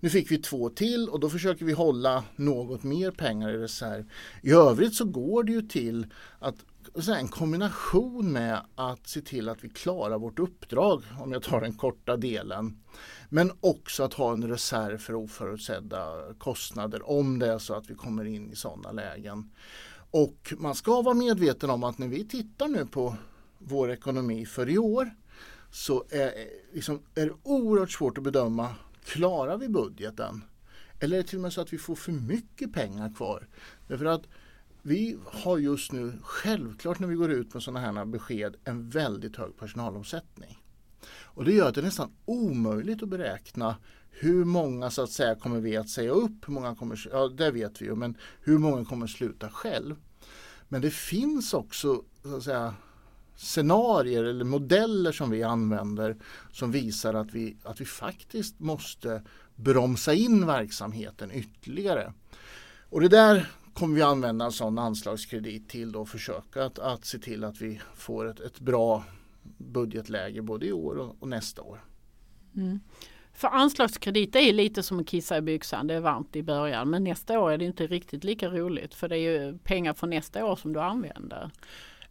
Nu 0.00 0.10
fick 0.10 0.30
vi 0.30 0.38
två 0.38 0.68
till 0.68 1.08
och 1.08 1.20
då 1.20 1.30
försöker 1.30 1.64
vi 1.64 1.72
hålla 1.72 2.24
något 2.36 2.82
mer 2.82 3.10
pengar 3.10 3.50
i 3.50 3.58
reserv. 3.58 4.10
I 4.42 4.52
övrigt 4.52 4.94
så 4.94 5.04
går 5.04 5.44
det 5.44 5.52
ju 5.52 5.62
till 5.62 6.06
att 6.38 6.56
en 6.94 7.28
kombination 7.28 8.32
med 8.32 8.62
att 8.74 9.08
se 9.08 9.20
till 9.20 9.48
att 9.48 9.64
vi 9.64 9.68
klarar 9.68 10.18
vårt 10.18 10.38
uppdrag, 10.38 11.02
om 11.20 11.32
jag 11.32 11.42
tar 11.42 11.60
den 11.60 11.72
korta 11.72 12.16
delen. 12.16 12.82
Men 13.28 13.52
också 13.60 14.02
att 14.02 14.14
ha 14.14 14.32
en 14.32 14.48
reserv 14.48 14.98
för 14.98 15.14
oförutsedda 15.14 16.34
kostnader 16.38 17.10
om 17.10 17.38
det 17.38 17.52
är 17.52 17.58
så 17.58 17.74
att 17.74 17.90
vi 17.90 17.94
kommer 17.94 18.24
in 18.24 18.50
i 18.50 18.56
sådana 18.56 18.92
lägen. 18.92 19.50
Och 20.10 20.54
man 20.58 20.74
ska 20.74 21.02
vara 21.02 21.14
medveten 21.14 21.70
om 21.70 21.84
att 21.84 21.98
när 21.98 22.08
vi 22.08 22.24
tittar 22.24 22.68
nu 22.68 22.86
på 22.86 23.16
vår 23.58 23.90
ekonomi 23.90 24.46
för 24.46 24.68
i 24.68 24.78
år 24.78 25.10
så 25.70 26.04
är, 26.10 26.32
liksom, 26.72 27.02
är 27.14 27.26
det 27.26 27.34
oerhört 27.42 27.90
svårt 27.90 28.18
att 28.18 28.24
bedöma, 28.24 28.74
klarar 29.04 29.56
vi 29.56 29.68
budgeten? 29.68 30.44
Eller 31.00 31.16
är 31.18 31.22
det 31.22 31.28
till 31.28 31.38
och 31.38 31.42
med 31.42 31.52
så 31.52 31.60
att 31.60 31.72
vi 31.72 31.78
får 31.78 31.94
för 31.94 32.12
mycket 32.12 32.72
pengar 32.72 33.14
kvar? 33.14 33.48
Därför 33.88 34.04
att 34.04 34.22
vi 34.82 35.18
har 35.26 35.58
just 35.58 35.92
nu, 35.92 36.18
självklart 36.22 36.98
när 36.98 37.08
vi 37.08 37.14
går 37.14 37.30
ut 37.30 37.54
med 37.54 37.62
sådana 37.62 37.80
här 37.80 38.04
besked, 38.04 38.56
en 38.64 38.90
väldigt 38.90 39.36
hög 39.36 39.56
personalomsättning. 39.56 40.58
Och 41.22 41.44
det 41.44 41.52
gör 41.52 41.68
att 41.68 41.74
det 41.74 41.80
är 41.80 41.84
nästan 41.84 42.12
omöjligt 42.24 43.02
att 43.02 43.08
beräkna 43.08 43.76
hur 44.10 44.44
många 44.44 44.90
så 44.90 45.02
att 45.02 45.10
säga 45.10 45.34
kommer 45.34 45.60
vi 45.60 45.76
att 45.76 45.88
säga 45.88 46.10
upp? 46.10 46.48
Hur 46.48 46.52
många 46.52 46.74
kommer, 46.74 47.08
ja, 47.12 47.28
det 47.28 47.50
vet 47.50 47.82
vi 47.82 47.86
ju, 47.86 47.94
men 47.94 48.16
hur 48.40 48.58
många 48.58 48.84
kommer 48.84 49.06
sluta 49.06 49.50
själv? 49.50 49.96
Men 50.68 50.82
det 50.82 50.90
finns 50.90 51.54
också 51.54 52.02
så 52.22 52.36
att 52.36 52.42
säga, 52.42 52.74
scenarier 53.36 54.24
eller 54.24 54.44
modeller 54.44 55.12
som 55.12 55.30
vi 55.30 55.42
använder 55.42 56.16
som 56.52 56.72
visar 56.72 57.14
att 57.14 57.34
vi, 57.34 57.56
att 57.62 57.80
vi 57.80 57.84
faktiskt 57.84 58.60
måste 58.60 59.22
bromsa 59.56 60.14
in 60.14 60.46
verksamheten 60.46 61.32
ytterligare. 61.32 62.12
Och 62.88 63.00
det 63.00 63.08
där 63.08 63.50
kommer 63.80 63.94
vi 63.94 64.02
använda 64.02 64.44
en 64.44 64.52
sån 64.52 64.78
anslagskredit 64.78 65.68
till 65.68 65.96
och 65.96 66.08
försöka 66.08 66.64
att, 66.64 66.78
att 66.78 67.04
se 67.04 67.18
till 67.18 67.44
att 67.44 67.60
vi 67.60 67.80
får 67.94 68.30
ett, 68.30 68.40
ett 68.40 68.60
bra 68.60 69.04
budgetläge 69.58 70.42
både 70.42 70.66
i 70.66 70.72
år 70.72 70.98
och, 70.98 71.16
och 71.20 71.28
nästa 71.28 71.62
år. 71.62 71.84
Mm. 72.56 72.80
För 73.32 73.48
anslagskredit 73.48 74.36
är 74.36 74.52
lite 74.52 74.82
som 74.82 75.00
att 75.00 75.06
kissa 75.06 75.36
i 75.36 75.40
byxan. 75.40 75.86
Det 75.86 75.94
är 75.94 76.00
varmt 76.00 76.36
i 76.36 76.42
början 76.42 76.90
men 76.90 77.04
nästa 77.04 77.38
år 77.38 77.52
är 77.52 77.58
det 77.58 77.64
inte 77.64 77.86
riktigt 77.86 78.24
lika 78.24 78.48
roligt 78.48 78.94
för 78.94 79.08
det 79.08 79.18
är 79.18 79.40
ju 79.40 79.58
pengar 79.58 79.94
för 79.94 80.06
nästa 80.06 80.44
år 80.44 80.56
som 80.56 80.72
du 80.72 80.80
använder. 80.80 81.50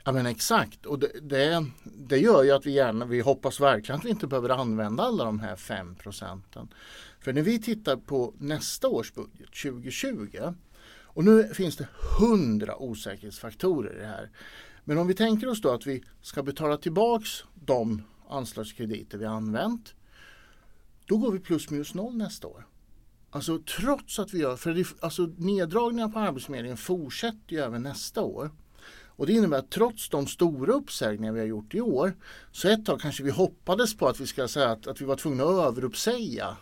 Ja 0.03 0.11
men 0.11 0.25
exakt 0.25 0.85
och 0.85 0.99
det, 0.99 1.11
det, 1.21 1.65
det, 1.83 2.17
gör 2.17 2.43
ju 2.43 2.51
att 2.51 2.65
vi 2.65 2.71
gärna, 2.71 3.05
vi 3.05 3.19
hoppas 3.19 3.59
verkligen 3.59 3.99
att 3.99 4.05
vi 4.05 4.09
inte 4.09 4.27
behöver 4.27 4.49
använda 4.49 5.03
alla 5.03 5.25
de 5.25 5.39
här 5.39 5.55
5 5.55 5.95
procenten. 5.95 6.73
För 7.19 7.33
när 7.33 7.41
vi 7.41 7.61
tittar 7.61 7.97
på 7.97 8.33
nästa 8.37 8.87
års 8.87 9.13
budget 9.13 9.53
2020 9.63 10.53
och 11.19 11.25
nu 11.25 11.53
finns 11.53 11.77
det 11.77 11.87
100 12.19 12.75
osäkerhetsfaktorer 12.77 13.95
i 13.95 13.99
det 13.99 14.05
här. 14.05 14.29
Men 14.83 14.97
om 14.97 15.07
vi 15.07 15.13
tänker 15.13 15.47
oss 15.47 15.61
då 15.61 15.71
att 15.71 15.87
vi 15.87 16.03
ska 16.21 16.43
betala 16.43 16.77
tillbaks 16.77 17.29
de 17.55 18.01
anslagskrediter 18.29 19.17
vi 19.17 19.25
använt 19.25 19.95
då 21.05 21.17
går 21.17 21.31
vi 21.31 21.39
plus 21.39 21.69
minus 21.69 21.93
noll 21.93 22.17
nästa 22.17 22.47
år. 22.47 22.67
Alltså 23.29 23.59
trots 23.79 24.19
att 24.19 24.33
vi 24.33 24.39
gör, 24.39 24.55
för 24.55 24.73
det, 24.73 24.87
alltså 24.99 25.29
neddragningar 25.37 26.09
på 26.09 26.19
Arbetsförmedlingen 26.19 26.77
fortsätter 26.77 27.53
ju 27.53 27.59
även 27.59 27.83
nästa 27.83 28.21
år. 28.21 28.51
Och 29.05 29.27
det 29.27 29.33
innebär 29.33 29.57
att 29.57 29.71
trots 29.71 30.09
de 30.09 30.27
stora 30.27 30.73
uppsägningar 30.73 31.33
vi 31.33 31.39
har 31.39 31.47
gjort 31.47 31.75
i 31.75 31.81
år 31.81 32.13
så 32.51 32.67
ett 32.67 32.85
tag 32.85 33.01
kanske 33.01 33.23
vi 33.23 33.31
hoppades 33.31 33.97
på 33.97 34.07
att 34.07 34.19
vi 34.19 34.27
ska 34.27 34.47
säga 34.47 34.71
att, 34.71 34.87
att 34.87 35.01
vi 35.01 35.05
var 35.05 35.15
tvungna 35.15 35.43
att 35.43 35.67
överuppsäga 35.67 36.57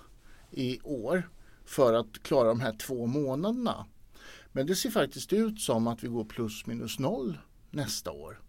i 0.52 0.80
år 0.84 1.30
för 1.66 1.94
att 1.94 2.24
klara 2.24 2.48
de 2.48 2.60
här 2.60 2.76
två 2.78 3.06
månaderna. 3.06 3.86
Men 4.58 4.68
det 4.68 4.76
ser 4.76 4.90
faktiskt 4.90 5.34
ut 5.34 5.62
som 5.62 5.88
att 5.88 6.04
vi 6.04 6.08
går 6.08 6.26
plus 6.26 6.66
minus 6.66 7.00
noll 7.00 7.38
nästa 7.72 8.12
år. 8.12 8.42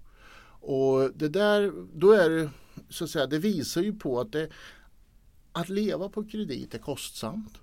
Och 0.60 1.10
det 1.14 1.28
där, 1.28 1.72
då 1.94 2.12
är 2.12 2.30
det 2.30 2.50
så 2.88 3.04
att 3.04 3.10
säga, 3.10 3.26
det 3.26 3.38
visar 3.38 3.82
ju 3.82 3.92
på 3.92 4.20
att 4.20 4.32
det, 4.32 4.50
att 5.52 5.68
leva 5.68 6.08
på 6.08 6.24
kredit 6.24 6.74
är 6.74 6.78
kostsamt. 6.78 7.58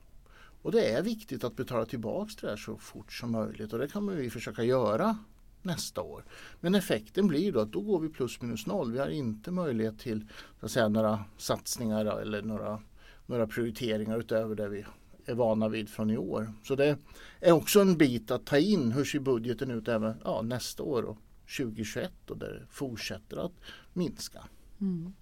Och 0.62 0.72
det 0.72 0.92
är 0.92 1.02
viktigt 1.02 1.44
att 1.44 1.56
betala 1.56 1.86
tillbaka 1.86 2.32
det 2.42 2.48
här 2.48 2.58
så 2.58 2.78
fort 2.78 3.14
som 3.14 3.32
möjligt 3.32 3.74
och 3.74 3.80
det 3.80 3.88
kommer 3.88 4.16
vi 4.16 4.30
försöka 4.30 4.64
göra 4.64 5.18
nästa 5.62 6.02
år. 6.02 6.26
Men 6.60 6.76
effekten 6.76 7.28
blir 7.28 7.52
då 7.52 7.60
att 7.60 7.72
då 7.72 7.82
går 7.82 8.00
vi 8.00 8.10
plus 8.10 8.42
minus 8.42 8.66
noll. 8.66 8.92
Vi 8.92 9.00
har 9.00 9.08
inte 9.08 9.52
möjlighet 9.52 10.00
till 10.00 10.28
så 10.60 10.66
att 10.66 10.72
säga, 10.72 10.88
några 10.88 11.24
satsningar 11.38 12.22
eller 12.22 12.42
några, 12.42 12.82
några 13.26 13.48
prioriteringar 13.48 14.20
utöver 14.20 14.56
det 14.56 14.70
vi 14.70 14.86
är 15.26 15.34
vana 15.34 15.70
vid 15.70 15.90
från 15.90 16.10
i 16.10 16.18
år. 16.18 16.54
Så 16.64 16.76
det 16.76 16.98
är 17.40 17.52
också 17.52 17.82
en 17.82 17.98
bit 17.98 18.32
att 18.32 18.46
ta 18.46 18.58
in. 18.58 18.92
Hur 18.92 19.06
ser 19.06 19.20
budgeten 19.20 19.72
ut 19.72 19.88
även 19.88 20.14
ja, 20.24 20.42
nästa 20.42 20.84
år 20.84 21.04
och 21.04 21.18
2021 21.58 22.12
och 22.30 22.38
där 22.38 22.48
det 22.48 22.66
fortsätter 22.70 23.46
att 23.46 23.54
minska. 23.94 24.40
Mm. 24.82 25.14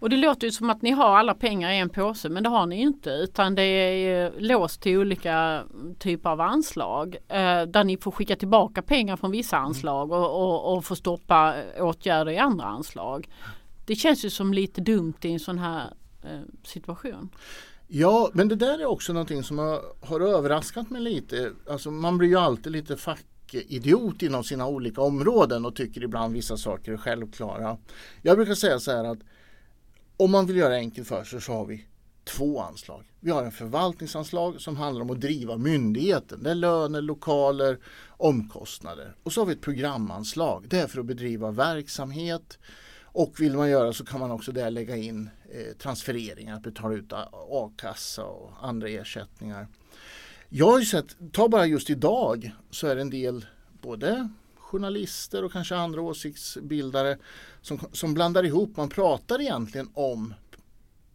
Och 0.00 0.10
det 0.10 0.16
låter 0.16 0.46
ju 0.46 0.50
som 0.50 0.70
att 0.70 0.82
ni 0.82 0.90
har 0.90 1.16
alla 1.18 1.34
pengar 1.34 1.70
i 1.70 1.78
en 1.78 1.88
påse 1.88 2.28
men 2.28 2.42
det 2.42 2.48
har 2.48 2.66
ni 2.66 2.80
inte 2.80 3.10
utan 3.10 3.54
det 3.54 3.62
är 3.62 4.32
låst 4.38 4.82
till 4.82 4.98
olika 4.98 5.64
typer 5.98 6.30
av 6.30 6.40
anslag 6.40 7.16
eh, 7.28 7.62
där 7.62 7.84
ni 7.84 7.96
får 7.96 8.10
skicka 8.10 8.36
tillbaka 8.36 8.82
pengar 8.82 9.16
från 9.16 9.30
vissa 9.30 9.56
mm. 9.56 9.66
anslag 9.66 10.12
och, 10.12 10.42
och, 10.42 10.76
och 10.76 10.84
få 10.84 10.96
stoppa 10.96 11.54
åtgärder 11.78 12.32
i 12.32 12.38
andra 12.38 12.64
anslag. 12.64 13.28
Det 13.86 13.94
känns 13.94 14.24
ju 14.24 14.30
som 14.30 14.52
lite 14.52 14.80
dumt 14.80 15.14
i 15.22 15.32
en 15.32 15.40
sån 15.40 15.58
här 15.58 15.92
eh, 16.22 16.40
situation. 16.64 17.30
Ja, 17.90 18.30
men 18.34 18.48
det 18.48 18.56
där 18.56 18.78
är 18.78 18.86
också 18.86 19.12
någonting 19.12 19.42
som 19.42 19.58
har, 19.58 19.82
har 20.00 20.20
överraskat 20.20 20.90
mig 20.90 21.02
lite. 21.02 21.52
Alltså 21.70 21.90
man 21.90 22.18
blir 22.18 22.28
ju 22.28 22.36
alltid 22.36 22.72
lite 22.72 22.96
fackidiot 22.96 24.22
inom 24.22 24.44
sina 24.44 24.66
olika 24.66 25.00
områden 25.00 25.64
och 25.66 25.76
tycker 25.76 26.02
ibland 26.02 26.34
vissa 26.34 26.56
saker 26.56 26.92
är 26.92 26.96
självklara. 26.96 27.78
Jag 28.22 28.36
brukar 28.36 28.54
säga 28.54 28.80
så 28.80 28.90
här 28.90 29.04
att 29.04 29.18
om 30.16 30.30
man 30.30 30.46
vill 30.46 30.56
göra 30.56 30.74
enkelt 30.74 31.08
för 31.08 31.24
sig 31.24 31.40
så 31.40 31.52
har 31.52 31.66
vi 31.66 31.86
två 32.24 32.60
anslag. 32.60 33.04
Vi 33.20 33.30
har 33.30 33.44
en 33.44 33.52
förvaltningsanslag 33.52 34.60
som 34.60 34.76
handlar 34.76 35.02
om 35.02 35.10
att 35.10 35.20
driva 35.20 35.56
myndigheten. 35.56 36.42
Det 36.42 36.50
är 36.50 36.54
löner, 36.54 37.00
lokaler, 37.00 37.78
omkostnader. 38.08 39.14
Och 39.22 39.32
så 39.32 39.40
har 39.40 39.46
vi 39.46 39.52
ett 39.52 39.60
programanslag. 39.60 40.66
Det 40.68 40.78
är 40.78 40.86
för 40.86 41.00
att 41.00 41.06
bedriva 41.06 41.50
verksamhet. 41.50 42.58
Och 43.12 43.40
vill 43.40 43.56
man 43.56 43.70
göra 43.70 43.92
så 43.92 44.04
kan 44.04 44.20
man 44.20 44.30
också 44.30 44.52
där 44.52 44.70
lägga 44.70 44.96
in 44.96 45.30
eh, 45.50 45.76
transfereringar, 45.76 46.56
att 46.56 46.62
betala 46.62 46.94
ut 46.94 47.12
a-kassa 47.32 48.24
och 48.24 48.52
andra 48.60 48.88
ersättningar. 48.88 49.68
Jag 50.48 50.66
har 50.66 50.78
ju 50.78 50.84
sett, 50.84 51.16
ta 51.32 51.48
bara 51.48 51.66
just 51.66 51.90
idag 51.90 52.50
så 52.70 52.86
är 52.86 52.94
det 52.94 53.00
en 53.00 53.10
del 53.10 53.46
både 53.82 54.28
journalister 54.56 55.44
och 55.44 55.52
kanske 55.52 55.76
andra 55.76 56.00
åsiktsbildare 56.00 57.18
som, 57.62 57.80
som 57.92 58.14
blandar 58.14 58.44
ihop, 58.44 58.76
man 58.76 58.88
pratar 58.88 59.40
egentligen 59.40 59.90
om 59.94 60.34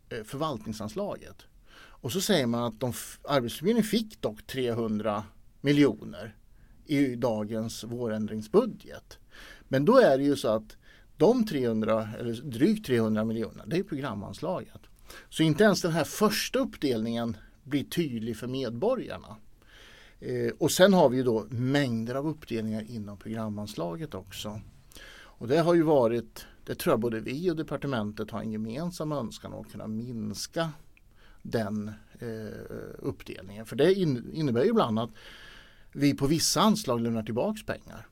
eh, 0.10 0.24
förvaltningsanslaget. 0.24 1.46
Och 1.76 2.12
så 2.12 2.22
säger 2.22 2.46
man 2.46 2.64
att 2.64 2.80
de, 2.80 2.94
Arbetsförmedlingen 3.28 3.90
fick 3.90 4.22
dock 4.22 4.48
300 4.48 5.24
miljoner 5.62 6.36
i 6.86 7.16
dagens 7.16 7.84
vårändringsbudget. 7.84 9.20
Men 9.68 9.86
då 9.86 9.98
är 9.98 10.18
det 10.18 10.24
ju 10.24 10.36
så 10.36 10.48
att 10.48 10.78
de 11.18 11.46
300, 11.46 12.10
eller 12.20 12.34
drygt 12.34 12.86
300 12.86 13.26
miljoner, 13.26 13.64
det 13.68 13.78
är 13.78 13.84
programanslaget. 13.84 14.82
Så 15.30 15.44
inte 15.44 15.64
ens 15.64 15.82
den 15.82 15.92
här 15.92 16.04
första 16.04 16.60
uppdelningen 16.60 17.38
blir 17.64 17.84
tydlig 17.84 18.38
för 18.38 18.48
medborgarna. 18.48 19.38
Eh, 20.20 20.52
och 20.60 20.72
sen 20.72 20.94
har 20.94 21.10
vi 21.10 21.18
ju 21.18 21.24
då 21.24 21.46
mängder 21.50 22.16
av 22.16 22.28
uppdelningar 22.28 22.86
inom 22.92 23.18
programanslaget 23.18 24.14
också. 24.14 24.62
Och 25.16 25.48
det 25.48 25.60
har 25.60 25.74
ju 25.74 25.82
varit, 25.82 26.46
det 26.66 26.76
tror 26.76 26.94
jag 26.94 27.00
både 27.00 27.20
vi 27.20 27.52
och 27.52 27.56
departementet 27.56 28.32
har 28.32 28.40
en 28.40 28.52
gemensam 28.52 29.12
önskan 29.12 29.54
att 29.54 29.72
kunna 29.72 29.88
minska 29.88 30.70
den 31.42 31.92
eh, 32.20 32.98
uppdelningen. 33.00 33.66
För 33.66 33.76
det 33.76 33.94
innebär 33.94 34.64
ju 34.64 34.70
ibland 34.70 35.00
att 35.00 35.12
vi 35.92 36.14
på 36.14 36.28
vissa 36.28 36.62
anslag 36.62 37.02
lämnar 37.02 37.24
tillbaks 37.24 37.66
pengar 37.66 38.08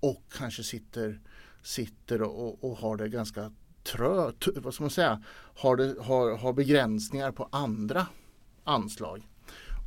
och 0.00 0.22
kanske 0.38 0.62
sitter, 0.62 1.20
sitter 1.62 2.22
och, 2.22 2.64
och 2.64 2.76
har 2.76 2.96
det 2.96 3.08
ganska 3.08 3.52
trött, 3.82 4.48
vad 4.56 4.74
ska 4.74 4.82
man 4.82 4.90
säga, 4.90 5.22
har, 5.56 5.76
det, 5.76 5.94
har, 6.00 6.36
har 6.36 6.52
begränsningar 6.52 7.32
på 7.32 7.48
andra 7.52 8.06
anslag. 8.64 9.28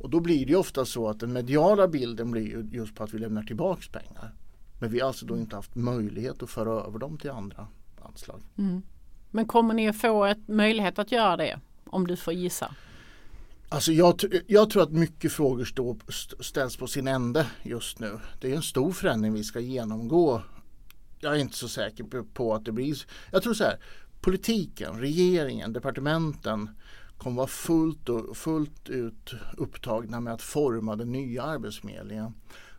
Och 0.00 0.10
då 0.10 0.20
blir 0.20 0.46
det 0.46 0.56
ofta 0.56 0.84
så 0.84 1.08
att 1.08 1.20
den 1.20 1.32
mediala 1.32 1.88
bilden 1.88 2.30
blir 2.30 2.66
just 2.72 2.94
på 2.94 3.04
att 3.04 3.14
vi 3.14 3.18
lämnar 3.18 3.42
tillbaks 3.42 3.88
pengar. 3.88 4.34
Men 4.80 4.90
vi 4.90 5.00
har 5.00 5.08
alltså 5.08 5.26
då 5.26 5.36
inte 5.36 5.56
haft 5.56 5.74
möjlighet 5.74 6.42
att 6.42 6.50
föra 6.50 6.84
över 6.84 6.98
dem 6.98 7.18
till 7.18 7.30
andra 7.30 7.66
anslag. 8.02 8.40
Mm. 8.58 8.82
Men 9.30 9.46
kommer 9.46 9.74
ni 9.74 9.88
att 9.88 10.00
få 10.00 10.24
ett 10.24 10.48
möjlighet 10.48 10.98
att 10.98 11.12
göra 11.12 11.36
det? 11.36 11.60
Om 11.84 12.06
du 12.06 12.16
får 12.16 12.34
gissa. 12.34 12.74
Alltså 13.68 13.92
jag, 13.92 14.20
jag 14.46 14.70
tror 14.70 14.82
att 14.82 14.92
mycket 14.92 15.32
frågor 15.32 15.64
stå, 15.64 15.96
ställs 16.40 16.76
på 16.76 16.86
sin 16.86 17.08
ände 17.08 17.46
just 17.62 17.98
nu. 17.98 18.20
Det 18.40 18.52
är 18.52 18.56
en 18.56 18.62
stor 18.62 18.92
förändring 18.92 19.32
vi 19.32 19.44
ska 19.44 19.60
genomgå. 19.60 20.42
Jag 21.24 21.36
är 21.36 21.38
inte 21.38 21.56
så 21.56 21.68
säker 21.68 22.24
på 22.34 22.54
att 22.54 22.64
det 22.64 22.72
blir... 22.72 22.96
Jag 23.30 23.42
tror 23.42 23.54
så 23.54 23.64
här, 23.64 23.78
politiken, 24.20 25.00
regeringen, 25.00 25.72
departementen 25.72 26.70
kommer 27.18 27.36
vara 27.36 27.46
fullt, 27.46 28.08
och, 28.08 28.36
fullt 28.36 28.88
ut 28.88 29.34
upptagna 29.56 30.20
med 30.20 30.34
att 30.34 30.42
forma 30.42 30.96
den 30.96 31.12
nya 31.12 31.42
Arbetsförmedlingen. 31.42 32.34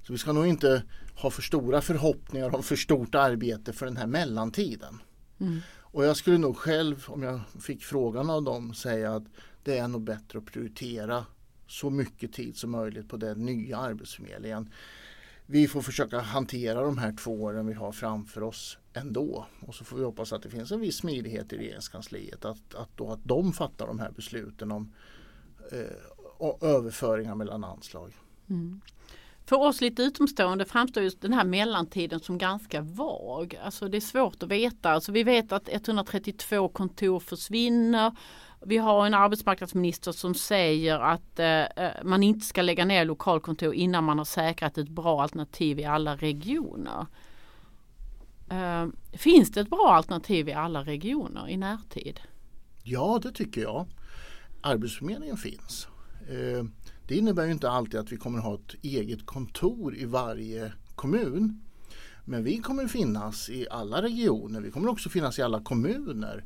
Så 0.07 0.13
vi 0.13 0.17
ska 0.19 0.31
nog 0.31 0.47
inte 0.47 0.83
ha 1.15 1.29
för 1.29 1.41
stora 1.41 1.81
förhoppningar 1.81 2.55
om 2.55 2.63
för 2.63 2.75
stort 2.75 3.15
arbete 3.15 3.73
för 3.73 3.85
den 3.85 3.97
här 3.97 4.07
mellantiden. 4.07 4.99
Mm. 5.39 5.59
Och 5.77 6.05
jag 6.05 6.17
skulle 6.17 6.37
nog 6.37 6.57
själv, 6.57 7.05
om 7.07 7.23
jag 7.23 7.39
fick 7.61 7.83
frågan 7.83 8.29
av 8.29 8.43
dem, 8.43 8.73
säga 8.73 9.15
att 9.15 9.23
det 9.63 9.77
är 9.77 9.87
nog 9.87 10.03
bättre 10.03 10.39
att 10.39 10.45
prioritera 10.45 11.25
så 11.67 11.89
mycket 11.89 12.33
tid 12.33 12.57
som 12.57 12.71
möjligt 12.71 13.09
på 13.09 13.17
den 13.17 13.45
nya 13.45 13.77
Arbetsförmedlingen. 13.77 14.69
Vi 15.45 15.67
får 15.67 15.81
försöka 15.81 16.19
hantera 16.19 16.81
de 16.81 16.97
här 16.97 17.13
två 17.13 17.43
åren 17.43 17.67
vi 17.67 17.73
har 17.73 17.91
framför 17.91 18.43
oss 18.43 18.77
ändå. 18.93 19.45
Och 19.59 19.75
så 19.75 19.85
får 19.85 19.97
vi 19.97 20.03
hoppas 20.03 20.33
att 20.33 20.43
det 20.43 20.49
finns 20.49 20.71
en 20.71 20.79
viss 20.79 20.95
smidighet 20.95 21.53
i 21.53 21.57
regeringskansliet 21.57 22.45
att, 22.45 22.75
att, 22.75 22.89
då, 22.95 23.11
att 23.11 23.23
de 23.23 23.53
fattar 23.53 23.87
de 23.87 23.99
här 23.99 24.11
besluten 24.11 24.71
om 24.71 24.93
eh, 25.71 26.69
överföringar 26.69 27.35
mellan 27.35 27.63
anslag. 27.63 28.13
Mm. 28.49 28.81
För 29.45 29.55
oss 29.55 29.81
lite 29.81 30.01
utomstående 30.01 30.65
framstår 30.65 31.03
just 31.03 31.21
den 31.21 31.33
här 31.33 31.43
mellantiden 31.43 32.19
som 32.19 32.37
ganska 32.37 32.81
vag. 32.81 33.59
Alltså 33.63 33.87
det 33.87 33.97
är 33.97 34.01
svårt 34.01 34.43
att 34.43 34.49
veta. 34.49 34.91
Alltså 34.91 35.11
vi 35.11 35.23
vet 35.23 35.51
att 35.51 35.69
132 35.69 36.67
kontor 36.69 37.19
försvinner. 37.19 38.15
Vi 38.65 38.77
har 38.77 39.05
en 39.05 39.13
arbetsmarknadsminister 39.13 40.11
som 40.11 40.35
säger 40.35 40.99
att 40.99 41.39
eh, 41.39 41.61
eh, 41.61 42.03
man 42.03 42.23
inte 42.23 42.45
ska 42.45 42.61
lägga 42.61 42.85
ner 42.85 43.05
lokalkontor 43.05 43.73
innan 43.73 44.03
man 44.03 44.17
har 44.17 44.25
säkrat 44.25 44.77
ett 44.77 44.89
bra 44.89 45.21
alternativ 45.21 45.79
i 45.79 45.85
alla 45.85 46.15
regioner. 46.15 47.05
Eh, 48.49 48.87
finns 49.13 49.51
det 49.51 49.61
ett 49.61 49.69
bra 49.69 49.93
alternativ 49.93 50.49
i 50.49 50.53
alla 50.53 50.83
regioner 50.83 51.49
i 51.49 51.57
närtid? 51.57 52.19
Ja, 52.83 53.19
det 53.23 53.31
tycker 53.31 53.61
jag. 53.61 53.85
Arbetsförmedlingen 54.61 55.37
finns. 55.37 55.87
Eh, 56.29 56.65
det 57.07 57.15
innebär 57.15 57.45
ju 57.45 57.51
inte 57.51 57.69
alltid 57.69 57.99
att 57.99 58.11
vi 58.11 58.17
kommer 58.17 58.39
ha 58.39 58.55
ett 58.55 58.75
eget 58.81 59.25
kontor 59.25 59.95
i 59.97 60.05
varje 60.05 60.73
kommun. 60.95 61.61
Men 62.25 62.43
vi 62.43 62.57
kommer 62.57 62.87
finnas 62.87 63.49
i 63.49 63.67
alla 63.71 64.01
regioner. 64.01 64.61
Vi 64.61 64.71
kommer 64.71 64.89
också 64.89 65.09
finnas 65.09 65.39
i 65.39 65.41
alla 65.41 65.61
kommuner. 65.61 66.43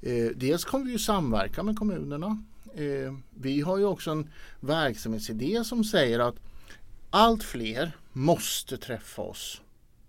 Eh, 0.00 0.26
dels 0.36 0.64
kommer 0.64 0.84
vi 0.84 0.92
ju 0.92 0.98
samverka 0.98 1.62
med 1.62 1.78
kommunerna. 1.78 2.42
Eh, 2.74 3.14
vi 3.30 3.60
har 3.60 3.78
ju 3.78 3.84
också 3.84 4.10
en 4.10 4.30
verksamhetsidé 4.60 5.64
som 5.64 5.84
säger 5.84 6.18
att 6.18 6.36
allt 7.10 7.42
fler 7.42 7.96
måste 8.12 8.76
träffa 8.76 9.22
oss 9.22 9.60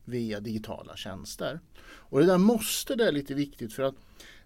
via 0.06 0.40
digitala 0.40 0.96
tjänster. 0.96 1.60
Och 1.86 2.20
det 2.20 2.26
där 2.26 2.38
måste 2.38 2.96
det 2.96 3.08
är 3.08 3.12
lite 3.12 3.34
viktigt 3.34 3.74
för 3.74 3.84
att 3.84 3.96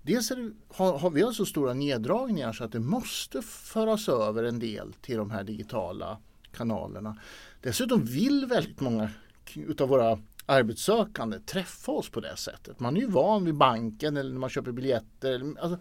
dels 0.01 0.29
det, 0.29 0.51
har, 0.67 0.99
har, 0.99 1.09
vi 1.09 1.33
så 1.33 1.45
stora 1.45 1.73
neddragningar 1.73 2.53
så 2.53 2.63
att 2.63 2.71
det 2.71 2.79
måste 2.79 3.41
föras 3.41 4.09
över 4.09 4.43
en 4.43 4.59
del 4.59 4.93
till 4.93 5.17
de 5.17 5.31
här 5.31 5.43
digitala 5.43 6.17
kanalerna. 6.51 7.17
Dessutom 7.61 8.05
vill 8.05 8.45
väldigt 8.45 8.79
många 8.79 9.09
utav 9.55 9.89
våra 9.89 10.19
arbetssökande 10.45 11.39
träffa 11.39 11.91
oss 11.91 12.09
på 12.09 12.19
det 12.19 12.37
sättet. 12.37 12.79
Man 12.79 12.97
är 12.97 13.01
ju 13.01 13.07
van 13.07 13.45
vid 13.45 13.55
banken 13.55 14.17
eller 14.17 14.31
när 14.31 14.39
man 14.39 14.49
köper 14.49 14.71
biljetter. 14.71 15.53
Alltså, 15.59 15.79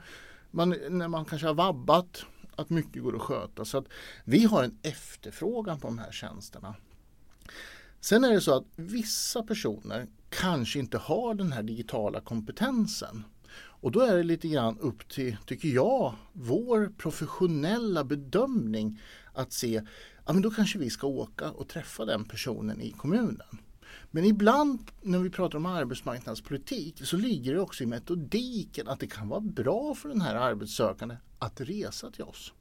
man, 0.51 0.75
när 0.89 1.09
man 1.09 1.25
kanske 1.25 1.47
har 1.47 1.55
vabbat 1.55 2.25
att 2.57 2.71
mycket 2.71 3.03
går 3.03 3.17
att 3.17 3.23
sköta. 3.23 3.65
Så 3.65 3.79
att 3.79 3.87
vi 4.25 4.45
har 4.45 4.65
en 4.65 4.79
efterfrågan 4.83 5.81
på 5.81 5.89
de 5.89 5.99
här 5.99 6.13
tjänsterna. 6.13 6.75
Sen 8.01 8.25
är 8.25 8.33
det 8.33 8.41
så 8.41 8.57
att 8.57 8.65
vissa 8.77 9.43
personer 9.43 10.07
kanske 10.29 10.79
inte 10.79 10.99
har 10.99 11.35
den 11.35 11.53
här 11.53 11.63
digitala 11.63 12.21
kompetensen. 12.21 13.25
Och 13.81 13.93
då 13.93 14.01
är 14.01 14.17
det 14.17 14.23
lite 14.23 14.49
grann 14.49 14.79
upp 14.79 15.09
till, 15.09 15.37
tycker 15.47 15.69
jag, 15.69 16.15
vår 16.33 16.93
professionella 16.99 18.05
bedömning 18.05 19.01
att 19.33 19.53
se, 19.53 19.83
ja 20.27 20.33
men 20.33 20.43
då 20.43 20.51
kanske 20.51 20.79
vi 20.79 20.91
ska 20.91 21.07
åka 21.07 21.51
och 21.51 21.69
träffa 21.69 22.05
den 22.05 22.25
personen 22.25 22.81
i 22.81 22.91
kommunen. 22.93 23.59
Men 24.11 24.25
ibland 24.25 24.91
när 25.03 25.19
vi 25.19 25.31
pratar 25.31 25.59
om 25.59 25.67
arbetsmarknadspolitik 25.67 27.01
så 27.05 27.17
ligger 27.17 27.55
det 27.55 27.61
också 27.61 27.83
i 27.83 27.87
metodiken 27.87 28.89
att 28.89 29.01
det 29.01 29.07
kan 29.07 29.29
vara 29.29 29.41
bra 29.41 29.95
för 29.95 30.09
den 30.09 30.21
här 30.21 30.35
arbetssökande 30.35 31.17
att 31.39 31.61
resa 31.61 32.11
till 32.11 32.25
oss. 32.25 32.53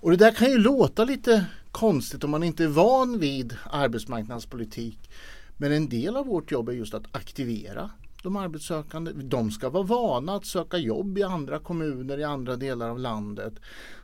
Och 0.00 0.10
det 0.10 0.16
där 0.16 0.32
kan 0.32 0.50
ju 0.50 0.58
låta 0.58 1.04
lite 1.04 1.46
konstigt 1.70 2.24
om 2.24 2.30
man 2.30 2.42
inte 2.42 2.64
är 2.64 2.68
van 2.68 3.18
vid 3.18 3.56
arbetsmarknadspolitik. 3.70 5.10
Men 5.56 5.72
en 5.72 5.88
del 5.88 6.16
av 6.16 6.26
vårt 6.26 6.50
jobb 6.50 6.68
är 6.68 6.72
just 6.72 6.94
att 6.94 7.16
aktivera 7.16 7.90
de 8.26 8.36
arbetssökande. 8.36 9.12
De 9.12 9.50
ska 9.50 9.70
vara 9.70 9.82
vana 9.82 10.34
att 10.34 10.46
söka 10.46 10.78
jobb 10.78 11.18
i 11.18 11.22
andra 11.22 11.58
kommuner 11.58 12.18
i 12.18 12.24
andra 12.24 12.56
delar 12.56 12.88
av 12.88 12.98
landet. 12.98 13.54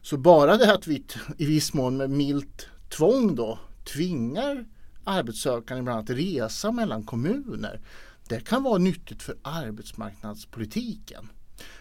Så 0.02 0.16
bara 0.16 0.56
det 0.56 0.74
att 0.74 0.86
vi 0.86 1.04
i 1.38 1.46
viss 1.46 1.74
mån 1.74 1.96
med 1.96 2.10
milt 2.10 2.68
tvång 2.88 3.34
då 3.34 3.58
tvingar 3.94 4.64
arbetssökande 5.04 5.80
ibland 5.80 6.00
att 6.00 6.16
resa 6.16 6.72
mellan 6.72 7.02
kommuner. 7.02 7.80
Det 8.28 8.40
kan 8.40 8.62
vara 8.62 8.78
nyttigt 8.78 9.22
för 9.22 9.36
arbetsmarknadspolitiken. 9.42 11.28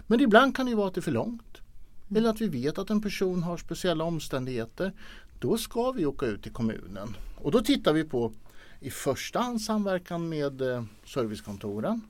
Men 0.07 0.21
ibland 0.21 0.55
kan 0.55 0.65
det 0.65 0.75
vara 0.75 0.87
att 0.87 0.93
det 0.93 0.99
är 0.99 1.01
för 1.01 1.11
långt. 1.11 1.61
Mm. 2.09 2.17
Eller 2.17 2.29
att 2.29 2.41
vi 2.41 2.47
vet 2.47 2.77
att 2.77 2.89
en 2.89 3.01
person 3.01 3.43
har 3.43 3.57
speciella 3.57 4.03
omständigheter. 4.03 4.93
Då 5.39 5.57
ska 5.57 5.91
vi 5.91 6.05
åka 6.05 6.25
ut 6.25 6.43
till 6.43 6.51
kommunen. 6.51 7.15
Och 7.37 7.51
då 7.51 7.59
tittar 7.61 7.93
vi 7.93 8.03
på 8.03 8.33
i 8.79 8.89
första 8.89 9.39
hand 9.39 9.61
samverkan 9.61 10.29
med 10.29 10.61
eh, 10.61 10.83
servicekontoren 11.05 12.01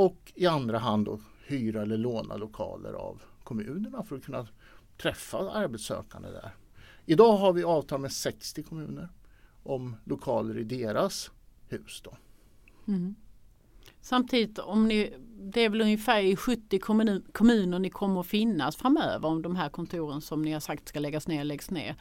och 0.00 0.32
i 0.34 0.46
andra 0.46 0.78
hand 0.78 1.04
då 1.04 1.20
hyra 1.46 1.82
eller 1.82 1.96
låna 1.96 2.36
lokaler 2.36 2.92
av 2.92 3.22
kommunerna 3.44 4.02
för 4.02 4.16
att 4.16 4.24
kunna 4.24 4.46
träffa 4.96 5.50
arbetssökande 5.50 6.28
där. 6.28 6.54
Idag 7.06 7.36
har 7.36 7.52
vi 7.52 7.64
avtal 7.64 8.00
med 8.00 8.12
60 8.12 8.62
kommuner 8.62 9.08
om 9.62 9.96
lokaler 10.04 10.58
i 10.58 10.64
deras 10.64 11.30
hus. 11.68 12.00
Då. 12.04 12.16
Mm. 12.88 13.14
Samtidigt 14.00 14.58
om 14.58 14.88
ni 14.88 15.14
det 15.42 15.60
är 15.60 15.68
väl 15.68 15.80
ungefär 15.80 16.22
i 16.22 16.36
70 16.36 16.78
kommun, 16.78 17.24
kommuner 17.32 17.78
ni 17.78 17.90
kommer 17.90 18.20
att 18.20 18.26
finnas 18.26 18.76
framöver 18.76 19.28
om 19.28 19.42
de 19.42 19.56
här 19.56 19.68
kontoren 19.68 20.20
som 20.20 20.42
ni 20.42 20.52
har 20.52 20.60
sagt 20.60 20.88
ska 20.88 21.00
läggas 21.00 21.28
ner 21.28 21.44
läggs 21.44 21.70
ner. 21.70 21.96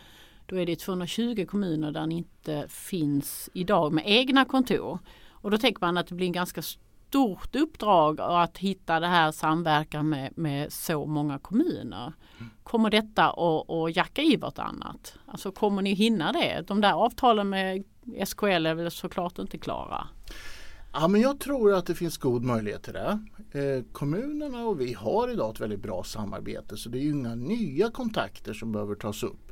Då 0.45 0.55
är 0.55 0.65
det 0.65 0.75
220 0.75 1.45
kommuner 1.49 1.91
där 1.91 2.07
ni 2.07 2.17
inte 2.17 2.65
finns 2.69 3.49
idag 3.53 3.93
med 3.93 4.03
egna 4.07 4.45
kontor. 4.45 4.99
Och 5.41 5.51
då 5.51 5.57
tänker 5.57 5.81
man 5.81 5.97
att 5.97 6.07
det 6.07 6.15
blir 6.15 6.27
en 6.27 6.33
ganska 6.33 6.61
stort 7.09 7.55
uppdrag 7.55 8.21
att 8.21 8.57
hitta 8.57 8.99
det 8.99 9.07
här 9.07 9.31
samverkan 9.31 10.09
med, 10.09 10.31
med 10.35 10.73
så 10.73 11.05
många 11.05 11.39
kommuner. 11.39 12.13
Kommer 12.63 12.89
detta 12.89 13.29
att, 13.29 13.69
att 13.69 13.95
jacka 13.95 14.21
i 14.21 14.35
vartannat? 14.35 15.15
Alltså 15.25 15.51
kommer 15.51 15.81
ni 15.81 15.93
hinna 15.93 16.31
det? 16.31 16.63
De 16.67 16.81
där 16.81 16.93
avtalen 16.93 17.49
med 17.49 17.83
SKL 18.25 18.65
är 18.65 18.73
väl 18.73 18.91
såklart 18.91 19.39
inte 19.39 19.57
klara? 19.57 20.07
Ja, 20.93 21.07
men 21.07 21.21
jag 21.21 21.39
tror 21.39 21.73
att 21.73 21.85
det 21.85 21.95
finns 21.95 22.17
god 22.17 22.43
möjlighet 22.43 22.83
till 22.83 22.93
det. 22.93 23.19
Eh, 23.51 23.83
kommunerna 23.91 24.65
och 24.65 24.81
vi 24.81 24.93
har 24.93 25.31
idag 25.31 25.53
ett 25.53 25.61
väldigt 25.61 25.83
bra 25.83 26.03
samarbete 26.03 26.77
så 26.77 26.89
det 26.89 26.97
är 26.97 27.03
ju 27.03 27.11
inga 27.11 27.35
nya 27.35 27.91
kontakter 27.91 28.53
som 28.53 28.71
behöver 28.71 28.95
tas 28.95 29.23
upp. 29.23 29.51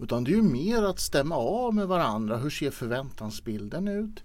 Utan 0.00 0.24
det 0.24 0.30
är 0.30 0.36
ju 0.36 0.42
mer 0.42 0.82
att 0.82 1.00
stämma 1.00 1.36
av 1.36 1.74
med 1.74 1.88
varandra. 1.88 2.36
Hur 2.36 2.50
ser 2.50 2.70
förväntansbilden 2.70 3.88
ut? 3.88 4.24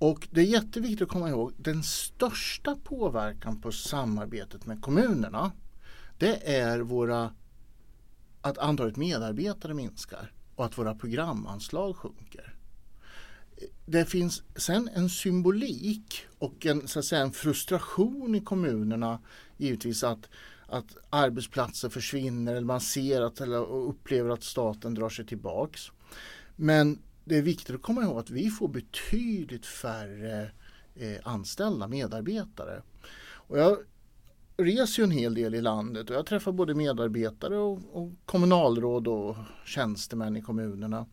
Och 0.00 0.28
det 0.30 0.40
är 0.40 0.44
jätteviktigt 0.44 1.02
att 1.02 1.08
komma 1.08 1.28
ihåg 1.28 1.52
den 1.56 1.82
största 1.82 2.76
påverkan 2.84 3.60
på 3.60 3.72
samarbetet 3.72 4.66
med 4.66 4.82
kommunerna 4.82 5.52
det 6.18 6.56
är 6.56 6.80
våra, 6.80 7.34
att 8.40 8.58
antalet 8.58 8.96
medarbetare 8.96 9.74
minskar 9.74 10.32
och 10.54 10.64
att 10.64 10.78
våra 10.78 10.94
programanslag 10.94 11.96
sjunker. 11.96 12.54
Det 13.86 14.04
finns 14.04 14.42
sen 14.56 14.90
en 14.94 15.10
symbolik 15.10 16.26
och 16.38 16.66
en, 16.66 16.88
så 16.88 16.98
att 16.98 17.04
säga, 17.04 17.22
en 17.22 17.32
frustration 17.32 18.34
i 18.34 18.40
kommunerna 18.40 19.20
givetvis 19.56 20.04
att, 20.04 20.28
att 20.66 20.96
arbetsplatser 21.10 21.88
försvinner 21.88 22.52
eller 22.52 22.66
man 22.66 22.80
ser 22.80 23.20
att, 23.20 23.40
eller 23.40 23.66
upplever 23.72 24.30
att 24.30 24.44
staten 24.44 24.94
drar 24.94 25.08
sig 25.08 25.26
tillbaks. 25.26 25.90
Men 26.56 26.98
det 27.30 27.36
är 27.36 27.42
viktigt 27.42 27.74
att 27.74 27.82
komma 27.82 28.02
ihåg 28.02 28.18
att 28.18 28.30
vi 28.30 28.50
får 28.50 28.68
betydligt 28.68 29.66
färre 29.66 30.50
eh, 30.94 31.16
anställda 31.22 31.88
medarbetare. 31.88 32.82
Och 33.32 33.58
jag 33.58 33.78
reser 34.56 35.02
ju 35.02 35.04
en 35.04 35.10
hel 35.10 35.34
del 35.34 35.54
i 35.54 35.60
landet 35.60 36.10
och 36.10 36.16
jag 36.16 36.26
träffar 36.26 36.52
både 36.52 36.74
medarbetare 36.74 37.56
och, 37.56 37.78
och 37.92 38.12
kommunalråd 38.24 39.08
och 39.08 39.36
tjänstemän 39.66 40.36
i 40.36 40.42
kommunerna. 40.42 41.06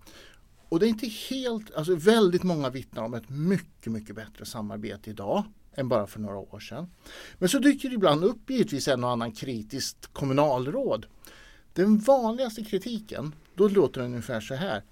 Och 0.70 0.80
det 0.80 0.86
är 0.86 0.90
inte 0.90 1.08
helt, 1.08 1.76
alltså 1.76 1.96
väldigt 1.96 2.44
många 2.44 2.70
vittnar 2.70 3.04
om 3.04 3.14
ett 3.14 3.30
mycket, 3.30 3.92
mycket 3.92 4.16
bättre 4.16 4.46
samarbete 4.46 5.10
idag 5.10 5.44
än 5.74 5.90
bara 5.90 6.08
för 6.08 6.20
några 6.20 6.38
år 6.38 6.60
sedan. 6.60 6.88
Men 7.38 7.50
så 7.50 7.60
dyker 7.60 7.90
det 7.90 7.96
ibland 7.96 8.24
upp 8.24 8.50
givetvis 8.50 8.88
en 8.88 9.04
och 9.04 9.10
annan 9.10 9.32
kritiskt 9.32 10.14
kommunalråd. 10.14 11.06
Den 11.74 11.98
vanligaste 11.98 12.64
kritiken, 12.64 13.36
då 13.56 13.68
låter 13.68 14.02
den 14.02 14.10
ungefär 14.10 14.42
så 14.42 14.56
här. 14.56 14.84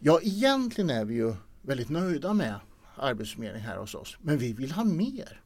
Ja, 0.00 0.20
egentligen 0.22 0.90
är 0.90 1.04
vi 1.04 1.14
ju 1.14 1.34
väldigt 1.62 1.88
nöjda 1.88 2.34
med 2.34 2.54
Arbetsförmedlingen 2.96 3.68
här 3.68 3.76
hos 3.76 3.94
oss, 3.94 4.16
men 4.20 4.38
vi 4.38 4.52
vill 4.52 4.72
ha 4.72 4.84
mer 4.84 5.42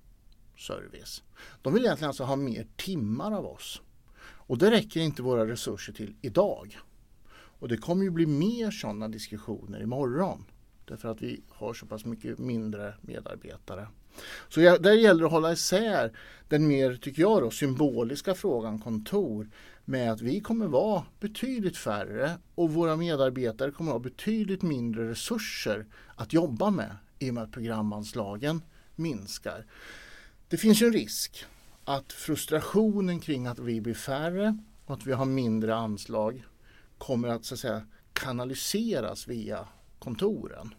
service. 0.58 1.22
De 1.62 1.74
vill 1.74 1.84
egentligen 1.84 2.08
alltså 2.08 2.24
ha 2.24 2.36
mer 2.36 2.66
timmar 2.76 3.32
av 3.32 3.46
oss. 3.46 3.82
Och 4.22 4.58
det 4.58 4.70
räcker 4.70 5.00
inte 5.00 5.22
våra 5.22 5.46
resurser 5.46 5.92
till 5.92 6.14
idag. 6.20 6.78
Och 7.32 7.68
det 7.68 7.76
kommer 7.76 8.04
ju 8.04 8.10
bli 8.10 8.26
mer 8.26 8.70
sådana 8.70 9.08
diskussioner 9.08 9.82
imorgon. 9.82 10.44
Därför 10.84 11.08
att 11.08 11.22
vi 11.22 11.42
har 11.48 11.74
så 11.74 11.86
pass 11.86 12.04
mycket 12.04 12.38
mindre 12.38 12.94
medarbetare. 13.00 13.88
Så 14.48 14.60
jag, 14.60 14.82
där 14.82 14.92
gäller 14.92 15.20
det 15.20 15.26
att 15.26 15.32
hålla 15.32 15.52
isär 15.52 16.12
den 16.48 16.68
mer, 16.68 16.94
tycker 16.94 17.22
jag, 17.22 17.42
då, 17.42 17.50
symboliska 17.50 18.34
frågan 18.34 18.78
kontor 18.78 19.48
med 19.84 20.12
att 20.12 20.20
vi 20.20 20.40
kommer 20.40 20.66
vara 20.66 21.04
betydligt 21.20 21.76
färre 21.76 22.38
och 22.54 22.72
våra 22.72 22.96
medarbetare 22.96 23.70
kommer 23.70 23.92
ha 23.92 23.98
betydligt 23.98 24.62
mindre 24.62 25.10
resurser 25.10 25.86
att 26.14 26.32
jobba 26.32 26.70
med 26.70 26.96
i 27.18 27.30
och 27.30 27.34
med 27.34 27.42
att 27.42 27.52
programanslagen 27.52 28.62
minskar. 28.96 29.66
Det 30.48 30.56
finns 30.56 30.82
ju 30.82 30.86
en 30.86 30.92
risk 30.92 31.44
att 31.84 32.12
frustrationen 32.12 33.20
kring 33.20 33.46
att 33.46 33.58
vi 33.58 33.80
blir 33.80 33.94
färre 33.94 34.58
och 34.86 34.94
att 34.94 35.06
vi 35.06 35.12
har 35.12 35.24
mindre 35.24 35.74
anslag 35.74 36.44
kommer 36.98 37.28
att, 37.28 37.44
så 37.44 37.54
att 37.54 37.60
säga, 37.60 37.82
kanaliseras 38.12 39.28
via 39.28 39.68
kontoren. 39.98 40.74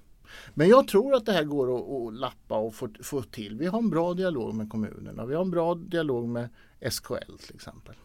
Men 0.54 0.70
jag 0.70 0.88
tror 0.88 1.16
att 1.16 1.26
det 1.26 1.32
här 1.32 1.44
går 1.44 1.78
att, 1.78 1.90
att 1.90 2.20
lappa 2.20 2.56
och 2.56 2.76
få, 2.76 2.90
få 3.04 3.22
till. 3.22 3.56
Vi 3.56 3.66
har 3.66 3.80
en 3.80 3.90
bra 3.90 4.14
dialog 4.14 4.54
med 4.56 4.70
kommunerna. 4.70 5.26
Vi 5.26 5.36
har 5.36 5.42
en 5.42 5.52
bra 5.52 5.76
dialog 5.76 6.30
med 6.30 6.50
SKL 6.92 7.38
till 7.46 7.56
exempel. 7.56 7.96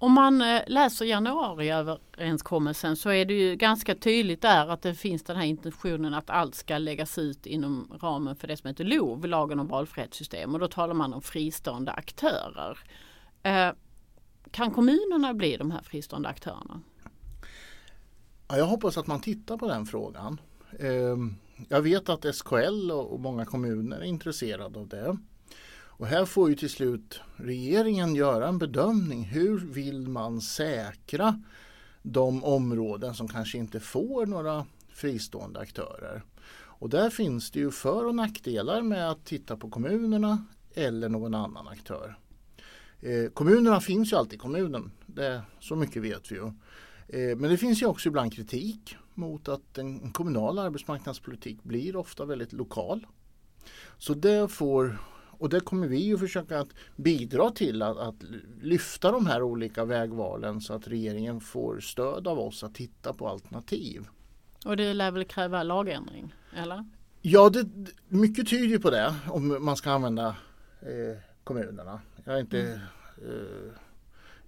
Om 0.00 0.12
man 0.12 0.42
eh, 0.42 0.62
läser 0.66 1.04
januariöverenskommelsen 1.04 2.96
så 2.96 3.10
är 3.10 3.24
det 3.24 3.34
ju 3.34 3.56
ganska 3.56 3.94
tydligt 3.94 4.42
där 4.42 4.68
att 4.68 4.82
det 4.82 4.94
finns 4.94 5.22
den 5.22 5.36
här 5.36 5.44
intentionen 5.44 6.14
att 6.14 6.30
allt 6.30 6.54
ska 6.54 6.78
läggas 6.78 7.18
ut 7.18 7.46
inom 7.46 7.98
ramen 8.02 8.36
för 8.36 8.48
det 8.48 8.56
som 8.56 8.68
heter 8.68 8.84
LOV, 8.84 9.26
lagen 9.26 9.60
om 9.60 9.66
valfrihetssystem. 9.68 10.54
Och 10.54 10.60
då 10.60 10.68
talar 10.68 10.94
man 10.94 11.14
om 11.14 11.22
fristående 11.22 11.92
aktörer. 11.92 12.78
Eh, 13.42 13.70
kan 14.50 14.70
kommunerna 14.70 15.34
bli 15.34 15.56
de 15.56 15.70
här 15.70 15.82
fristående 15.82 16.28
aktörerna? 16.28 16.80
Ja, 18.48 18.56
jag 18.56 18.66
hoppas 18.66 18.98
att 18.98 19.06
man 19.06 19.20
tittar 19.20 19.56
på 19.56 19.68
den 19.68 19.86
frågan. 19.86 20.40
Ehm, 20.78 21.34
jag 21.68 21.82
vet 21.82 22.08
att 22.08 22.34
SKL 22.34 22.90
och 22.90 23.20
många 23.20 23.44
kommuner 23.44 23.96
är 23.96 24.04
intresserade 24.04 24.78
av 24.78 24.88
det. 24.88 25.16
Och 25.98 26.06
här 26.06 26.24
får 26.24 26.50
ju 26.50 26.56
till 26.56 26.70
slut 26.70 27.20
regeringen 27.36 28.14
göra 28.14 28.48
en 28.48 28.58
bedömning. 28.58 29.24
Hur 29.24 29.58
vill 29.58 30.08
man 30.08 30.40
säkra 30.40 31.42
de 32.02 32.44
områden 32.44 33.14
som 33.14 33.28
kanske 33.28 33.58
inte 33.58 33.80
får 33.80 34.26
några 34.26 34.66
fristående 34.88 35.60
aktörer? 35.60 36.22
Och 36.50 36.88
där 36.88 37.10
finns 37.10 37.50
det 37.50 37.58
ju 37.58 37.70
för 37.70 38.06
och 38.06 38.14
nackdelar 38.14 38.82
med 38.82 39.10
att 39.10 39.24
titta 39.24 39.56
på 39.56 39.70
kommunerna 39.70 40.44
eller 40.74 41.08
någon 41.08 41.34
annan 41.34 41.68
aktör. 41.68 42.18
Eh, 43.00 43.30
kommunerna 43.30 43.80
finns 43.80 44.12
ju 44.12 44.16
alltid 44.16 44.34
i 44.34 44.38
kommunen, 44.38 44.90
det, 45.06 45.42
så 45.60 45.76
mycket 45.76 46.02
vet 46.02 46.32
vi 46.32 46.34
ju. 46.36 46.46
Eh, 47.08 47.36
men 47.36 47.50
det 47.50 47.56
finns 47.56 47.82
ju 47.82 47.86
också 47.86 48.08
ibland 48.08 48.32
kritik 48.32 48.96
mot 49.14 49.48
att 49.48 49.78
en 49.78 50.12
kommunal 50.12 50.58
arbetsmarknadspolitik 50.58 51.62
blir 51.62 51.96
ofta 51.96 52.24
väldigt 52.24 52.52
lokal. 52.52 53.06
Så 53.98 54.14
det 54.14 54.48
får 54.48 54.98
och 55.38 55.48
det 55.48 55.60
kommer 55.60 55.88
vi 55.88 55.98
ju 55.98 56.18
försöka 56.18 56.60
att 56.60 56.68
bidra 56.96 57.50
till 57.50 57.82
att, 57.82 57.96
att, 57.96 58.14
lyfta 58.60 59.12
de 59.12 59.26
här 59.26 59.42
olika 59.42 59.84
vägvalen 59.84 60.60
så 60.60 60.74
att 60.74 60.88
regeringen 60.88 61.40
får 61.40 61.80
stöd 61.80 62.28
av 62.28 62.38
oss 62.38 62.64
att 62.64 62.74
titta 62.74 63.12
på 63.12 63.28
alternativ. 63.28 64.06
Och 64.64 64.76
det 64.76 64.94
lär 64.94 65.10
väl 65.10 65.24
kräva 65.24 65.62
lagändring, 65.62 66.34
eller? 66.56 66.84
Ja, 67.22 67.50
det, 67.50 67.68
mycket 68.08 68.48
tyder 68.48 68.78
på 68.78 68.90
det 68.90 69.14
om 69.28 69.64
man 69.64 69.76
ska 69.76 69.90
använda 69.90 70.36
eh, 70.80 71.18
kommunerna. 71.44 72.00
Jag 72.24 72.36
är 72.36 72.40
inte 72.40 72.60
mm. 72.60 72.80
eh, 73.18 73.72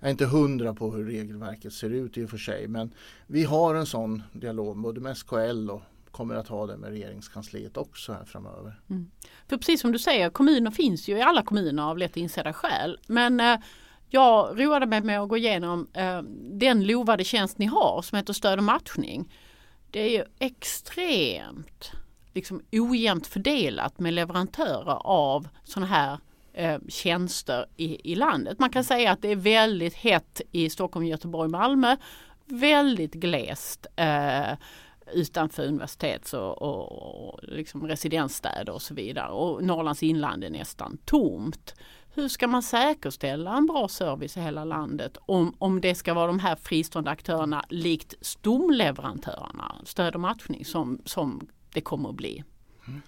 jag 0.00 0.06
är 0.06 0.10
inte 0.10 0.26
hundra 0.26 0.74
på 0.74 0.90
hur 0.90 1.04
regelverket 1.04 1.72
ser 1.72 1.90
ut 1.90 2.18
i 2.18 2.24
och 2.24 2.30
för 2.30 2.38
sig 2.38 2.68
men 2.68 2.94
vi 3.26 3.44
har 3.44 3.74
en 3.74 3.86
sån 3.86 4.22
dialog 4.32 4.76
både 4.76 5.00
med 5.00 5.16
SKL 5.16 5.70
och 5.70 5.82
kommer 6.10 6.34
att 6.34 6.48
ha 6.48 6.66
det 6.66 6.76
med 6.76 6.90
regeringskansliet 6.90 7.76
också 7.76 8.12
här 8.12 8.24
framöver. 8.24 8.80
Mm. 8.90 9.10
För 9.48 9.56
precis 9.56 9.80
som 9.80 9.92
du 9.92 9.98
säger, 9.98 10.30
kommuner 10.30 10.70
finns 10.70 11.08
ju 11.08 11.18
i 11.18 11.22
alla 11.22 11.42
kommuner 11.42 11.90
av 11.90 11.98
lätt 11.98 12.16
insedda 12.16 12.52
skäl. 12.52 12.98
Men 13.06 13.40
eh, 13.40 13.58
jag 14.08 14.60
roade 14.60 14.86
mig 14.86 15.00
med 15.00 15.20
att 15.20 15.28
gå 15.28 15.36
igenom 15.36 15.88
eh, 15.92 16.22
den 16.50 16.86
lovade 16.86 17.24
tjänst 17.24 17.58
ni 17.58 17.66
har 17.66 18.02
som 18.02 18.16
heter 18.16 18.32
stöd 18.32 18.58
och 18.58 18.64
matchning. 18.64 19.32
Det 19.90 20.00
är 20.00 20.10
ju 20.10 20.24
extremt 20.38 21.92
liksom, 22.34 22.62
ojämnt 22.72 23.26
fördelat 23.26 23.98
med 23.98 24.12
leverantörer 24.12 25.06
av 25.06 25.48
sådana 25.64 25.86
här 25.86 26.18
eh, 26.52 26.78
tjänster 26.88 27.66
i, 27.76 28.12
i 28.12 28.14
landet. 28.14 28.58
Man 28.58 28.70
kan 28.70 28.84
säga 28.84 29.12
att 29.12 29.22
det 29.22 29.28
är 29.28 29.36
väldigt 29.36 29.94
hett 29.94 30.40
i 30.52 30.70
Stockholm, 30.70 31.06
Göteborg, 31.06 31.50
Malmö. 31.50 31.96
Väldigt 32.46 33.14
glest 33.14 33.86
eh, 33.96 34.52
utanför 35.14 35.66
universitets 35.66 36.34
och, 36.34 36.62
och, 36.62 37.28
och 37.28 37.40
liksom 37.42 37.86
residensstäder 37.86 38.72
och 38.72 38.82
så 38.82 38.94
vidare. 38.94 39.32
Och 39.32 39.64
Norrlands 39.64 40.02
inland 40.02 40.44
är 40.44 40.50
nästan 40.50 40.98
tomt. 41.04 41.74
Hur 42.14 42.28
ska 42.28 42.48
man 42.48 42.62
säkerställa 42.62 43.56
en 43.56 43.66
bra 43.66 43.88
service 43.88 44.36
i 44.36 44.40
hela 44.40 44.64
landet 44.64 45.16
om, 45.26 45.54
om 45.58 45.80
det 45.80 45.94
ska 45.94 46.14
vara 46.14 46.26
de 46.26 46.38
här 46.38 46.56
fristående 46.56 47.10
aktörerna 47.10 47.64
likt 47.68 48.14
stomleverantörerna, 48.20 49.74
stöd 49.84 50.14
och 50.14 50.20
matchning 50.20 50.64
som, 50.64 51.02
som 51.04 51.48
det 51.72 51.80
kommer 51.80 52.08
att 52.08 52.14
bli? 52.14 52.44
Mm. 52.88 53.02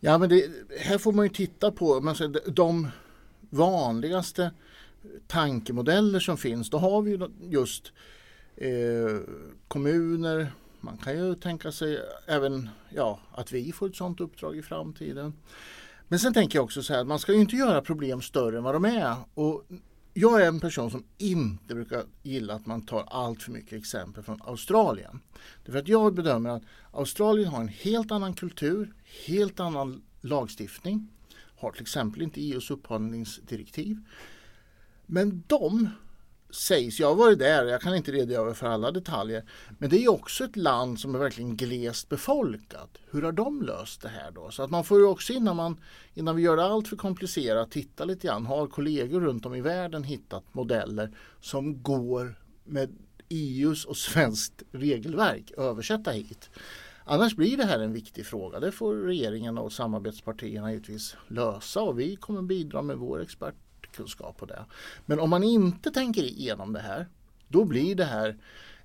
Ja 0.00 0.18
men 0.18 0.28
det, 0.28 0.44
här 0.80 0.98
får 0.98 1.12
man 1.12 1.24
ju 1.24 1.28
titta 1.28 1.70
på 1.70 2.00
man 2.00 2.16
säger, 2.16 2.50
de 2.50 2.88
vanligaste 3.50 4.50
tankemodeller 5.26 6.20
som 6.20 6.36
finns. 6.36 6.70
Då 6.70 6.78
har 6.78 7.02
vi 7.02 7.18
just 7.40 7.92
eh, 8.56 9.20
kommuner, 9.68 10.52
man 10.82 10.96
kan 10.96 11.16
ju 11.16 11.34
tänka 11.34 11.72
sig 11.72 12.00
även 12.26 12.68
ja, 12.90 13.20
att 13.32 13.52
vi 13.52 13.72
får 13.72 13.88
ett 13.88 13.96
sådant 13.96 14.20
uppdrag 14.20 14.56
i 14.56 14.62
framtiden. 14.62 15.32
Men 16.08 16.18
sen 16.18 16.34
tänker 16.34 16.58
jag 16.58 16.64
också 16.64 16.82
så 16.82 16.92
här 16.92 17.00
att 17.00 17.06
man 17.06 17.18
ska 17.18 17.32
ju 17.32 17.40
inte 17.40 17.56
göra 17.56 17.82
problem 17.82 18.22
större 18.22 18.58
än 18.58 18.64
vad 18.64 18.74
de 18.74 18.84
är. 18.84 19.16
Och 19.34 19.64
jag 20.14 20.42
är 20.42 20.46
en 20.46 20.60
person 20.60 20.90
som 20.90 21.04
inte 21.18 21.74
brukar 21.74 22.04
gilla 22.22 22.54
att 22.54 22.66
man 22.66 22.86
tar 22.86 23.02
allt 23.10 23.42
för 23.42 23.52
mycket 23.52 23.78
exempel 23.78 24.22
från 24.22 24.42
Australien. 24.44 25.20
Därför 25.64 25.78
att 25.78 25.88
jag 25.88 26.14
bedömer 26.14 26.50
att 26.50 26.62
Australien 26.92 27.48
har 27.48 27.60
en 27.60 27.68
helt 27.68 28.12
annan 28.12 28.34
kultur, 28.34 28.94
helt 29.26 29.60
annan 29.60 30.02
lagstiftning, 30.20 31.08
har 31.56 31.72
till 31.72 31.82
exempel 31.82 32.22
inte 32.22 32.40
EUs 32.40 32.70
upphandlingsdirektiv. 32.70 33.98
Men 35.06 35.42
de 35.46 35.88
sägs, 36.52 37.00
jag 37.00 37.08
har 37.08 37.14
varit 37.14 37.38
där, 37.38 37.64
jag 37.64 37.80
kan 37.80 37.96
inte 37.96 38.12
redogöra 38.12 38.54
för 38.54 38.66
alla 38.66 38.90
detaljer, 38.90 39.44
men 39.78 39.90
det 39.90 40.04
är 40.04 40.10
också 40.10 40.44
ett 40.44 40.56
land 40.56 41.00
som 41.00 41.14
är 41.14 41.18
verkligen 41.18 41.56
glest 41.56 42.08
befolkat. 42.08 42.98
Hur 43.10 43.22
har 43.22 43.32
de 43.32 43.62
löst 43.62 44.02
det 44.02 44.08
här 44.08 44.30
då? 44.30 44.50
Så 44.50 44.62
att 44.62 44.70
man 44.70 44.84
får 44.84 44.98
ju 44.98 45.04
också 45.04 45.32
innan, 45.32 45.56
man, 45.56 45.80
innan 46.14 46.36
vi 46.36 46.42
gör 46.42 46.56
det 46.56 46.64
allt 46.64 46.88
för 46.88 46.96
komplicerat 46.96 47.70
titta 47.70 48.04
lite 48.04 48.26
grann. 48.26 48.46
Har 48.46 48.66
kollegor 48.66 49.20
runt 49.20 49.46
om 49.46 49.54
i 49.54 49.60
världen 49.60 50.04
hittat 50.04 50.54
modeller 50.54 51.16
som 51.40 51.82
går 51.82 52.34
med 52.64 52.96
EUs 53.28 53.84
och 53.84 53.96
svenskt 53.96 54.62
regelverk 54.72 55.52
översätta 55.56 56.10
hit? 56.10 56.50
Annars 57.04 57.36
blir 57.36 57.56
det 57.56 57.64
här 57.64 57.78
en 57.78 57.92
viktig 57.92 58.26
fråga. 58.26 58.60
Det 58.60 58.72
får 58.72 58.94
regeringen 58.94 59.58
och 59.58 59.72
samarbetspartierna 59.72 60.72
givetvis 60.72 61.16
lösa 61.28 61.82
och 61.82 62.00
vi 62.00 62.16
kommer 62.16 62.42
bidra 62.42 62.82
med 62.82 62.96
vår 62.96 63.22
expert 63.22 63.54
kunskap 63.92 64.36
på 64.36 64.46
det. 64.46 64.64
Men 65.06 65.20
om 65.20 65.30
man 65.30 65.42
inte 65.42 65.90
tänker 65.90 66.22
igenom 66.22 66.72
det 66.72 66.80
här 66.80 67.06
då 67.50 67.64
blir 67.64 67.94
det 67.94 68.04
här 68.04 68.36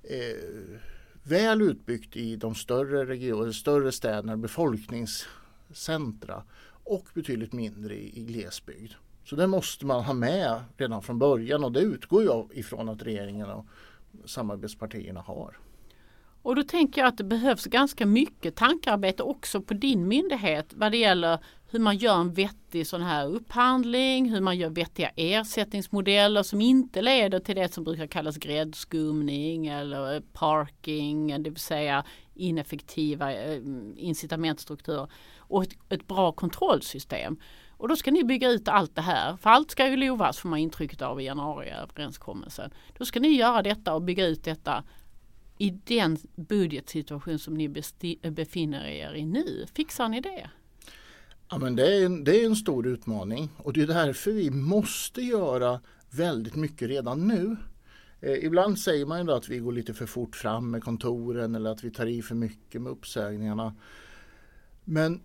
eh, 0.02 0.78
väl 1.22 1.62
utbyggt 1.62 2.16
i 2.16 2.36
de 2.36 2.54
större 2.54 3.06
regioner, 3.06 3.52
större 3.52 3.92
städerna, 3.92 4.36
befolkningscentra 4.36 6.42
och 6.84 7.06
betydligt 7.14 7.52
mindre 7.52 7.94
i, 7.94 8.20
i 8.20 8.24
glesbygd. 8.24 8.92
Så 9.24 9.36
det 9.36 9.46
måste 9.46 9.86
man 9.86 10.04
ha 10.04 10.14
med 10.14 10.60
redan 10.76 11.02
från 11.02 11.18
början 11.18 11.64
och 11.64 11.72
det 11.72 11.80
utgår 11.80 12.24
jag 12.24 12.50
ifrån 12.54 12.88
att 12.88 13.02
regeringen 13.02 13.50
och 13.50 13.66
samarbetspartierna 14.24 15.20
har. 15.20 15.58
Och 16.42 16.56
då 16.56 16.62
tänker 16.62 17.00
jag 17.00 17.08
att 17.08 17.18
det 17.18 17.24
behövs 17.24 17.64
ganska 17.64 18.06
mycket 18.06 18.56
tankarbete 18.56 19.22
också 19.22 19.60
på 19.60 19.74
din 19.74 20.08
myndighet 20.08 20.72
vad 20.76 20.92
det 20.92 20.98
gäller 20.98 21.38
hur 21.70 21.78
man 21.78 21.96
gör 21.96 22.20
en 22.20 22.32
vettig 22.32 22.86
sån 22.86 23.02
här 23.02 23.26
upphandling, 23.26 24.30
hur 24.30 24.40
man 24.40 24.56
gör 24.56 24.70
vettiga 24.70 25.10
ersättningsmodeller 25.16 26.42
som 26.42 26.60
inte 26.60 27.02
leder 27.02 27.38
till 27.38 27.56
det 27.56 27.72
som 27.72 27.84
brukar 27.84 28.06
kallas 28.06 28.36
gräddskumning 28.36 29.66
eller 29.66 30.14
eh, 30.14 30.20
parking, 30.32 31.42
det 31.42 31.50
vill 31.50 31.60
säga 31.60 32.04
ineffektiva 32.34 33.32
eh, 33.32 33.60
incitamentstrukturer 33.96 35.08
och 35.38 35.62
ett, 35.62 35.76
ett 35.88 36.06
bra 36.06 36.32
kontrollsystem. 36.32 37.38
Och 37.78 37.88
då 37.88 37.96
ska 37.96 38.10
ni 38.10 38.24
bygga 38.24 38.50
ut 38.50 38.68
allt 38.68 38.94
det 38.94 39.02
här. 39.02 39.36
För 39.36 39.50
allt 39.50 39.70
ska 39.70 39.88
ju 39.88 39.96
lovas 39.96 40.38
får 40.38 40.48
man 40.48 40.58
intrycket 40.58 41.02
av 41.02 41.20
i 41.20 41.24
januariöverenskommelsen. 41.24 42.70
Då 42.98 43.04
ska 43.04 43.20
ni 43.20 43.28
göra 43.28 43.62
detta 43.62 43.94
och 43.94 44.02
bygga 44.02 44.26
ut 44.26 44.44
detta 44.44 44.84
i 45.58 45.70
den 45.70 46.18
budgetsituation 46.36 47.38
som 47.38 47.54
ni 47.54 47.68
befinner 48.22 48.86
er 48.86 49.14
i 49.14 49.24
nu. 49.24 49.66
Fixar 49.74 50.08
ni 50.08 50.20
det? 50.20 50.50
Ja, 51.50 51.58
men 51.58 51.76
det, 51.76 51.96
är 51.96 52.06
en, 52.06 52.24
det 52.24 52.40
är 52.40 52.46
en 52.46 52.56
stor 52.56 52.86
utmaning 52.86 53.50
och 53.56 53.72
det 53.72 53.82
är 53.82 53.86
därför 53.86 54.30
vi 54.30 54.50
måste 54.50 55.20
göra 55.20 55.80
väldigt 56.10 56.56
mycket 56.56 56.88
redan 56.88 57.28
nu. 57.28 57.56
Eh, 58.20 58.44
ibland 58.44 58.78
säger 58.78 59.06
man 59.06 59.26
ju 59.26 59.32
att 59.32 59.48
vi 59.48 59.58
går 59.58 59.72
lite 59.72 59.94
för 59.94 60.06
fort 60.06 60.36
fram 60.36 60.70
med 60.70 60.84
kontoren 60.84 61.54
eller 61.54 61.70
att 61.70 61.84
vi 61.84 61.90
tar 61.90 62.06
i 62.06 62.22
för 62.22 62.34
mycket 62.34 62.82
med 62.82 62.92
uppsägningarna. 62.92 63.74
Men 64.84 65.20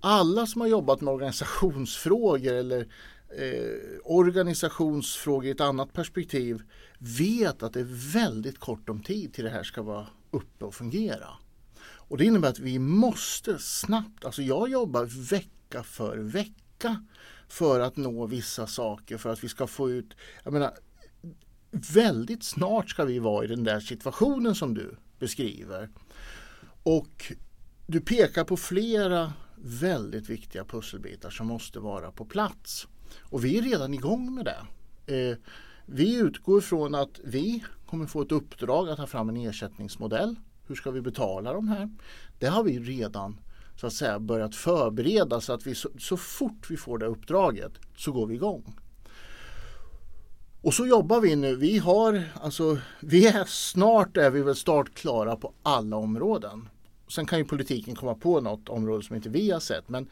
alla 0.00 0.46
som 0.46 0.60
har 0.60 0.68
jobbat 0.68 1.00
med 1.00 1.14
organisationsfrågor 1.14 2.52
eller 2.52 2.80
eh, 3.38 3.98
organisationsfrågor 4.04 5.46
i 5.46 5.50
ett 5.50 5.60
annat 5.60 5.92
perspektiv 5.92 6.62
vet 6.98 7.62
att 7.62 7.72
det 7.72 7.80
är 7.80 8.12
väldigt 8.12 8.58
kort 8.58 8.88
om 8.88 9.02
tid 9.02 9.34
till 9.34 9.44
det 9.44 9.50
här 9.50 9.62
ska 9.62 9.82
vara 9.82 10.06
uppe 10.30 10.64
och 10.64 10.74
fungera. 10.74 11.28
Och 12.10 12.18
det 12.18 12.24
innebär 12.24 12.48
att 12.48 12.58
vi 12.58 12.78
måste 12.78 13.58
snabbt, 13.58 14.24
alltså 14.24 14.42
jag 14.42 14.68
jobbar 14.68 15.04
vecka 15.30 15.82
för 15.82 16.18
vecka 16.18 17.04
för 17.48 17.80
att 17.80 17.96
nå 17.96 18.26
vissa 18.26 18.66
saker 18.66 19.18
för 19.18 19.32
att 19.32 19.44
vi 19.44 19.48
ska 19.48 19.66
få 19.66 19.90
ut, 19.90 20.14
jag 20.44 20.52
menar 20.52 20.74
väldigt 21.70 22.44
snart 22.44 22.90
ska 22.90 23.04
vi 23.04 23.18
vara 23.18 23.44
i 23.44 23.48
den 23.48 23.64
där 23.64 23.80
situationen 23.80 24.54
som 24.54 24.74
du 24.74 24.96
beskriver. 25.18 25.88
Och 26.82 27.32
du 27.86 28.00
pekar 28.00 28.44
på 28.44 28.56
flera 28.56 29.32
väldigt 29.56 30.30
viktiga 30.30 30.64
pusselbitar 30.64 31.30
som 31.30 31.46
måste 31.46 31.80
vara 31.80 32.12
på 32.12 32.24
plats. 32.24 32.86
Och 33.20 33.44
vi 33.44 33.58
är 33.58 33.62
redan 33.62 33.94
igång 33.94 34.34
med 34.34 34.44
det. 34.44 34.60
Eh, 35.16 35.36
vi 35.86 36.16
utgår 36.16 36.60
från 36.60 36.94
att 36.94 37.20
vi 37.24 37.64
kommer 37.86 38.06
få 38.06 38.22
ett 38.22 38.32
uppdrag 38.32 38.88
att 38.88 38.96
ta 38.96 39.06
fram 39.06 39.28
en 39.28 39.36
ersättningsmodell. 39.36 40.36
Hur 40.70 40.76
ska 40.76 40.90
vi 40.90 41.00
betala 41.00 41.52
de 41.52 41.68
här? 41.68 41.90
Det 42.38 42.46
har 42.46 42.62
vi 42.62 42.78
redan 42.78 43.40
så 43.76 43.86
att 43.86 43.92
säga 43.92 44.18
börjat 44.18 44.54
förbereda 44.54 45.40
så 45.40 45.52
att 45.52 45.66
vi 45.66 45.74
så, 45.74 45.88
så 45.98 46.16
fort 46.16 46.70
vi 46.70 46.76
får 46.76 46.98
det 46.98 47.06
uppdraget 47.06 47.72
så 47.96 48.12
går 48.12 48.26
vi 48.26 48.34
igång. 48.34 48.76
Och 50.62 50.74
så 50.74 50.86
jobbar 50.86 51.20
vi 51.20 51.36
nu. 51.36 51.56
Vi 51.56 51.78
har 51.78 52.24
alltså, 52.34 52.78
vi 53.00 53.26
är 53.26 53.44
snart 53.44 54.16
är 54.16 54.30
vi 54.30 54.42
väl 54.42 54.56
startklara 54.56 55.36
på 55.36 55.52
alla 55.62 55.96
områden. 55.96 56.68
Sen 57.08 57.26
kan 57.26 57.38
ju 57.38 57.44
politiken 57.44 57.94
komma 57.94 58.14
på 58.14 58.40
något 58.40 58.68
område 58.68 59.02
som 59.02 59.16
inte 59.16 59.28
vi 59.28 59.50
har 59.50 59.60
sett 59.60 59.88
men 59.88 60.08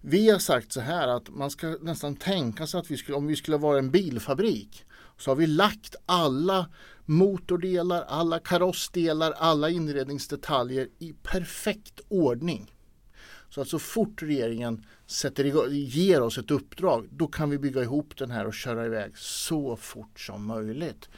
vi 0.00 0.30
har 0.30 0.38
sagt 0.38 0.72
så 0.72 0.80
här 0.80 1.08
att 1.08 1.28
man 1.28 1.50
ska 1.50 1.76
nästan 1.80 2.16
tänka 2.16 2.66
sig 2.66 2.80
att 2.80 2.90
vi 2.90 2.96
skulle, 2.96 3.16
om 3.16 3.26
vi 3.26 3.36
skulle 3.36 3.56
vara 3.56 3.78
en 3.78 3.90
bilfabrik 3.90 4.84
så 5.18 5.30
har 5.30 5.36
vi 5.36 5.46
lagt 5.46 5.96
alla 6.06 6.66
motordelar, 7.04 8.02
alla 8.02 8.38
karossdelar, 8.38 9.32
alla 9.32 9.70
inredningsdetaljer 9.70 10.88
i 10.98 11.12
perfekt 11.22 12.00
ordning. 12.08 12.74
Så 13.48 13.60
att 13.60 13.68
så 13.68 13.78
fort 13.78 14.22
regeringen 14.22 14.86
sätter 15.06 15.44
igång, 15.44 15.64
ger 15.70 16.20
oss 16.20 16.38
ett 16.38 16.50
uppdrag 16.50 17.08
då 17.10 17.26
kan 17.26 17.50
vi 17.50 17.58
bygga 17.58 17.82
ihop 17.82 18.16
den 18.16 18.30
här 18.30 18.46
och 18.46 18.54
köra 18.54 18.86
iväg 18.86 19.18
så 19.18 19.76
fort 19.76 20.20
som 20.20 20.46
möjligt. 20.46 21.08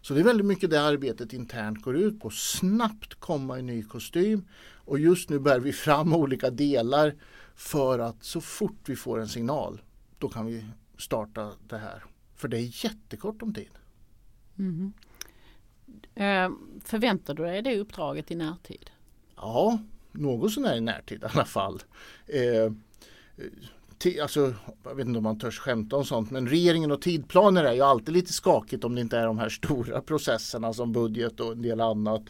Så 0.00 0.14
det 0.14 0.20
är 0.20 0.24
väldigt 0.24 0.46
mycket 0.46 0.70
det 0.70 0.82
arbetet 0.82 1.32
internt 1.32 1.82
går 1.82 1.96
ut 1.96 2.20
på. 2.20 2.30
Snabbt 2.30 3.14
komma 3.14 3.58
i 3.58 3.62
ny 3.62 3.82
kostym 3.82 4.48
och 4.74 4.98
just 4.98 5.30
nu 5.30 5.38
bär 5.38 5.60
vi 5.60 5.72
fram 5.72 6.12
olika 6.12 6.50
delar 6.50 7.14
för 7.54 7.98
att 7.98 8.24
så 8.24 8.40
fort 8.40 8.80
vi 8.86 8.96
får 8.96 9.20
en 9.20 9.28
signal 9.28 9.82
då 10.18 10.28
kan 10.28 10.46
vi 10.46 10.64
starta 10.98 11.52
det 11.68 11.78
här. 11.78 12.04
För 12.36 12.48
det 12.48 12.58
är 12.58 12.84
jättekort 12.84 13.42
om 13.42 13.54
tid. 13.54 13.70
Mm. 14.58 14.92
Eh, 16.14 16.50
förväntar 16.84 17.34
du 17.34 17.42
dig 17.42 17.62
det 17.62 17.78
uppdraget 17.78 18.30
i 18.30 18.34
närtid? 18.34 18.90
Ja, 19.36 19.78
något 20.12 20.52
sånär 20.52 20.76
i 20.76 20.80
närtid 20.80 21.22
i 21.22 21.26
alla 21.34 21.44
fall. 21.44 21.82
Eh, 22.26 22.72
alltså, 24.22 24.54
jag 24.84 24.94
vet 24.94 25.06
inte 25.06 25.18
om 25.18 25.24
man 25.24 25.38
törs 25.38 25.58
skämta 25.58 25.96
om 25.96 26.04
sånt, 26.04 26.30
men 26.30 26.48
regeringen 26.48 26.90
och 26.90 27.02
tidplaner 27.02 27.64
är 27.64 27.72
ju 27.72 27.80
alltid 27.80 28.14
lite 28.14 28.32
skakigt 28.32 28.84
om 28.84 28.94
det 28.94 29.00
inte 29.00 29.18
är 29.18 29.26
de 29.26 29.38
här 29.38 29.48
stora 29.48 30.00
processerna 30.06 30.72
som 30.72 30.92
budget 30.92 31.40
och 31.40 31.52
en 31.52 31.62
del 31.62 31.80
annat. 31.80 32.22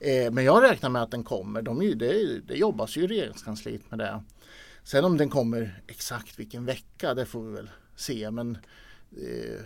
Eh, 0.00 0.32
men 0.32 0.44
jag 0.44 0.62
räknar 0.62 0.90
med 0.90 1.02
att 1.02 1.10
den 1.10 1.24
kommer. 1.24 1.62
De 1.62 1.82
är, 1.82 1.94
det, 1.94 2.40
det 2.40 2.54
jobbas 2.54 2.96
ju 2.96 3.02
i 3.02 3.06
regeringskansliet 3.06 3.90
med 3.90 3.98
det. 3.98 4.22
Sen 4.84 5.04
om 5.04 5.16
den 5.16 5.30
kommer 5.30 5.82
exakt 5.86 6.38
vilken 6.38 6.64
vecka, 6.64 7.14
det 7.14 7.26
får 7.26 7.42
vi 7.42 7.52
väl 7.52 7.70
se. 7.96 8.30
Men, 8.30 8.58
eh, 9.10 9.60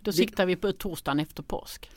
Då 0.00 0.12
siktar 0.12 0.46
vi 0.46 0.56
på 0.56 0.72
torsdagen 0.72 1.20
efter 1.20 1.42
påsk. 1.42 1.90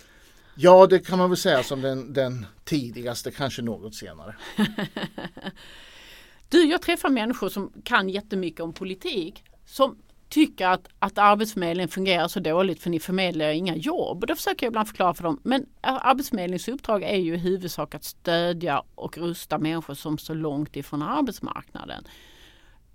Ja, 0.56 0.88
det 0.88 1.00
kan 1.00 1.18
man 1.18 1.30
väl 1.30 1.38
säga 1.38 1.64
som 1.64 1.82
den, 1.82 2.14
den 2.14 2.46
tidigaste, 2.64 3.32
kanske 3.32 3.62
något 3.62 3.96
senare. 3.96 4.36
du, 6.50 6.66
jag 6.66 6.82
träffar 6.82 7.10
människor 7.10 7.50
som 7.50 7.72
kan 7.84 8.10
jättemycket 8.10 8.60
om 8.60 8.74
politik 8.74 9.44
som 9.66 9.98
tycker 10.30 10.68
att, 10.68 10.88
att 11.00 11.18
Arbetsförmedlingen 11.18 11.90
fungerar 11.90 12.28
så 12.28 12.40
dåligt 12.40 12.82
för 12.82 12.90
ni 12.90 13.00
förmedlar 13.00 13.50
inga 13.50 13.76
jobb. 13.76 14.24
Och 14.24 14.28
då 14.28 14.36
försöker 14.36 14.66
jag 14.66 14.72
ibland 14.72 14.88
förklara 14.88 15.14
för 15.14 15.24
dem. 15.24 15.40
Men 15.44 15.66
Arbetsförmedlingens 15.82 16.68
uppdrag 16.68 17.04
är 17.04 17.18
ju 17.18 17.34
i 17.34 17.38
huvudsak 17.38 17.96
att 17.96 18.04
stödja 18.04 18.84
och 18.96 19.18
rusta 19.18 19.58
människor 19.58 19.94
som 19.94 20.18
står 20.18 20.36
långt 20.36 20.76
ifrån 20.76 21.02
arbetsmarknaden. 21.02 22.04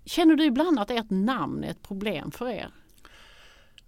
Känner 0.05 0.37
du 0.37 0.45
ibland 0.45 0.79
att 0.79 0.91
ert 0.91 1.11
namn 1.11 1.65
är 1.65 1.71
ett 1.71 1.83
problem 1.83 2.31
för 2.31 2.49
er? 2.49 2.71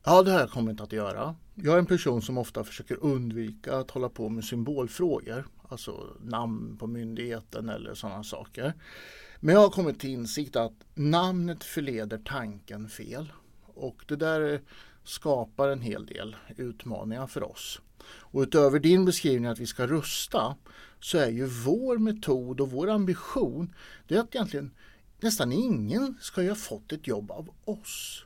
Ja, 0.04 0.22
det 0.22 0.30
har 0.30 0.40
jag 0.40 0.50
kommit 0.50 0.80
att 0.80 0.92
göra. 0.92 1.34
Jag 1.54 1.74
är 1.74 1.78
en 1.78 1.86
person 1.86 2.22
som 2.22 2.38
ofta 2.38 2.64
försöker 2.64 3.04
undvika 3.04 3.76
att 3.76 3.90
hålla 3.90 4.08
på 4.08 4.28
med 4.28 4.44
symbolfrågor. 4.44 5.46
Alltså 5.68 6.16
namn 6.20 6.76
på 6.78 6.86
myndigheten 6.86 7.68
eller 7.68 7.94
sådana 7.94 8.24
saker. 8.24 8.72
Men 9.40 9.54
jag 9.54 9.62
har 9.62 9.70
kommit 9.70 10.00
till 10.00 10.10
insikt 10.10 10.56
att 10.56 10.72
namnet 10.94 11.64
förleder 11.64 12.18
tanken 12.24 12.88
fel. 12.88 13.32
Och 13.62 14.04
det 14.08 14.16
där 14.16 14.60
skapar 15.04 15.68
en 15.68 15.80
hel 15.80 16.06
del 16.06 16.36
utmaningar 16.56 17.26
för 17.26 17.42
oss. 17.42 17.80
Och 18.04 18.40
utöver 18.40 18.78
din 18.78 19.04
beskrivning 19.04 19.50
att 19.50 19.58
vi 19.58 19.66
ska 19.66 19.86
rusta 19.86 20.56
så 21.00 21.18
är 21.18 21.28
ju 21.28 21.46
vår 21.46 21.98
metod 21.98 22.60
och 22.60 22.70
vår 22.70 22.90
ambition 22.90 23.74
det 24.08 24.14
är 24.14 24.20
att 24.20 24.34
egentligen 24.34 24.70
nästan 25.20 25.52
ingen 25.52 26.14
ska 26.20 26.42
ju 26.42 26.48
ha 26.48 26.56
fått 26.56 26.92
ett 26.92 27.06
jobb 27.06 27.30
av 27.30 27.48
oss. 27.64 28.24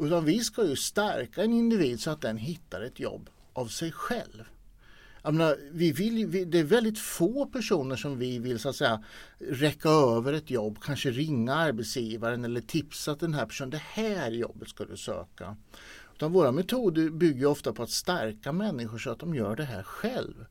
Utan 0.00 0.24
vi 0.24 0.40
ska 0.40 0.66
ju 0.66 0.76
stärka 0.76 1.44
en 1.44 1.52
individ 1.52 2.00
så 2.00 2.10
att 2.10 2.20
den 2.20 2.36
hittar 2.36 2.80
ett 2.80 3.00
jobb 3.00 3.30
av 3.52 3.66
sig 3.66 3.92
själv. 3.92 4.44
Menar, 5.24 5.56
vi 5.72 5.92
vill, 5.92 6.26
vi, 6.26 6.44
det 6.44 6.58
är 6.58 6.64
väldigt 6.64 6.98
få 6.98 7.46
personer 7.46 7.96
som 7.96 8.18
vi 8.18 8.38
vill 8.38 8.58
så 8.58 8.68
att 8.68 8.76
säga 8.76 9.04
räcka 9.38 9.88
över 9.88 10.32
ett 10.32 10.50
jobb, 10.50 10.78
kanske 10.82 11.10
ringa 11.10 11.54
arbetsgivaren 11.54 12.44
eller 12.44 12.60
tipsa 12.60 13.14
den 13.14 13.34
här 13.34 13.46
personen, 13.46 13.70
det 13.70 13.82
här 13.82 14.30
jobbet 14.30 14.68
ska 14.68 14.84
du 14.84 14.96
söka. 14.96 15.56
Utan 16.14 16.32
våra 16.32 16.52
metoder 16.52 17.10
bygger 17.10 17.46
ofta 17.46 17.72
på 17.72 17.82
att 17.82 17.90
stärka 17.90 18.52
människor 18.52 18.98
så 18.98 19.10
att 19.10 19.18
de 19.18 19.34
gör 19.34 19.56
det 19.56 19.64
här 19.64 19.82
själv. 19.82 20.46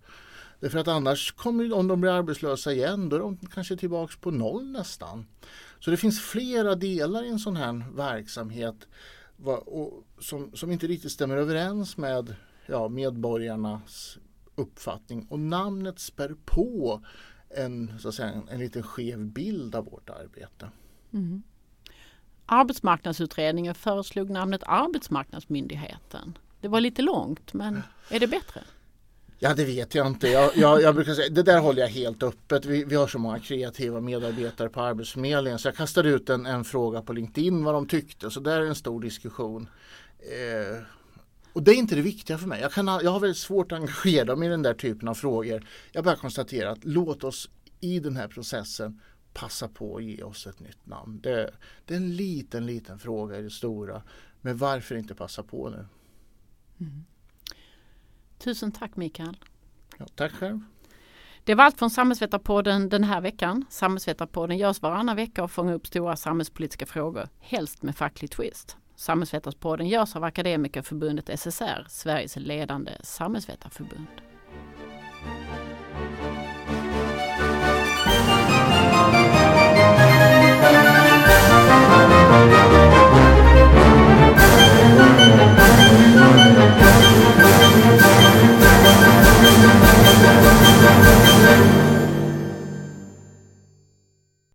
Därför 0.60 0.80
att 0.80 0.88
annars 0.88 1.32
kommer 1.32 1.74
om 1.74 1.88
de 1.88 2.02
blir 2.02 2.12
arbetslösa 2.12 2.74
igen 2.74 3.10
då 3.10 3.16
är 3.16 3.20
de 3.20 3.38
kanske 3.38 3.78
tillbaks 3.78 4.18
på 4.18 4.32
noll 4.32 4.72
nästan. 4.72 5.26
Så 5.80 5.91
det 5.91 5.97
finns 5.97 6.22
flera 6.22 6.76
delar 6.76 7.24
i 7.24 7.30
en 7.30 7.39
sån 7.39 7.56
här 7.56 7.95
verksamhet 7.95 8.88
som, 10.20 10.52
som 10.54 10.72
inte 10.72 10.88
riktigt 10.88 11.12
stämmer 11.12 11.38
överens 11.38 11.98
med 11.98 12.36
ja, 12.66 12.88
medborgarnas 12.88 14.18
uppfattning 14.56 15.28
och 15.30 15.40
namnet 15.40 16.00
spär 16.00 16.36
på 16.46 17.02
en, 17.50 18.00
så 18.00 18.10
att 18.10 18.16
säga, 18.16 18.30
en, 18.30 18.50
en 18.50 18.60
liten 18.60 18.84
skev 18.84 19.26
bild 19.26 19.76
av 19.76 19.86
vårt 19.86 20.10
arbete. 20.10 20.70
Mm. 21.14 21.44
Arbetsmarknadsutredningen 22.46 23.76
föreslog 23.76 24.30
namnet 24.30 24.64
Arbetsmarknadsmyndigheten. 24.66 26.38
Det 26.62 26.68
var 26.68 26.82
lite 26.82 27.02
långt 27.02 27.54
men 27.54 27.82
är 28.10 28.20
det 28.20 28.28
bättre? 28.28 28.62
Ja 29.42 29.54
det 29.54 29.66
vet 29.66 29.96
jag 29.96 30.08
inte. 30.08 30.28
Jag, 30.28 30.58
jag, 30.58 30.82
jag 30.82 30.96
brukar 30.96 31.14
säga, 31.14 31.30
det 31.30 31.44
där 31.44 31.60
håller 31.60 31.82
jag 31.82 31.90
helt 31.90 32.24
öppet. 32.24 32.66
Vi, 32.66 32.84
vi 32.84 32.96
har 32.96 33.08
så 33.08 33.20
många 33.20 33.40
kreativa 33.40 34.02
medarbetare 34.02 34.70
på 34.70 34.82
Arbetsförmedlingen 34.82 35.60
så 35.60 35.68
jag 35.68 35.76
kastade 35.76 36.10
ut 36.10 36.30
en, 36.30 36.46
en 36.46 36.64
fråga 36.64 37.02
på 37.02 37.14
LinkedIn 37.14 37.64
vad 37.64 37.74
de 37.74 37.88
tyckte. 37.88 38.32
Så 38.32 38.40
där 38.40 38.62
är 38.62 38.66
en 38.66 38.76
stor 38.76 39.02
diskussion. 39.02 39.68
Eh, 40.20 40.84
och 41.54 41.64
det 41.64 41.72
är 41.72 41.76
inte 41.76 41.96
det 41.96 42.02
viktiga 42.02 42.38
för 42.38 42.48
mig. 42.48 42.62
Jag, 42.62 42.72
kan, 42.72 42.88
jag 42.88 43.12
har 43.12 43.20
väldigt 43.20 43.38
svårt 43.38 43.72
att 43.72 43.76
engagera 43.80 44.36
mig 44.36 44.48
i 44.48 44.52
den 44.52 44.62
där 44.62 44.74
typen 44.74 45.08
av 45.08 45.14
frågor. 45.14 45.68
Jag 45.92 46.04
bara 46.04 46.16
konstaterar 46.16 46.72
att 46.72 46.86
låt 46.86 47.24
oss 47.24 47.50
i 47.80 48.00
den 48.00 48.16
här 48.16 48.28
processen 48.28 49.02
passa 49.34 49.68
på 49.68 49.98
att 49.98 50.04
ge 50.04 50.24
oss 50.24 50.48
ett 50.48 50.60
nytt 50.60 50.86
namn. 50.86 51.20
Det, 51.22 51.52
det 51.86 51.94
är 51.94 51.98
en 51.98 52.16
liten, 52.16 52.66
liten 52.66 53.00
fråga 53.00 53.40
i 53.40 53.42
det 53.42 53.50
stora. 53.50 54.02
Men 54.42 54.58
varför 54.58 54.96
inte 54.96 55.16
passa 55.16 55.44
på 55.44 55.70
nu? 55.70 55.86
Mm. 56.80 57.06
Tusen 58.40 58.72
tack 58.72 58.96
Mikael. 58.96 59.38
Ja, 59.98 60.06
tack 60.16 60.32
själv. 60.32 60.60
Det 61.44 61.56
var 61.56 61.64
allt 61.64 61.80
från 61.80 61.90
Samhällsvetarpodden 61.90 62.90
den 62.90 63.04
här 63.04 63.22
veckan. 63.22 63.66
Samhällsvetarpodden 63.70 64.58
görs 64.58 64.82
varannan 64.82 65.16
vecka 65.16 65.44
och 65.44 65.52
fångar 65.52 65.74
upp 65.74 65.88
stora 65.88 66.16
samhällspolitiska 66.16 66.86
frågor, 66.86 67.30
helst 67.40 67.84
med 67.84 67.96
facklig 67.96 68.32
twist. 68.32 68.78
Samhällsvetarspodden 68.96 69.88
görs 69.88 70.16
av 70.16 70.24
Akademikerförbundet 70.24 71.40
SSR, 71.40 71.86
Sveriges 71.90 72.36
ledande 72.36 72.92
samhällsvetarförbund. 73.04 74.08